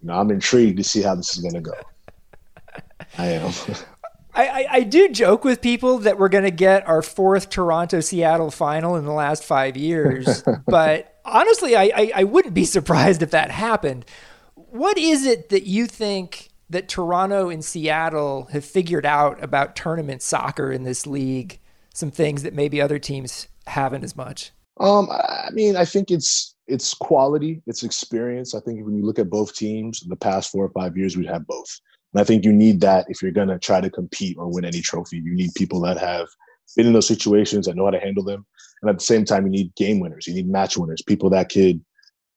you 0.00 0.08
know, 0.08 0.14
I'm 0.14 0.30
intrigued 0.30 0.78
to 0.78 0.84
see 0.84 1.02
how 1.02 1.14
this 1.14 1.36
is 1.36 1.42
going 1.42 1.54
to 1.54 1.60
go. 1.60 1.74
I 3.18 3.26
am. 3.26 3.52
I, 4.34 4.48
I, 4.48 4.66
I, 4.70 4.80
do 4.82 5.08
joke 5.10 5.44
with 5.44 5.60
people 5.60 5.98
that 5.98 6.18
we're 6.18 6.28
going 6.28 6.44
to 6.44 6.50
get 6.50 6.88
our 6.88 7.02
fourth 7.02 7.50
Toronto 7.50 8.00
Seattle 8.00 8.50
final 8.50 8.96
in 8.96 9.04
the 9.04 9.12
last 9.12 9.44
five 9.44 9.76
years, 9.76 10.42
but 10.66 11.20
honestly, 11.24 11.76
I, 11.76 11.84
I, 11.94 12.12
I 12.16 12.24
wouldn't 12.24 12.54
be 12.54 12.64
surprised 12.64 13.22
if 13.22 13.30
that 13.30 13.52
happened. 13.52 14.04
What 14.54 14.98
is 14.98 15.24
it 15.24 15.50
that 15.50 15.66
you 15.66 15.86
think 15.86 16.50
that 16.68 16.88
Toronto 16.88 17.48
and 17.48 17.64
Seattle 17.64 18.48
have 18.50 18.64
figured 18.64 19.06
out 19.06 19.42
about 19.42 19.76
tournament 19.76 20.20
soccer 20.20 20.72
in 20.72 20.82
this 20.82 21.06
league? 21.06 21.60
Some 21.94 22.10
things 22.10 22.42
that 22.42 22.54
maybe 22.54 22.80
other 22.80 22.98
teams 22.98 23.46
haven't 23.68 24.02
as 24.02 24.16
much. 24.16 24.50
Um, 24.80 25.08
I 25.10 25.50
mean, 25.52 25.76
I 25.76 25.84
think 25.84 26.10
it's 26.10 26.53
it's 26.66 26.94
quality, 26.94 27.62
it's 27.66 27.82
experience. 27.82 28.54
I 28.54 28.60
think 28.60 28.84
when 28.84 28.96
you 28.96 29.04
look 29.04 29.18
at 29.18 29.30
both 29.30 29.54
teams 29.54 30.02
in 30.02 30.08
the 30.08 30.16
past 30.16 30.50
four 30.50 30.64
or 30.64 30.70
five 30.70 30.96
years, 30.96 31.16
we'd 31.16 31.26
have 31.26 31.46
both. 31.46 31.80
And 32.12 32.20
I 32.20 32.24
think 32.24 32.44
you 32.44 32.52
need 32.52 32.80
that 32.80 33.06
if 33.08 33.20
you're 33.20 33.32
going 33.32 33.48
to 33.48 33.58
try 33.58 33.80
to 33.80 33.90
compete 33.90 34.36
or 34.38 34.52
win 34.52 34.64
any 34.64 34.80
trophy. 34.80 35.16
You 35.16 35.34
need 35.34 35.50
people 35.54 35.80
that 35.82 35.98
have 35.98 36.28
been 36.76 36.86
in 36.86 36.92
those 36.92 37.08
situations 37.08 37.66
that 37.66 37.76
know 37.76 37.84
how 37.84 37.90
to 37.90 38.00
handle 38.00 38.24
them. 38.24 38.46
And 38.82 38.90
at 38.90 38.98
the 38.98 39.04
same 39.04 39.24
time, 39.24 39.44
you 39.44 39.50
need 39.50 39.74
game 39.74 40.00
winners. 40.00 40.26
You 40.26 40.34
need 40.34 40.48
match 40.48 40.76
winners, 40.76 41.02
people 41.02 41.30
that 41.30 41.50
could, 41.50 41.84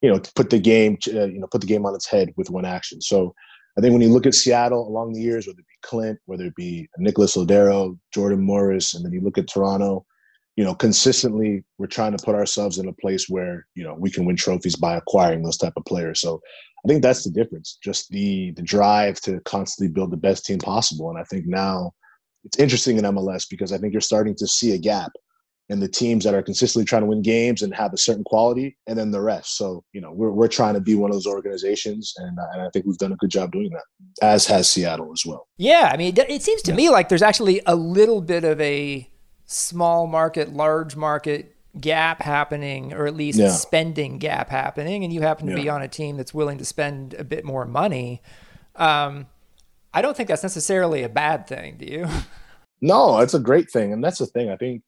you 0.02 0.12
know, 0.12 0.20
put 0.36 0.50
the 0.50 0.60
game, 0.60 0.98
uh, 1.08 1.26
you 1.26 1.40
know, 1.40 1.48
put 1.48 1.62
the 1.62 1.68
game 1.68 1.86
on 1.86 1.96
its 1.96 2.08
head 2.08 2.34
with 2.38 2.50
one 2.50 2.66
action. 2.66 3.02
So 3.02 3.34
I 3.78 3.82
think 3.82 3.94
when 3.94 4.02
you 4.02 4.10
look 4.10 4.26
at 4.26 4.34
Seattle 4.34 4.88
along 4.88 5.14
the 5.14 5.22
years, 5.22 5.46
whether 5.46 5.60
it 5.60 5.68
be 5.68 5.88
Clint, 5.88 6.20
whether 6.26 6.46
it 6.46 6.56
be 6.56 6.90
Nicholas 6.98 7.38
Lodeiro, 7.38 7.98
Jordan 8.14 8.42
Morris, 8.42 8.96
and 8.96 9.06
then 9.06 9.14
you 9.14 9.22
look 9.22 9.38
at 9.38 9.48
Toronto, 9.48 10.06
you 10.58 10.64
know, 10.64 10.74
consistently 10.74 11.64
we're 11.78 11.86
trying 11.88 12.18
to 12.18 12.26
put 12.26 12.36
ourselves 12.36 12.80
in 12.80 12.88
a 12.90 12.94
place 12.94 13.30
where, 13.30 13.66
you 13.76 13.84
know, 13.84 13.96
we 13.98 14.12
can 14.12 14.26
win 14.26 14.36
trophies 14.36 14.76
by 14.76 14.98
acquiring 14.98 15.44
those 15.44 15.58
type 15.58 15.74
of 15.78 15.86
players. 15.86 16.20
So 16.20 16.42
I 16.84 16.88
think 16.88 17.04
that's 17.04 17.24
the 17.24 17.30
difference. 17.30 17.78
Just 17.82 18.10
the 18.10 18.52
the 18.52 18.64
drive 18.64 19.22
to 19.22 19.40
constantly 19.42 19.94
build 19.94 20.12
the 20.12 20.18
best 20.18 20.46
team 20.46 20.58
possible. 20.58 21.10
And 21.10 21.20
I 21.20 21.24
think 21.26 21.46
now 21.46 21.92
it's 22.44 22.58
interesting 22.58 22.98
in 22.98 23.04
MLS 23.04 23.46
because 23.48 23.72
I 23.72 23.78
think 23.78 23.94
you're 23.94 24.02
starting 24.02 24.36
to 24.36 24.48
see 24.48 24.74
a 24.74 24.78
gap 24.80 25.12
in 25.70 25.80
the 25.80 25.88
teams 25.88 26.24
that 26.24 26.34
are 26.34 26.42
consistently 26.42 26.86
trying 26.86 27.02
to 27.02 27.08
win 27.08 27.22
games 27.22 27.62
and 27.62 27.76
have 27.76 27.94
a 27.94 27.98
certain 27.98 28.24
quality, 28.24 28.78
and 28.88 28.98
then 28.98 29.12
the 29.12 29.20
rest. 29.20 29.58
So, 29.58 29.84
you 29.92 30.00
know, 30.00 30.14
we're, 30.14 30.32
we're 30.32 30.48
trying 30.48 30.76
to 30.76 30.80
be 30.80 30.96
one 30.96 31.12
of 31.12 31.16
those 31.16 31.28
organizations, 31.28 32.14
and, 32.16 32.40
uh, 32.40 32.46
and 32.54 32.62
I 32.62 32.70
think 32.70 32.86
we've 32.86 32.98
done 32.98 33.12
a 33.12 33.18
good 33.18 33.30
job 33.30 33.52
doing 33.52 33.70
that, 33.72 34.26
as 34.26 34.46
has 34.48 34.70
Seattle 34.70 35.12
as 35.12 35.26
well. 35.26 35.46
Yeah. 35.58 35.90
I 35.92 35.98
mean, 35.98 36.14
it 36.18 36.42
seems 36.42 36.62
to 36.64 36.72
yeah. 36.72 36.78
me 36.78 36.90
like 36.90 37.10
there's 37.10 37.22
actually 37.22 37.62
a 37.66 37.76
little 37.76 38.22
bit 38.22 38.46
of 38.46 38.62
a 38.62 39.10
small 39.48 40.06
market, 40.06 40.54
large 40.54 40.96
market 40.96 41.56
gap 41.80 42.22
happening, 42.22 42.94
or 42.94 43.08
at 43.08 43.16
least 43.16 43.40
yeah. 43.40 43.50
spending 43.50 44.20
gap 44.20 44.50
happening, 44.50 45.04
and 45.04 45.12
you 45.12 45.22
happen 45.22 45.48
to 45.48 45.54
yeah. 45.54 45.64
be 45.64 45.70
on 45.70 45.82
a 45.82 45.88
team 45.88 46.18
that's 46.18 46.34
willing 46.34 46.60
to 46.60 46.66
spend 46.66 47.16
a 47.16 47.24
bit 47.24 47.44
more 47.44 47.66
money. 47.66 48.22
Um, 48.76 49.28
I 49.94 50.02
don't 50.02 50.16
think 50.16 50.30
that's 50.30 50.44
necessarily 50.44 51.04
a 51.04 51.10
bad 51.10 51.48
thing. 51.48 51.78
Do 51.78 51.86
you? 51.86 52.08
No, 52.80 53.22
it's 53.22 53.34
a 53.34 53.40
great 53.40 53.72
thing, 53.72 53.92
and 53.92 54.04
that's 54.04 54.20
the 54.20 54.28
thing. 54.28 54.52
I 54.52 54.56
think 54.56 54.84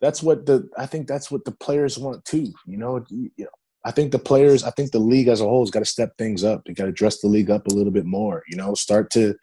that's 0.00 0.22
what 0.22 0.46
the 0.46 0.68
I 0.78 0.86
think 0.86 1.08
that's 1.08 1.32
what 1.32 1.44
the 1.44 1.50
players 1.50 1.98
want 1.98 2.24
too. 2.24 2.52
You 2.64 2.78
know, 2.78 3.04
you, 3.08 3.28
you 3.36 3.44
know, 3.44 3.50
I 3.84 3.90
think 3.90 4.12
the 4.12 4.20
players, 4.20 4.62
I 4.62 4.70
think 4.70 4.92
the 4.92 5.00
league 5.00 5.26
as 5.26 5.40
a 5.40 5.44
whole 5.44 5.62
has 5.62 5.70
got 5.72 5.80
to 5.80 5.84
step 5.84 6.16
things 6.16 6.44
up. 6.44 6.62
You 6.66 6.74
got 6.74 6.84
to 6.84 6.92
dress 6.92 7.20
the 7.20 7.26
league 7.26 7.50
up 7.50 7.66
a 7.66 7.74
little 7.74 7.90
bit 7.90 8.04
more. 8.04 8.44
You 8.48 8.56
know, 8.56 8.74
start 8.74 9.10
to 9.12 9.34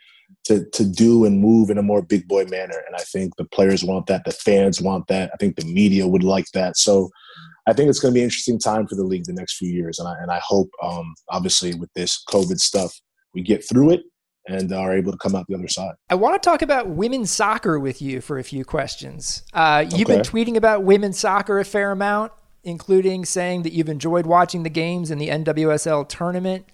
to 0.45 0.65
to 0.71 0.85
do 0.85 1.25
and 1.25 1.39
move 1.39 1.69
in 1.69 1.77
a 1.77 1.83
more 1.83 2.01
big 2.01 2.27
boy 2.27 2.45
manner. 2.45 2.83
And 2.85 2.95
I 2.95 3.03
think 3.03 3.35
the 3.35 3.45
players 3.45 3.83
want 3.83 4.07
that. 4.07 4.23
The 4.25 4.31
fans 4.31 4.81
want 4.81 5.07
that. 5.07 5.31
I 5.33 5.37
think 5.37 5.55
the 5.55 5.65
media 5.65 6.07
would 6.07 6.23
like 6.23 6.51
that. 6.53 6.77
So 6.77 7.09
I 7.67 7.73
think 7.73 7.89
it's 7.89 7.99
going 7.99 8.13
to 8.13 8.15
be 8.15 8.21
an 8.21 8.25
interesting 8.25 8.59
time 8.59 8.87
for 8.87 8.95
the 8.95 9.03
league 9.03 9.25
the 9.25 9.33
next 9.33 9.57
few 9.57 9.71
years. 9.71 9.99
And 9.99 10.07
I 10.07 10.15
and 10.21 10.31
I 10.31 10.39
hope, 10.43 10.69
um, 10.83 11.15
obviously, 11.29 11.73
with 11.73 11.91
this 11.93 12.23
COVID 12.29 12.59
stuff, 12.59 12.99
we 13.33 13.41
get 13.41 13.67
through 13.67 13.91
it 13.91 14.03
and 14.47 14.71
are 14.71 14.95
able 14.95 15.11
to 15.11 15.17
come 15.17 15.35
out 15.35 15.45
the 15.47 15.55
other 15.55 15.67
side. 15.67 15.95
I 16.09 16.15
want 16.15 16.41
to 16.41 16.49
talk 16.49 16.61
about 16.61 16.89
women's 16.89 17.31
soccer 17.31 17.79
with 17.79 18.01
you 18.01 18.21
for 18.21 18.37
a 18.37 18.43
few 18.43 18.63
questions. 18.63 19.43
Uh, 19.53 19.85
you've 19.89 20.09
okay. 20.09 20.17
been 20.17 20.21
tweeting 20.21 20.55
about 20.55 20.83
women's 20.83 21.19
soccer 21.19 21.59
a 21.59 21.65
fair 21.65 21.91
amount, 21.91 22.31
including 22.63 23.25
saying 23.25 23.63
that 23.63 23.73
you've 23.73 23.89
enjoyed 23.89 24.25
watching 24.25 24.63
the 24.63 24.69
games 24.69 25.09
in 25.09 25.17
the 25.17 25.29
NWSL 25.29 26.07
tournament. 26.07 26.67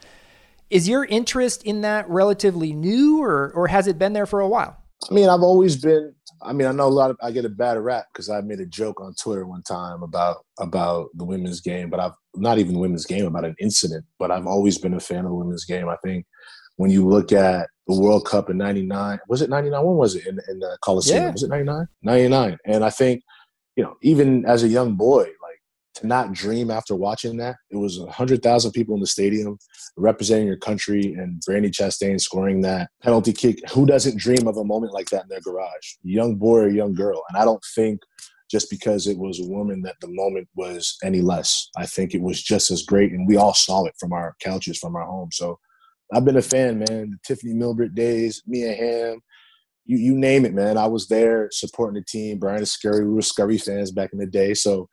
Is 0.72 0.88
your 0.88 1.04
interest 1.04 1.64
in 1.64 1.82
that 1.82 2.10
relatively 2.10 2.72
new, 2.72 3.22
or 3.22 3.52
or 3.54 3.68
has 3.68 3.88
it 3.88 4.00
been 4.00 4.14
there 4.14 4.26
for 4.26 4.40
a 4.40 4.48
while? 4.48 4.78
I 5.10 5.14
mean, 5.14 5.30
I've 5.30 5.42
always 5.42 5.76
been. 5.76 6.16
I 6.42 6.54
mean, 6.54 6.66
I 6.68 6.72
know 6.72 6.88
a 6.88 6.90
lot 6.90 7.12
of. 7.12 7.18
I 7.22 7.32
get 7.32 7.44
a 7.44 7.50
bad 7.50 7.78
rap 7.78 8.06
because 8.12 8.30
I 8.30 8.40
made 8.40 8.62
a 8.62 8.66
joke 8.66 9.02
on 9.02 9.14
Twitter 9.22 9.46
one 9.46 9.64
time 9.64 10.02
about 10.02 10.46
about 10.60 11.10
the 11.16 11.26
women's 11.26 11.60
game, 11.60 11.90
but 11.90 12.00
I've 12.00 12.14
not 12.36 12.58
even 12.58 12.74
the 12.74 12.80
women's 12.80 13.06
game 13.06 13.26
about 13.26 13.44
an 13.44 13.56
incident. 13.60 14.06
But 14.18 14.32
I've 14.32 14.48
always 14.48 14.78
been 14.78 14.94
a 14.94 15.00
fan 15.00 15.26
of 15.26 15.32
the 15.32 15.36
women's 15.36 15.66
game. 15.66 15.90
I 15.90 15.98
think 15.98 16.26
when 16.78 16.90
you 16.90 17.06
look 17.06 17.34
at 17.34 17.68
the 17.88 18.00
World 18.00 18.26
Cup 18.26 18.50
in 18.50 18.58
'99, 18.58 19.20
was 19.28 19.42
it 19.42 19.50
'99? 19.50 19.86
When 19.86 19.98
was 19.98 20.16
it 20.16 20.26
in, 20.26 20.40
in 20.48 20.60
the 20.60 20.78
Coliseum? 20.82 21.24
Yeah. 21.24 21.32
Was 21.32 21.44
it 21.44 21.50
'99? 21.50 21.86
'99. 22.04 22.58
And 22.66 22.86
I 22.86 22.90
think, 22.90 23.24
you 23.76 23.84
know, 23.84 23.98
even 24.02 24.46
as 24.46 24.64
a 24.64 24.70
young 24.70 24.96
boy, 24.96 25.28
to 25.96 26.08
not 26.08 26.34
dream 26.34 26.72
after 26.72 26.96
watching 26.96 27.38
that, 27.38 27.58
it 27.70 27.78
was 27.78 28.00
hundred 28.10 28.42
thousand 28.42 28.72
people 28.72 28.96
in 28.96 29.02
the 29.02 29.08
stadium 29.08 29.58
representing 29.98 30.48
your 30.48 30.58
country, 30.58 31.14
and 31.14 31.42
Brandi 31.48 31.72
Chastain 31.72 32.20
scoring 32.20 32.62
that 32.62 32.90
penalty 33.02 33.34
kick. 33.34 33.60
Who 33.72 33.86
doesn't 33.86 34.20
dream 34.20 34.48
of 34.48 34.58
a 34.58 34.64
moment 34.64 34.94
like 34.94 35.10
that 35.10 35.24
in 35.24 35.30
their 35.30 35.42
garage? 35.42 35.96
Young 36.04 36.36
boy 36.36 36.60
or 36.60 36.70
young 36.70 36.94
girl. 36.94 37.24
And 37.30 37.38
I 37.38 37.46
don't 37.46 37.64
think 37.76 38.02
just 38.50 38.70
because 38.70 39.08
it 39.08 39.18
was 39.18 39.40
a 39.40 39.48
woman 39.48 39.82
that 39.82 39.96
the 40.02 40.10
moment 40.10 40.48
was 40.56 40.98
any 41.04 41.22
less. 41.22 41.70
I 41.78 41.86
think 41.86 42.14
it 42.14 42.22
was 42.22 42.44
just 42.44 42.70
as 42.70 42.84
great, 42.84 43.12
and 43.12 43.28
we 43.28 43.38
all 43.38 43.54
saw 43.54 43.86
it 43.86 43.96
from 44.00 44.14
our 44.14 44.36
couches, 44.44 44.78
from 44.78 44.96
our 44.96 45.06
home. 45.06 45.30
So 45.32 45.58
I've 46.14 46.26
been 46.26 46.38
a 46.38 46.42
fan, 46.42 46.80
man. 46.80 47.12
The 47.12 47.18
Tiffeny 47.26 47.54
Milbrett 47.54 47.96
days, 47.96 48.44
Mia 48.46 48.74
Hamm, 48.74 49.22
you 49.86 49.98
you 49.98 50.16
name 50.16 50.46
it, 50.46 50.54
man. 50.54 50.78
I 50.78 50.88
was 50.88 51.08
there 51.08 51.48
supporting 51.52 52.00
the 52.00 52.06
team. 52.06 52.40
Brian 52.40 52.66
Scurry, 52.66 53.06
we 53.06 53.14
were 53.14 53.22
Scurry 53.22 53.58
fans 53.58 53.92
back 53.92 54.12
in 54.14 54.20
the 54.20 54.26
day. 54.26 54.54
So, 54.54 54.90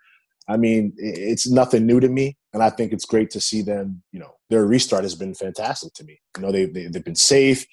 I 0.49 0.57
mean, 0.57 0.95
it's 0.97 1.49
nothing 1.49 1.87
new 1.87 2.01
to 2.01 2.09
me, 2.09 2.37
and 2.55 2.63
I 2.63 2.71
think 2.71 2.93
it's 2.93 3.05
great 3.05 3.31
to 3.31 3.41
see 3.41 3.63
them. 3.63 4.03
You 4.13 4.21
know, 4.21 4.35
their 4.49 4.67
restart 4.67 5.03
has 5.03 5.15
been 5.15 5.35
fantastic 5.35 5.93
to 5.95 6.05
me. 6.05 6.19
You 6.37 6.43
know, 6.43 6.53
they, 6.53 6.65
they 6.67 6.87
they've 6.87 7.05
been 7.05 7.15
safe 7.15 7.67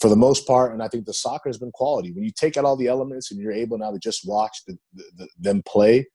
for 0.00 0.08
the 0.08 0.16
most 0.16 0.46
part, 0.46 0.72
and 0.72 0.82
I 0.82 0.88
think 0.88 1.06
the 1.06 1.14
soccer 1.14 1.48
has 1.48 1.58
been 1.58 1.72
quality. 1.72 2.12
When 2.12 2.24
you 2.24 2.30
take 2.30 2.56
out 2.56 2.64
all 2.64 2.76
the 2.76 2.86
elements 2.86 3.30
and 3.30 3.40
you're 3.40 3.52
able 3.52 3.78
now 3.78 3.90
to 3.90 3.98
just 3.98 4.28
watch 4.28 4.56
the, 4.66 4.78
the, 4.94 5.04
the, 5.16 5.28
them 5.40 5.62
play, 5.66 6.06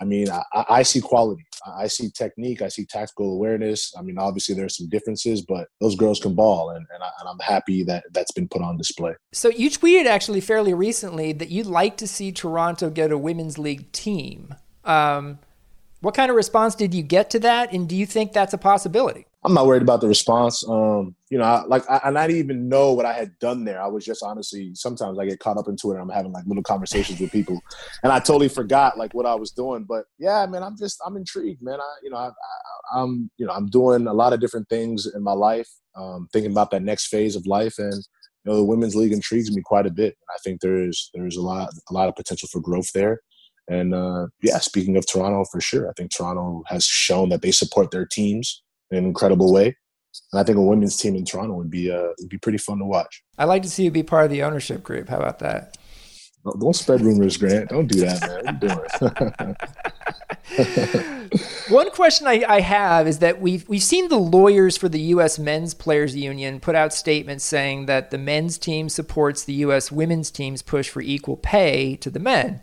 I 0.00 0.04
mean, 0.04 0.30
I, 0.30 0.42
I, 0.52 0.82
see 0.84 1.00
quality. 1.00 1.44
I 1.66 1.88
see 1.88 2.10
technique. 2.10 2.62
I 2.62 2.68
see 2.68 2.84
tactical 2.84 3.32
awareness. 3.32 3.92
I 3.98 4.02
mean, 4.02 4.18
obviously 4.18 4.54
there's 4.54 4.76
some 4.76 4.88
differences, 4.88 5.42
but 5.42 5.66
those 5.80 5.96
girls 5.96 6.20
can 6.20 6.34
ball, 6.34 6.70
and, 6.70 6.86
and, 6.94 7.02
I, 7.02 7.30
am 7.30 7.38
happy 7.40 7.82
that 7.84 8.04
that's 8.12 8.30
been 8.30 8.48
put 8.48 8.62
on 8.62 8.76
display. 8.76 9.14
So 9.32 9.48
you 9.48 9.70
tweeted 9.70 10.06
actually 10.06 10.40
fairly 10.40 10.74
recently 10.74 11.32
that 11.32 11.48
you'd 11.48 11.66
like 11.66 11.96
to 11.96 12.06
see 12.06 12.30
Toronto 12.30 12.90
get 12.90 13.10
a 13.10 13.18
women's 13.18 13.58
league 13.58 13.90
team. 13.90 14.54
Um, 14.88 15.38
what 16.00 16.14
kind 16.14 16.30
of 16.30 16.36
response 16.36 16.74
did 16.74 16.94
you 16.94 17.02
get 17.02 17.30
to 17.30 17.40
that, 17.40 17.72
and 17.72 17.88
do 17.88 17.96
you 17.96 18.06
think 18.06 18.32
that's 18.32 18.54
a 18.54 18.58
possibility? 18.58 19.26
I'm 19.44 19.54
not 19.54 19.66
worried 19.66 19.82
about 19.82 20.00
the 20.00 20.08
response. 20.08 20.64
Um, 20.68 21.14
you 21.30 21.38
know, 21.38 21.44
I, 21.44 21.64
like 21.64 21.88
I, 21.88 22.00
and 22.04 22.18
I 22.18 22.26
didn't 22.26 22.40
even 22.40 22.68
know 22.68 22.92
what 22.92 23.06
I 23.06 23.12
had 23.12 23.38
done 23.38 23.64
there. 23.64 23.80
I 23.80 23.86
was 23.86 24.04
just 24.04 24.22
honestly 24.22 24.72
sometimes 24.74 25.18
I 25.18 25.26
get 25.26 25.38
caught 25.38 25.58
up 25.58 25.68
into 25.68 25.92
it. 25.92 25.98
I'm 25.98 26.08
having 26.08 26.32
like 26.32 26.44
little 26.46 26.62
conversations 26.62 27.20
with 27.20 27.30
people, 27.30 27.60
and 28.02 28.12
I 28.12 28.18
totally 28.18 28.48
forgot 28.48 28.98
like 28.98 29.14
what 29.14 29.26
I 29.26 29.34
was 29.34 29.52
doing. 29.52 29.84
But 29.84 30.04
yeah, 30.18 30.44
man, 30.46 30.62
I'm 30.62 30.76
just 30.76 31.00
I'm 31.06 31.16
intrigued, 31.16 31.62
man. 31.62 31.80
I 31.80 31.94
you 32.02 32.10
know 32.10 32.16
I, 32.16 32.30
I, 32.92 33.02
am 33.02 33.30
you 33.38 33.46
know 33.46 33.52
I'm 33.52 33.66
doing 33.66 34.06
a 34.06 34.12
lot 34.12 34.32
of 34.32 34.40
different 34.40 34.68
things 34.68 35.06
in 35.06 35.22
my 35.22 35.34
life, 35.34 35.68
um, 35.96 36.28
thinking 36.32 36.52
about 36.52 36.70
that 36.72 36.82
next 36.82 37.06
phase 37.06 37.36
of 37.36 37.46
life, 37.46 37.78
and 37.78 37.94
you 37.94 38.50
know 38.50 38.56
the 38.56 38.64
women's 38.64 38.96
league 38.96 39.12
intrigues 39.12 39.54
me 39.54 39.62
quite 39.62 39.86
a 39.86 39.90
bit. 39.90 40.16
I 40.30 40.38
think 40.42 40.60
there's 40.60 41.10
there's 41.14 41.36
a 41.36 41.42
lot 41.42 41.70
a 41.88 41.92
lot 41.92 42.08
of 42.08 42.16
potential 42.16 42.48
for 42.50 42.60
growth 42.60 42.92
there. 42.92 43.20
And 43.68 43.94
uh, 43.94 44.28
yeah, 44.42 44.58
speaking 44.58 44.96
of 44.96 45.06
Toronto, 45.06 45.44
for 45.50 45.60
sure, 45.60 45.88
I 45.88 45.92
think 45.96 46.10
Toronto 46.10 46.62
has 46.66 46.84
shown 46.84 47.28
that 47.28 47.42
they 47.42 47.50
support 47.50 47.90
their 47.90 48.06
teams 48.06 48.62
in 48.90 48.98
an 48.98 49.04
incredible 49.04 49.52
way. 49.52 49.76
And 50.32 50.40
I 50.40 50.42
think 50.42 50.56
a 50.58 50.62
women's 50.62 50.96
team 50.96 51.14
in 51.14 51.24
Toronto 51.24 51.54
would 51.54 51.70
be 51.70 51.90
uh, 51.90 52.08
would 52.18 52.30
be 52.30 52.38
pretty 52.38 52.58
fun 52.58 52.78
to 52.78 52.84
watch. 52.84 53.22
I'd 53.36 53.44
like 53.44 53.62
to 53.62 53.70
see 53.70 53.84
you 53.84 53.90
be 53.90 54.02
part 54.02 54.24
of 54.24 54.30
the 54.30 54.42
ownership 54.42 54.82
group. 54.82 55.08
How 55.08 55.18
about 55.18 55.38
that? 55.40 55.76
Don't 56.58 56.74
spread 56.74 57.00
rumors, 57.00 57.36
Grant. 57.36 57.68
Don't 57.68 57.88
do 57.88 58.00
that, 58.00 58.22
man. 59.38 59.56
One 61.68 61.90
question 61.90 62.26
I, 62.26 62.44
I, 62.48 62.60
have 62.60 63.06
is 63.06 63.18
that 63.18 63.40
we've 63.40 63.68
we've 63.68 63.82
seen 63.82 64.08
the 64.08 64.18
lawyers 64.18 64.78
for 64.78 64.88
the 64.88 65.00
U.S. 65.00 65.38
Men's 65.38 65.74
Players 65.74 66.16
Union 66.16 66.58
put 66.58 66.74
out 66.74 66.94
statements 66.94 67.44
saying 67.44 67.84
that 67.86 68.10
the 68.10 68.16
men's 68.16 68.56
team 68.56 68.88
supports 68.88 69.44
the 69.44 69.52
U.S. 69.54 69.92
women's 69.92 70.30
team's 70.30 70.62
push 70.62 70.88
for 70.88 71.02
equal 71.02 71.36
pay 71.36 71.96
to 71.96 72.08
the 72.08 72.18
men. 72.18 72.62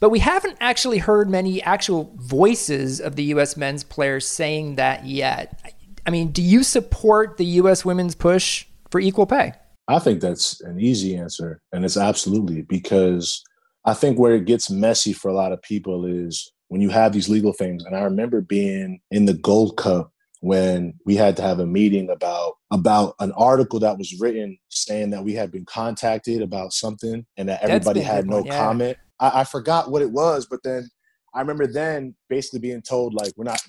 But 0.00 0.10
we 0.10 0.20
haven't 0.20 0.56
actually 0.60 0.98
heard 0.98 1.28
many 1.28 1.62
actual 1.62 2.14
voices 2.16 3.00
of 3.00 3.16
the 3.16 3.24
U.S. 3.24 3.56
men's 3.56 3.82
players 3.82 4.26
saying 4.26 4.76
that 4.76 5.06
yet. 5.06 5.72
I 6.06 6.10
mean, 6.10 6.30
do 6.30 6.42
you 6.42 6.62
support 6.62 7.36
the 7.36 7.44
U.S. 7.44 7.84
women's 7.84 8.14
push 8.14 8.66
for 8.90 9.00
equal 9.00 9.26
pay? 9.26 9.52
I 9.88 9.98
think 9.98 10.20
that's 10.20 10.60
an 10.60 10.80
easy 10.80 11.16
answer. 11.16 11.60
And 11.72 11.84
it's 11.84 11.96
absolutely 11.96 12.62
because 12.62 13.42
I 13.84 13.94
think 13.94 14.18
where 14.18 14.34
it 14.34 14.44
gets 14.44 14.70
messy 14.70 15.12
for 15.12 15.28
a 15.28 15.34
lot 15.34 15.52
of 15.52 15.62
people 15.62 16.04
is 16.04 16.52
when 16.68 16.80
you 16.80 16.90
have 16.90 17.12
these 17.12 17.28
legal 17.28 17.52
things. 17.52 17.84
And 17.84 17.96
I 17.96 18.02
remember 18.02 18.40
being 18.40 19.00
in 19.10 19.24
the 19.24 19.34
Gold 19.34 19.76
Cup 19.76 20.12
when 20.40 20.94
we 21.04 21.16
had 21.16 21.36
to 21.36 21.42
have 21.42 21.58
a 21.58 21.66
meeting 21.66 22.10
about 22.10 22.54
about 22.70 23.14
an 23.18 23.32
article 23.32 23.80
that 23.80 23.98
was 23.98 24.14
written 24.20 24.56
saying 24.68 25.10
that 25.10 25.24
we 25.24 25.32
had 25.32 25.50
been 25.50 25.64
contacted 25.64 26.42
about 26.42 26.72
something 26.72 27.26
and 27.36 27.48
that 27.48 27.62
everybody 27.62 28.00
had 28.00 28.26
no 28.26 28.44
yeah. 28.44 28.56
comment 28.56 28.98
I, 29.20 29.40
I, 29.40 29.44
forgot 29.44 29.90
what 29.90 30.02
it 30.02 30.10
was, 30.10 30.46
but 30.46 30.60
then 30.62 30.88
I 31.34 31.40
remember 31.40 31.66
then 31.66 32.14
basically 32.28 32.60
being 32.60 32.82
told 32.82 33.14
like 33.14 33.32
we're 33.36 33.44
not 33.44 33.60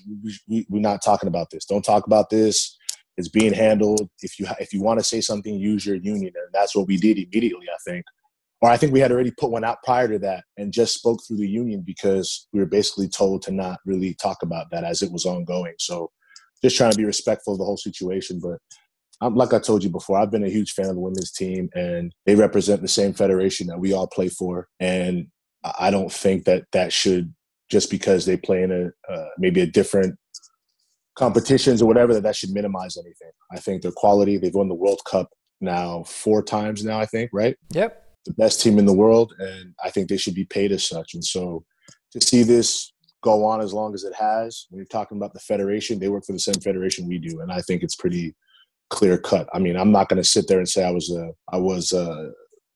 we, 0.48 0.66
we're 0.68 0.80
not 0.80 1.02
talking 1.04 1.28
about 1.28 1.50
this. 1.50 1.64
Don't 1.64 1.84
talk 1.84 2.06
about 2.06 2.30
this. 2.30 2.76
It's 3.16 3.28
being 3.28 3.52
handled. 3.52 4.08
If 4.22 4.38
you 4.38 4.46
if 4.58 4.72
you 4.72 4.82
want 4.82 4.98
to 4.98 5.04
say 5.04 5.20
something, 5.20 5.54
use 5.54 5.84
your 5.84 5.96
union, 5.96 6.32
and 6.34 6.52
that's 6.52 6.74
what 6.74 6.86
we 6.86 6.96
did 6.96 7.18
immediately. 7.18 7.66
I 7.68 7.78
think, 7.86 8.04
or 8.62 8.70
I 8.70 8.76
think 8.76 8.92
we 8.92 9.00
had 9.00 9.12
already 9.12 9.32
put 9.38 9.50
one 9.50 9.64
out 9.64 9.82
prior 9.84 10.08
to 10.08 10.18
that 10.20 10.44
and 10.56 10.72
just 10.72 10.94
spoke 10.94 11.20
through 11.26 11.36
the 11.38 11.48
union 11.48 11.82
because 11.82 12.48
we 12.52 12.60
were 12.60 12.66
basically 12.66 13.08
told 13.08 13.42
to 13.42 13.52
not 13.52 13.78
really 13.84 14.14
talk 14.14 14.42
about 14.42 14.70
that 14.70 14.84
as 14.84 15.02
it 15.02 15.12
was 15.12 15.26
ongoing. 15.26 15.74
So, 15.78 16.10
just 16.62 16.76
trying 16.76 16.92
to 16.92 16.96
be 16.96 17.04
respectful 17.04 17.54
of 17.54 17.58
the 17.58 17.64
whole 17.64 17.78
situation, 17.78 18.40
but. 18.42 18.58
I'm, 19.22 19.34
like 19.34 19.52
I 19.52 19.58
told 19.58 19.84
you 19.84 19.90
before, 19.90 20.18
I've 20.18 20.30
been 20.30 20.46
a 20.46 20.48
huge 20.48 20.72
fan 20.72 20.86
of 20.86 20.94
the 20.94 21.00
women's 21.02 21.30
team, 21.30 21.68
and 21.74 22.10
they 22.24 22.36
represent 22.36 22.80
the 22.80 22.88
same 22.88 23.12
federation 23.12 23.66
that 23.66 23.78
we 23.78 23.92
all 23.92 24.06
play 24.06 24.30
for. 24.30 24.66
And 24.80 25.26
I 25.78 25.90
don't 25.90 26.12
think 26.12 26.44
that 26.44 26.64
that 26.72 26.92
should 26.92 27.34
just 27.70 27.90
because 27.90 28.26
they 28.26 28.36
play 28.36 28.62
in 28.62 28.72
a 28.72 29.12
uh, 29.12 29.28
maybe 29.38 29.60
a 29.60 29.66
different 29.66 30.16
competitions 31.16 31.82
or 31.82 31.86
whatever 31.86 32.14
that 32.14 32.22
that 32.22 32.36
should 32.36 32.50
minimize 32.50 32.96
anything. 32.96 33.30
I 33.52 33.58
think 33.58 33.82
their 33.82 33.92
quality. 33.92 34.36
They've 34.36 34.54
won 34.54 34.68
the 34.68 34.74
World 34.74 35.00
Cup 35.06 35.28
now 35.60 36.04
four 36.04 36.42
times 36.42 36.84
now. 36.84 36.98
I 36.98 37.06
think 37.06 37.30
right. 37.32 37.56
Yep. 37.70 38.02
The 38.26 38.32
best 38.34 38.60
team 38.60 38.78
in 38.78 38.86
the 38.86 38.92
world, 38.92 39.32
and 39.38 39.74
I 39.82 39.90
think 39.90 40.08
they 40.08 40.16
should 40.16 40.34
be 40.34 40.44
paid 40.44 40.72
as 40.72 40.86
such. 40.86 41.14
And 41.14 41.24
so 41.24 41.64
to 42.12 42.20
see 42.20 42.42
this 42.42 42.92
go 43.22 43.44
on 43.44 43.60
as 43.60 43.72
long 43.72 43.94
as 43.94 44.04
it 44.04 44.14
has, 44.14 44.66
when 44.68 44.78
you're 44.78 44.86
talking 44.86 45.16
about 45.16 45.32
the 45.32 45.40
federation, 45.40 45.98
they 45.98 46.08
work 46.08 46.24
for 46.26 46.32
the 46.32 46.38
same 46.38 46.54
federation 46.54 47.06
we 47.06 47.18
do, 47.18 47.40
and 47.40 47.52
I 47.52 47.60
think 47.60 47.82
it's 47.82 47.96
pretty 47.96 48.34
clear 48.90 49.16
cut. 49.16 49.48
I 49.54 49.58
mean, 49.58 49.76
I'm 49.76 49.92
not 49.92 50.08
going 50.08 50.22
to 50.22 50.28
sit 50.28 50.48
there 50.48 50.58
and 50.58 50.68
say 50.68 50.84
I 50.84 50.90
was 50.90 51.10
a 51.10 51.30
I 51.52 51.58
was 51.58 51.92
a 51.92 52.30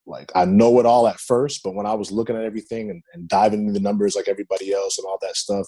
like 0.06 0.30
I 0.34 0.44
know 0.44 0.78
it 0.80 0.86
all 0.86 1.08
at 1.08 1.20
first, 1.20 1.62
but 1.62 1.74
when 1.74 1.86
I 1.86 1.94
was 1.94 2.12
looking 2.12 2.36
at 2.36 2.44
everything 2.44 2.90
and, 2.90 3.02
and 3.12 3.28
diving 3.28 3.60
into 3.60 3.72
the 3.72 3.80
numbers 3.80 4.16
like 4.16 4.28
everybody 4.28 4.72
else 4.72 4.98
and 4.98 5.06
all 5.06 5.18
that 5.22 5.36
stuff, 5.36 5.66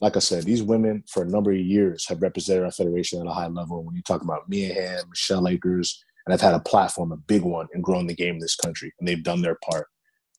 like 0.00 0.16
I 0.16 0.20
said, 0.20 0.44
these 0.44 0.62
women 0.62 1.04
for 1.08 1.22
a 1.22 1.28
number 1.28 1.52
of 1.52 1.58
years 1.58 2.06
have 2.08 2.22
represented 2.22 2.64
our 2.64 2.70
federation 2.70 3.20
at 3.20 3.26
a 3.26 3.32
high 3.32 3.46
level. 3.46 3.82
When 3.82 3.94
you 3.94 4.02
talk 4.02 4.22
about 4.22 4.48
Mia 4.48 4.74
Hamm, 4.74 5.08
Michelle 5.08 5.48
Akers, 5.48 6.02
and 6.26 6.34
I've 6.34 6.40
had 6.40 6.54
a 6.54 6.60
platform, 6.60 7.12
a 7.12 7.16
big 7.16 7.42
one, 7.42 7.68
in 7.72 7.80
growing 7.80 8.06
the 8.06 8.14
game 8.14 8.34
in 8.34 8.40
this 8.40 8.56
country, 8.56 8.92
and 8.98 9.08
they've 9.08 9.22
done 9.22 9.42
their 9.42 9.58
part. 9.70 9.86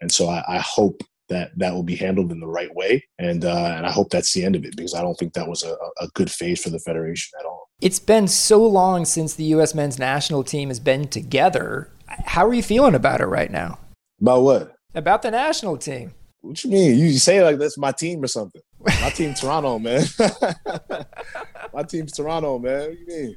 And 0.01 0.11
so 0.11 0.27
I, 0.27 0.43
I 0.47 0.59
hope 0.59 1.01
that 1.29 1.51
that 1.57 1.73
will 1.73 1.83
be 1.83 1.95
handled 1.95 2.31
in 2.31 2.39
the 2.39 2.47
right 2.47 2.73
way, 2.73 3.03
and 3.19 3.43
uh, 3.43 3.73
and 3.75 3.85
I 3.85 3.91
hope 3.91 4.09
that's 4.09 4.33
the 4.33 4.43
end 4.43 4.55
of 4.55 4.63
it 4.63 4.75
because 4.77 4.93
I 4.93 5.01
don't 5.01 5.15
think 5.15 5.33
that 5.33 5.47
was 5.47 5.63
a, 5.63 5.75
a 5.99 6.07
good 6.13 6.31
phase 6.31 6.61
for 6.61 6.69
the 6.69 6.79
federation 6.79 7.31
at 7.39 7.45
all. 7.45 7.69
It's 7.81 7.99
been 7.99 8.27
so 8.27 8.65
long 8.65 9.05
since 9.05 9.33
the 9.33 9.43
U.S. 9.45 9.75
men's 9.75 9.99
national 9.99 10.43
team 10.43 10.69
has 10.69 10.79
been 10.79 11.07
together. 11.07 11.91
How 12.07 12.47
are 12.47 12.53
you 12.53 12.63
feeling 12.63 12.95
about 12.95 13.21
it 13.21 13.25
right 13.25 13.51
now? 13.51 13.79
About 14.21 14.41
what? 14.41 14.75
About 14.95 15.21
the 15.21 15.31
national 15.31 15.77
team. 15.77 16.13
What 16.41 16.63
you 16.63 16.71
mean? 16.71 16.97
You 16.97 17.17
say 17.19 17.43
like 17.43 17.57
that's 17.57 17.77
my 17.77 17.91
team 17.91 18.23
or 18.23 18.27
something? 18.27 18.61
My 18.79 19.09
team, 19.09 19.33
Toronto, 19.35 19.79
man. 19.79 20.05
my 21.73 21.83
team's 21.83 22.13
Toronto, 22.13 22.59
man. 22.59 22.89
What 22.89 22.99
you 22.99 23.07
mean? 23.07 23.35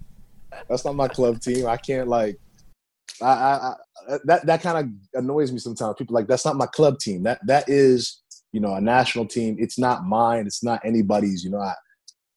That's 0.69 0.85
not 0.85 0.95
my 0.95 1.09
club 1.09 1.41
team. 1.41 1.67
I 1.67 1.77
can't 1.77 2.09
like. 2.09 2.39
I, 3.23 3.27
I, 3.27 3.75
I 4.09 4.19
that 4.25 4.47
that 4.47 4.63
kind 4.63 4.79
of 4.79 5.21
annoys 5.21 5.53
me 5.53 5.59
sometimes. 5.59 5.97
People 5.99 6.15
like 6.15 6.27
that's 6.27 6.45
not 6.45 6.57
my 6.57 6.67
club 6.67 6.99
team. 6.99 7.23
That 7.25 7.45
that 7.47 7.69
is 7.69 8.23
you 8.53 8.61
know 8.61 8.75
a 8.75 8.81
national 8.81 9.27
team. 9.27 9.57
It's 9.59 9.79
not 9.79 10.05
mine. 10.05 10.47
It's 10.47 10.63
not 10.63 10.81
anybody's. 10.85 11.45
You 11.45 11.51
know, 11.51 11.61
I, 11.61 11.75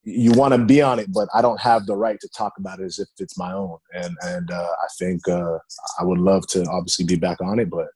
you 0.04 0.32
want 0.34 0.54
to 0.54 0.58
be 0.58 0.82
on 0.82 1.00
it, 1.00 1.12
but 1.12 1.30
I 1.34 1.42
don't 1.42 1.60
have 1.62 1.86
the 1.86 1.96
right 1.96 2.20
to 2.20 2.30
talk 2.36 2.54
about 2.58 2.80
it 2.80 2.86
as 2.86 3.00
if 3.00 3.08
it's 3.20 3.38
my 3.38 3.54
own. 3.54 3.78
And 3.94 4.16
and 4.24 4.52
uh, 4.52 4.70
I 4.82 4.88
think 5.00 5.28
uh, 5.28 5.58
I 6.00 6.04
would 6.04 6.20
love 6.20 6.46
to 6.48 6.66
obviously 6.66 7.06
be 7.06 7.16
back 7.16 7.42
on 7.42 7.60
it, 7.60 7.70
but 7.70 7.88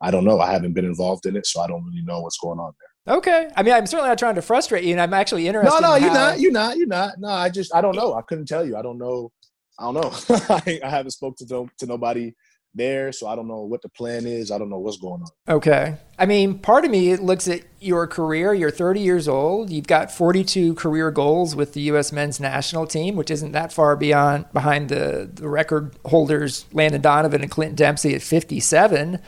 I 0.00 0.10
don't 0.10 0.24
know. 0.24 0.40
I 0.40 0.52
haven't 0.52 0.74
been 0.74 0.84
involved 0.84 1.26
in 1.26 1.36
it, 1.36 1.46
so 1.46 1.60
I 1.60 1.66
don't 1.66 1.84
really 1.84 2.02
know 2.02 2.20
what's 2.20 2.38
going 2.38 2.60
on 2.60 2.72
there. 2.78 3.16
Okay. 3.16 3.50
I 3.56 3.62
mean, 3.62 3.74
I'm 3.74 3.86
certainly 3.86 4.10
not 4.10 4.18
trying 4.18 4.36
to 4.36 4.42
frustrate 4.42 4.84
you, 4.84 4.92
and 4.92 5.00
I'm 5.00 5.14
actually 5.14 5.48
interested. 5.48 5.80
No, 5.80 5.88
no, 5.88 5.94
in 5.94 6.02
you're 6.02 6.12
how- 6.12 6.30
not. 6.30 6.40
You're 6.40 6.52
not. 6.52 6.76
You're 6.76 6.86
not. 6.86 7.14
No, 7.18 7.28
I 7.28 7.48
just 7.48 7.74
I 7.74 7.80
don't 7.80 7.96
know. 7.96 8.14
I 8.14 8.22
couldn't 8.22 8.46
tell 8.46 8.64
you. 8.64 8.76
I 8.76 8.82
don't 8.82 8.98
know. 8.98 9.32
I 9.78 9.84
don't 9.84 9.94
know. 9.94 10.36
I, 10.50 10.80
I 10.84 10.90
haven't 10.90 11.12
spoke 11.12 11.36
to 11.38 11.46
no, 11.48 11.68
to 11.78 11.86
nobody 11.86 12.34
there, 12.78 13.12
so 13.12 13.28
I 13.28 13.36
don't 13.36 13.46
know 13.46 13.60
what 13.60 13.82
the 13.82 13.90
plan 13.90 14.26
is. 14.26 14.50
I 14.50 14.56
don't 14.56 14.70
know 14.70 14.78
what's 14.78 14.96
going 14.96 15.22
on. 15.22 15.56
Okay. 15.56 15.96
I 16.18 16.24
mean, 16.24 16.58
part 16.58 16.86
of 16.86 16.90
me 16.90 17.10
it 17.10 17.20
looks 17.20 17.46
at 17.46 17.62
your 17.80 18.06
career. 18.06 18.54
You're 18.54 18.70
30 18.70 19.00
years 19.00 19.28
old. 19.28 19.68
You've 19.70 19.86
got 19.86 20.10
42 20.10 20.74
career 20.74 21.10
goals 21.10 21.54
with 21.54 21.74
the 21.74 21.80
U.S. 21.82 22.10
men's 22.10 22.40
national 22.40 22.86
team, 22.86 23.16
which 23.16 23.30
isn't 23.30 23.52
that 23.52 23.72
far 23.72 23.94
beyond 23.96 24.50
behind 24.52 24.88
the, 24.88 25.30
the 25.30 25.48
record 25.48 25.94
holders, 26.06 26.64
Landon 26.72 27.02
Donovan 27.02 27.42
and 27.42 27.50
Clinton 27.50 27.76
Dempsey 27.76 28.14
at 28.14 28.22
57. 28.22 29.20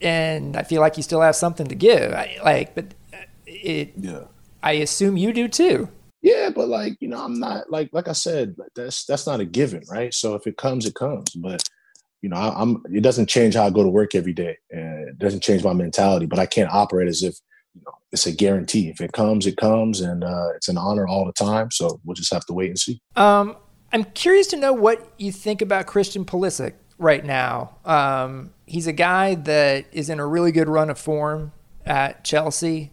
And 0.00 0.56
I 0.56 0.62
feel 0.62 0.80
like 0.80 0.96
you 0.96 1.02
still 1.02 1.20
have 1.20 1.36
something 1.36 1.66
to 1.66 1.74
give. 1.74 2.12
I, 2.12 2.38
like, 2.42 2.74
but 2.74 2.86
uh, 3.12 3.18
it. 3.46 3.92
Yeah. 3.96 4.24
I 4.62 4.72
assume 4.72 5.18
you 5.18 5.34
do 5.34 5.46
too. 5.46 5.90
Yeah, 6.24 6.48
but 6.48 6.68
like 6.68 6.96
you 7.00 7.08
know, 7.08 7.22
I'm 7.22 7.38
not 7.38 7.70
like 7.70 7.90
like 7.92 8.08
I 8.08 8.12
said, 8.12 8.56
that's 8.74 9.04
that's 9.04 9.26
not 9.26 9.40
a 9.40 9.44
given, 9.44 9.82
right? 9.90 10.12
So 10.14 10.34
if 10.36 10.46
it 10.46 10.56
comes, 10.56 10.86
it 10.86 10.94
comes. 10.94 11.30
But 11.34 11.62
you 12.24 12.30
know, 12.30 12.36
I, 12.36 12.58
I'm 12.58 12.82
it 12.90 13.02
doesn't 13.02 13.28
change 13.28 13.54
how 13.54 13.64
I 13.66 13.70
go 13.70 13.82
to 13.82 13.88
work 13.90 14.14
every 14.14 14.32
day, 14.32 14.56
and 14.70 15.08
it 15.10 15.18
doesn't 15.18 15.42
change 15.42 15.62
my 15.62 15.74
mentality. 15.74 16.24
But 16.24 16.38
I 16.38 16.46
can't 16.46 16.72
operate 16.72 17.06
as 17.06 17.22
if 17.22 17.34
you 17.74 17.82
know 17.84 17.92
it's 18.12 18.26
a 18.26 18.32
guarantee. 18.32 18.88
If 18.88 19.02
it 19.02 19.12
comes, 19.12 19.46
it 19.46 19.58
comes, 19.58 20.00
and 20.00 20.24
uh, 20.24 20.48
it's 20.56 20.68
an 20.68 20.78
honor 20.78 21.06
all 21.06 21.26
the 21.26 21.34
time. 21.34 21.70
So 21.70 22.00
we'll 22.02 22.14
just 22.14 22.32
have 22.32 22.46
to 22.46 22.54
wait 22.54 22.70
and 22.70 22.78
see. 22.78 23.02
Um, 23.16 23.56
I'm 23.92 24.04
curious 24.04 24.46
to 24.48 24.56
know 24.56 24.72
what 24.72 25.06
you 25.18 25.32
think 25.32 25.60
about 25.60 25.86
Christian 25.86 26.24
Pulisic 26.24 26.72
right 26.96 27.22
now. 27.22 27.76
Um, 27.84 28.54
he's 28.64 28.86
a 28.86 28.92
guy 28.94 29.34
that 29.34 29.84
is 29.92 30.08
in 30.08 30.18
a 30.18 30.26
really 30.26 30.50
good 30.50 30.68
run 30.70 30.88
of 30.88 30.98
form 30.98 31.52
at 31.84 32.24
Chelsea, 32.24 32.90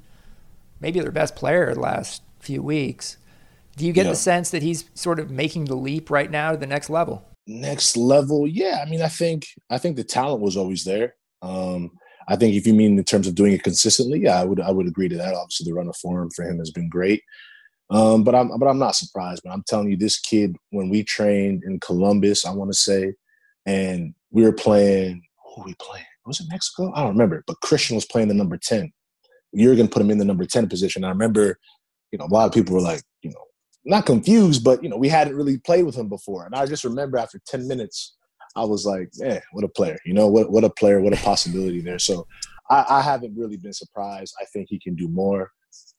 maybe 0.82 1.00
their 1.00 1.12
best 1.12 1.38
player 1.38 1.74
the 1.74 1.80
last 1.80 2.22
few 2.42 2.62
weeks. 2.62 3.16
Do 3.78 3.86
you 3.86 3.94
get 3.94 4.08
Yeah. 4.08 4.12
the 4.12 4.18
sense 4.18 4.50
that 4.52 4.62
he's 4.62 4.90
sort 4.94 5.22
of 5.22 5.32
making 5.32 5.66
the 5.66 5.76
leap 5.76 6.12
right 6.12 6.30
now 6.30 6.52
to 6.52 6.58
the 6.58 6.68
next 6.68 6.90
level? 6.90 7.24
Next 7.48 7.98
level. 7.98 8.48
Yeah 8.48 8.84
i 8.86 8.89
mean 8.89 9.02
i 9.02 9.08
think 9.08 9.48
i 9.70 9.78
think 9.78 9.96
the 9.96 10.04
talent 10.04 10.42
was 10.42 10.58
always 10.58 10.84
there. 10.84 11.16
Um 11.42 11.92
i 12.28 12.36
think 12.36 12.56
if 12.56 12.68
you 12.68 12.74
mean 12.74 12.98
in 12.98 13.04
terms 13.04 13.28
of 13.28 13.36
doing 13.36 13.54
it 13.54 13.64
consistently 13.64 14.20
yeah 14.20 14.39
i 14.39 14.44
would 14.44 14.60
i 14.60 14.72
would 14.72 14.88
agree 14.88 15.10
to 15.10 15.18
that. 15.18 15.34
Obviously 15.34 15.66
the 15.66 15.76
run 15.76 15.88
of 15.88 15.96
form 15.98 16.30
for 16.32 16.44
him 16.44 16.60
has 16.60 16.72
been 16.72 16.89
great. 16.89 17.24
Um 17.89 18.24
but 18.24 18.36
i'm 18.36 18.58
but 18.60 18.68
i'm 18.68 18.80
not 18.80 18.96
surprised 18.96 19.42
but 19.44 19.52
i'm 19.52 19.64
telling 19.68 19.89
you 19.89 19.98
this 19.98 20.20
kid 20.20 20.56
when 20.70 20.89
we 20.89 21.04
trained 21.04 21.64
in 21.64 21.80
columbus 21.80 22.46
i 22.46 22.52
want 22.52 22.72
to 22.72 22.78
say 22.78 23.14
and 23.66 24.14
we 24.32 24.44
were 24.44 24.54
playing 24.54 25.24
who 25.44 25.62
were 25.62 25.68
we 25.68 25.76
playing? 25.76 26.06
Was 26.26 26.39
it 26.39 26.48
mexico? 26.50 26.94
I 26.96 27.02
don't 27.02 27.14
remember 27.14 27.44
but 27.48 27.60
christian 27.62 27.96
was 27.96 28.06
playing 28.06 28.28
the 28.28 28.34
number 28.34 28.58
10 28.58 28.92
you're 29.54 29.76
gonna 29.76 29.89
put 29.89 30.02
him 30.02 30.12
in 30.12 30.18
the 30.18 30.26
number 30.26 30.46
10 30.46 30.70
position. 30.70 31.04
I 31.04 31.10
remember 31.10 31.60
you 32.12 32.20
know 32.20 32.26
a 32.26 32.34
lot 32.34 32.46
of 32.46 32.54
people 32.54 32.76
were 32.76 32.82
like 32.82 33.02
you 33.22 33.32
know 33.32 33.44
not 33.86 34.06
confused, 34.06 34.64
but 34.64 34.84
you 34.84 34.90
know, 34.90 34.98
we 34.98 35.10
hadn't 35.10 35.36
really 35.36 35.58
played 35.58 35.86
with 35.86 35.96
him 35.96 36.10
before. 36.10 36.46
And 36.46 36.56
I 36.56 36.66
just 36.66 36.84
remember 36.84 37.18
after 37.18 37.40
10 37.48 37.68
minutes, 37.68 38.16
I 38.56 38.66
was 38.66 38.86
like, 38.86 39.10
man, 39.18 39.42
what 39.54 39.64
a 39.64 39.70
player. 39.70 39.98
You 40.06 40.14
know, 40.14 40.28
what 40.28 40.52
what 40.52 40.64
a 40.64 40.70
player, 40.70 41.02
what 41.02 41.14
a 41.14 41.18
possibility 41.18 41.82
there. 41.82 42.00
So 42.00 42.28
I, 42.70 42.86
I 42.90 43.02
haven't 43.02 43.38
really 43.38 43.58
been 43.58 43.74
surprised. 43.74 44.36
I 44.42 44.46
think 44.46 44.68
he 44.70 44.80
can 44.80 44.96
do 44.96 45.08
more. 45.08 45.52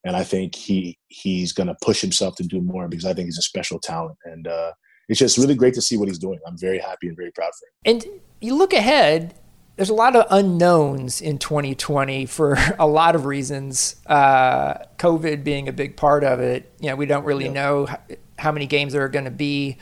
And 0.04 0.16
I 0.16 0.24
think 0.24 0.54
he 0.54 0.98
he's 1.08 1.52
gonna 1.52 1.76
push 1.82 2.00
himself 2.00 2.36
to 2.36 2.42
do 2.42 2.60
more 2.60 2.88
because 2.88 3.06
I 3.06 3.14
think 3.14 3.26
he's 3.26 3.38
a 3.38 3.42
special 3.42 3.78
talent. 3.78 4.18
And 4.24 4.46
uh 4.46 4.72
it's 5.08 5.18
just 5.18 5.36
really 5.36 5.54
great 5.54 5.74
to 5.74 5.82
see 5.82 5.96
what 5.96 6.08
he's 6.08 6.18
doing. 6.18 6.38
I'm 6.46 6.56
very 6.58 6.78
happy 6.78 7.08
and 7.08 7.16
very 7.16 7.32
proud 7.32 7.50
for 7.58 7.66
him. 7.66 7.96
And 7.96 8.20
you 8.40 8.54
look 8.54 8.72
ahead, 8.72 9.34
there's 9.76 9.88
a 9.90 9.94
lot 9.94 10.14
of 10.14 10.26
unknowns 10.30 11.20
in 11.20 11.38
2020 11.38 12.26
for 12.26 12.56
a 12.78 12.86
lot 12.86 13.14
of 13.14 13.24
reasons. 13.26 13.96
Uh, 14.06 14.74
COVID 14.98 15.44
being 15.44 15.68
a 15.68 15.72
big 15.72 15.96
part 15.96 16.24
of 16.24 16.40
it. 16.40 16.70
You 16.80 16.90
know, 16.90 16.96
we 16.96 17.06
don't 17.06 17.24
really 17.24 17.46
Yeah. 17.46 17.52
know 17.52 17.88
how 18.38 18.52
many 18.52 18.66
games 18.66 18.92
there 18.92 19.02
are 19.04 19.08
going 19.08 19.24
to 19.24 19.30
be 19.30 19.78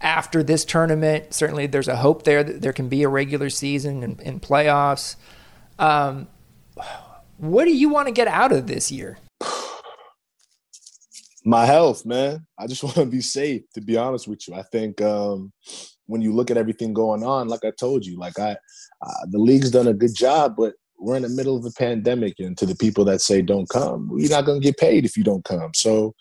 after 0.00 0.42
this 0.42 0.64
tournament. 0.64 1.32
Certainly, 1.32 1.68
there's 1.68 1.88
a 1.88 1.96
hope 1.96 2.24
there 2.24 2.44
that 2.44 2.60
there 2.60 2.72
can 2.72 2.88
be 2.88 3.02
a 3.02 3.08
regular 3.08 3.48
season 3.48 4.02
and, 4.02 4.20
and 4.20 4.42
playoffs. 4.42 5.16
Um, 5.78 6.28
what 7.38 7.64
do 7.64 7.74
you 7.74 7.88
want 7.88 8.08
to 8.08 8.12
get 8.12 8.28
out 8.28 8.52
of 8.52 8.66
this 8.66 8.90
year? 8.92 9.18
My 11.46 11.64
health, 11.64 12.04
man. 12.04 12.44
I 12.58 12.66
just 12.66 12.82
want 12.82 12.96
to 12.96 13.06
be 13.06 13.20
safe, 13.20 13.62
to 13.74 13.80
be 13.80 13.96
honest 13.96 14.28
with 14.28 14.46
you. 14.46 14.54
I 14.54 14.62
think 14.62 15.00
um, 15.00 15.52
when 16.06 16.20
you 16.20 16.34
look 16.34 16.50
at 16.50 16.56
everything 16.56 16.92
going 16.92 17.22
on, 17.22 17.48
like 17.48 17.64
I 17.64 17.70
told 17.78 18.04
you, 18.04 18.18
like 18.18 18.38
I, 18.38 18.56
uh, 19.02 19.26
the 19.30 19.38
league's 19.38 19.70
done 19.70 19.86
a 19.86 19.94
good 19.94 20.14
job, 20.14 20.56
but 20.58 20.74
we're 20.98 21.16
in 21.16 21.22
the 21.22 21.28
middle 21.28 21.56
of 21.56 21.64
a 21.64 21.70
pandemic, 21.70 22.34
and 22.38 22.56
to 22.58 22.66
the 22.66 22.74
people 22.74 23.04
that 23.04 23.20
say 23.20 23.42
don't 23.42 23.68
come, 23.68 24.10
you're 24.16 24.30
not 24.30 24.46
going 24.46 24.60
to 24.60 24.64
get 24.64 24.78
paid 24.78 25.04
if 25.04 25.16
you 25.16 25.22
don't 25.22 25.44
come. 25.44 25.70
So 25.74 26.14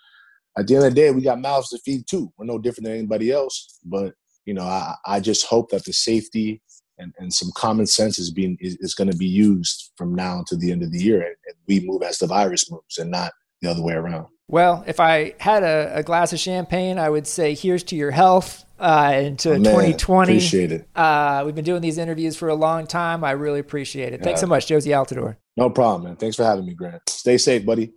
at 0.57 0.67
the 0.67 0.75
end 0.75 0.85
of 0.85 0.93
the 0.93 1.01
day, 1.01 1.11
we 1.11 1.21
got 1.21 1.41
mouths 1.41 1.69
to 1.69 1.79
feed 1.79 2.07
too. 2.07 2.31
We're 2.37 2.45
no 2.45 2.59
different 2.59 2.85
than 2.85 2.97
anybody 2.97 3.31
else, 3.31 3.79
but 3.83 4.13
you 4.45 4.53
know, 4.53 4.63
I, 4.63 4.93
I 5.05 5.19
just 5.21 5.47
hope 5.47 5.71
that 5.71 5.85
the 5.85 5.93
safety 5.93 6.61
and, 6.99 7.13
and 7.17 7.33
some 7.33 7.49
common 7.55 7.87
sense 7.87 8.19
is 8.19 8.31
being 8.31 8.57
is, 8.59 8.77
is 8.79 8.93
going 8.93 9.09
to 9.09 9.17
be 9.17 9.25
used 9.25 9.91
from 9.97 10.13
now 10.13 10.43
to 10.47 10.55
the 10.55 10.71
end 10.71 10.83
of 10.83 10.91
the 10.91 10.99
year, 10.99 11.21
and, 11.21 11.35
and 11.47 11.55
we 11.67 11.79
move 11.79 12.03
as 12.03 12.19
the 12.19 12.27
virus 12.27 12.69
moves, 12.69 12.97
and 12.97 13.11
not 13.11 13.31
the 13.61 13.69
other 13.69 13.81
way 13.81 13.93
around. 13.93 14.27
Well, 14.47 14.83
if 14.85 14.99
I 14.99 15.33
had 15.39 15.63
a, 15.63 15.97
a 15.97 16.03
glass 16.03 16.31
of 16.31 16.39
champagne, 16.39 16.99
I 16.99 17.09
would 17.09 17.25
say 17.25 17.55
here's 17.55 17.83
to 17.85 17.95
your 17.95 18.11
health 18.11 18.63
uh, 18.79 19.11
and 19.13 19.39
to 19.39 19.51
Man, 19.51 19.63
2020. 19.63 20.33
Appreciate 20.33 20.71
it. 20.71 20.87
Uh, 20.95 21.43
we've 21.45 21.55
been 21.55 21.65
doing 21.65 21.81
these 21.81 21.97
interviews 21.97 22.35
for 22.35 22.49
a 22.49 22.55
long 22.55 22.85
time. 22.85 23.23
I 23.23 23.31
really 23.31 23.59
appreciate 23.59 24.13
it. 24.13 24.21
Thanks 24.21 24.41
so 24.41 24.47
much, 24.47 24.67
Jozy 24.67 24.91
Altidore. 24.91 25.37
No 25.57 25.69
problem, 25.69 26.03
man. 26.03 26.15
Thanks 26.17 26.35
for 26.35 26.43
having 26.43 26.65
me, 26.65 26.73
Grant. 26.73 27.01
Stay 27.09 27.37
safe, 27.37 27.65
buddy. 27.65 27.91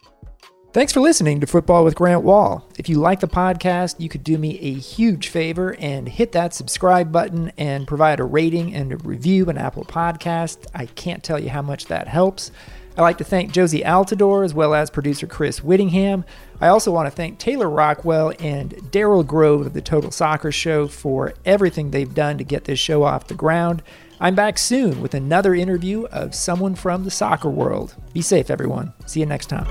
Thanks 0.72 0.92
for 0.92 1.00
listening 1.00 1.40
to 1.40 1.46
Football 1.46 1.82
with 1.82 1.94
Grant 1.94 2.22
Wahl. 2.22 2.68
If 2.78 2.88
you 2.88 2.98
like 2.98 3.20
the 3.20 3.26
podcast, 3.26 3.98
you 3.98 4.08
could 4.08 4.22
do 4.22 4.38
me 4.38 4.58
a 4.60 4.74
huge 4.74 5.28
favor 5.28 5.74
and 5.78 6.06
hit 6.06 6.32
that 6.32 6.54
subscribe 6.54 7.10
button 7.10 7.52
and 7.56 7.88
provide 7.88 8.20
a 8.20 8.24
rating 8.24 8.74
and 8.74 8.92
a 8.92 8.96
review 8.98 9.46
on 9.48 9.56
Apple 9.58 9.84
Podcast. 9.84 10.66
I 10.74 10.86
can't 10.86 11.24
tell 11.24 11.40
you 11.40 11.48
how 11.48 11.62
much 11.62 11.86
that 11.86 12.06
helps. 12.06 12.52
I'd 12.98 13.02
like 13.02 13.18
to 13.18 13.24
thank 13.24 13.52
Jozy 13.52 13.84
Altidore 13.84 14.44
as 14.44 14.52
well 14.52 14.74
as 14.74 14.90
producer 14.90 15.28
Chris 15.28 15.62
Whittingham. 15.62 16.24
I 16.60 16.66
also 16.66 16.90
want 16.90 17.06
to 17.06 17.14
thank 17.14 17.38
Taylor 17.38 17.70
Rockwell 17.70 18.32
and 18.40 18.72
Daryl 18.90 19.24
Grove 19.24 19.64
of 19.64 19.72
the 19.72 19.80
Total 19.80 20.10
Soccer 20.10 20.50
Show 20.50 20.88
for 20.88 21.32
everything 21.44 21.92
they've 21.92 22.12
done 22.12 22.38
to 22.38 22.44
get 22.44 22.64
this 22.64 22.80
show 22.80 23.04
off 23.04 23.28
the 23.28 23.34
ground. 23.34 23.84
I'm 24.18 24.34
back 24.34 24.58
soon 24.58 25.00
with 25.00 25.14
another 25.14 25.54
interview 25.54 26.06
of 26.06 26.34
someone 26.34 26.74
from 26.74 27.04
the 27.04 27.10
soccer 27.12 27.48
world. 27.48 27.94
Be 28.14 28.20
safe, 28.20 28.50
everyone. 28.50 28.92
See 29.06 29.20
you 29.20 29.26
next 29.26 29.46
time. 29.46 29.68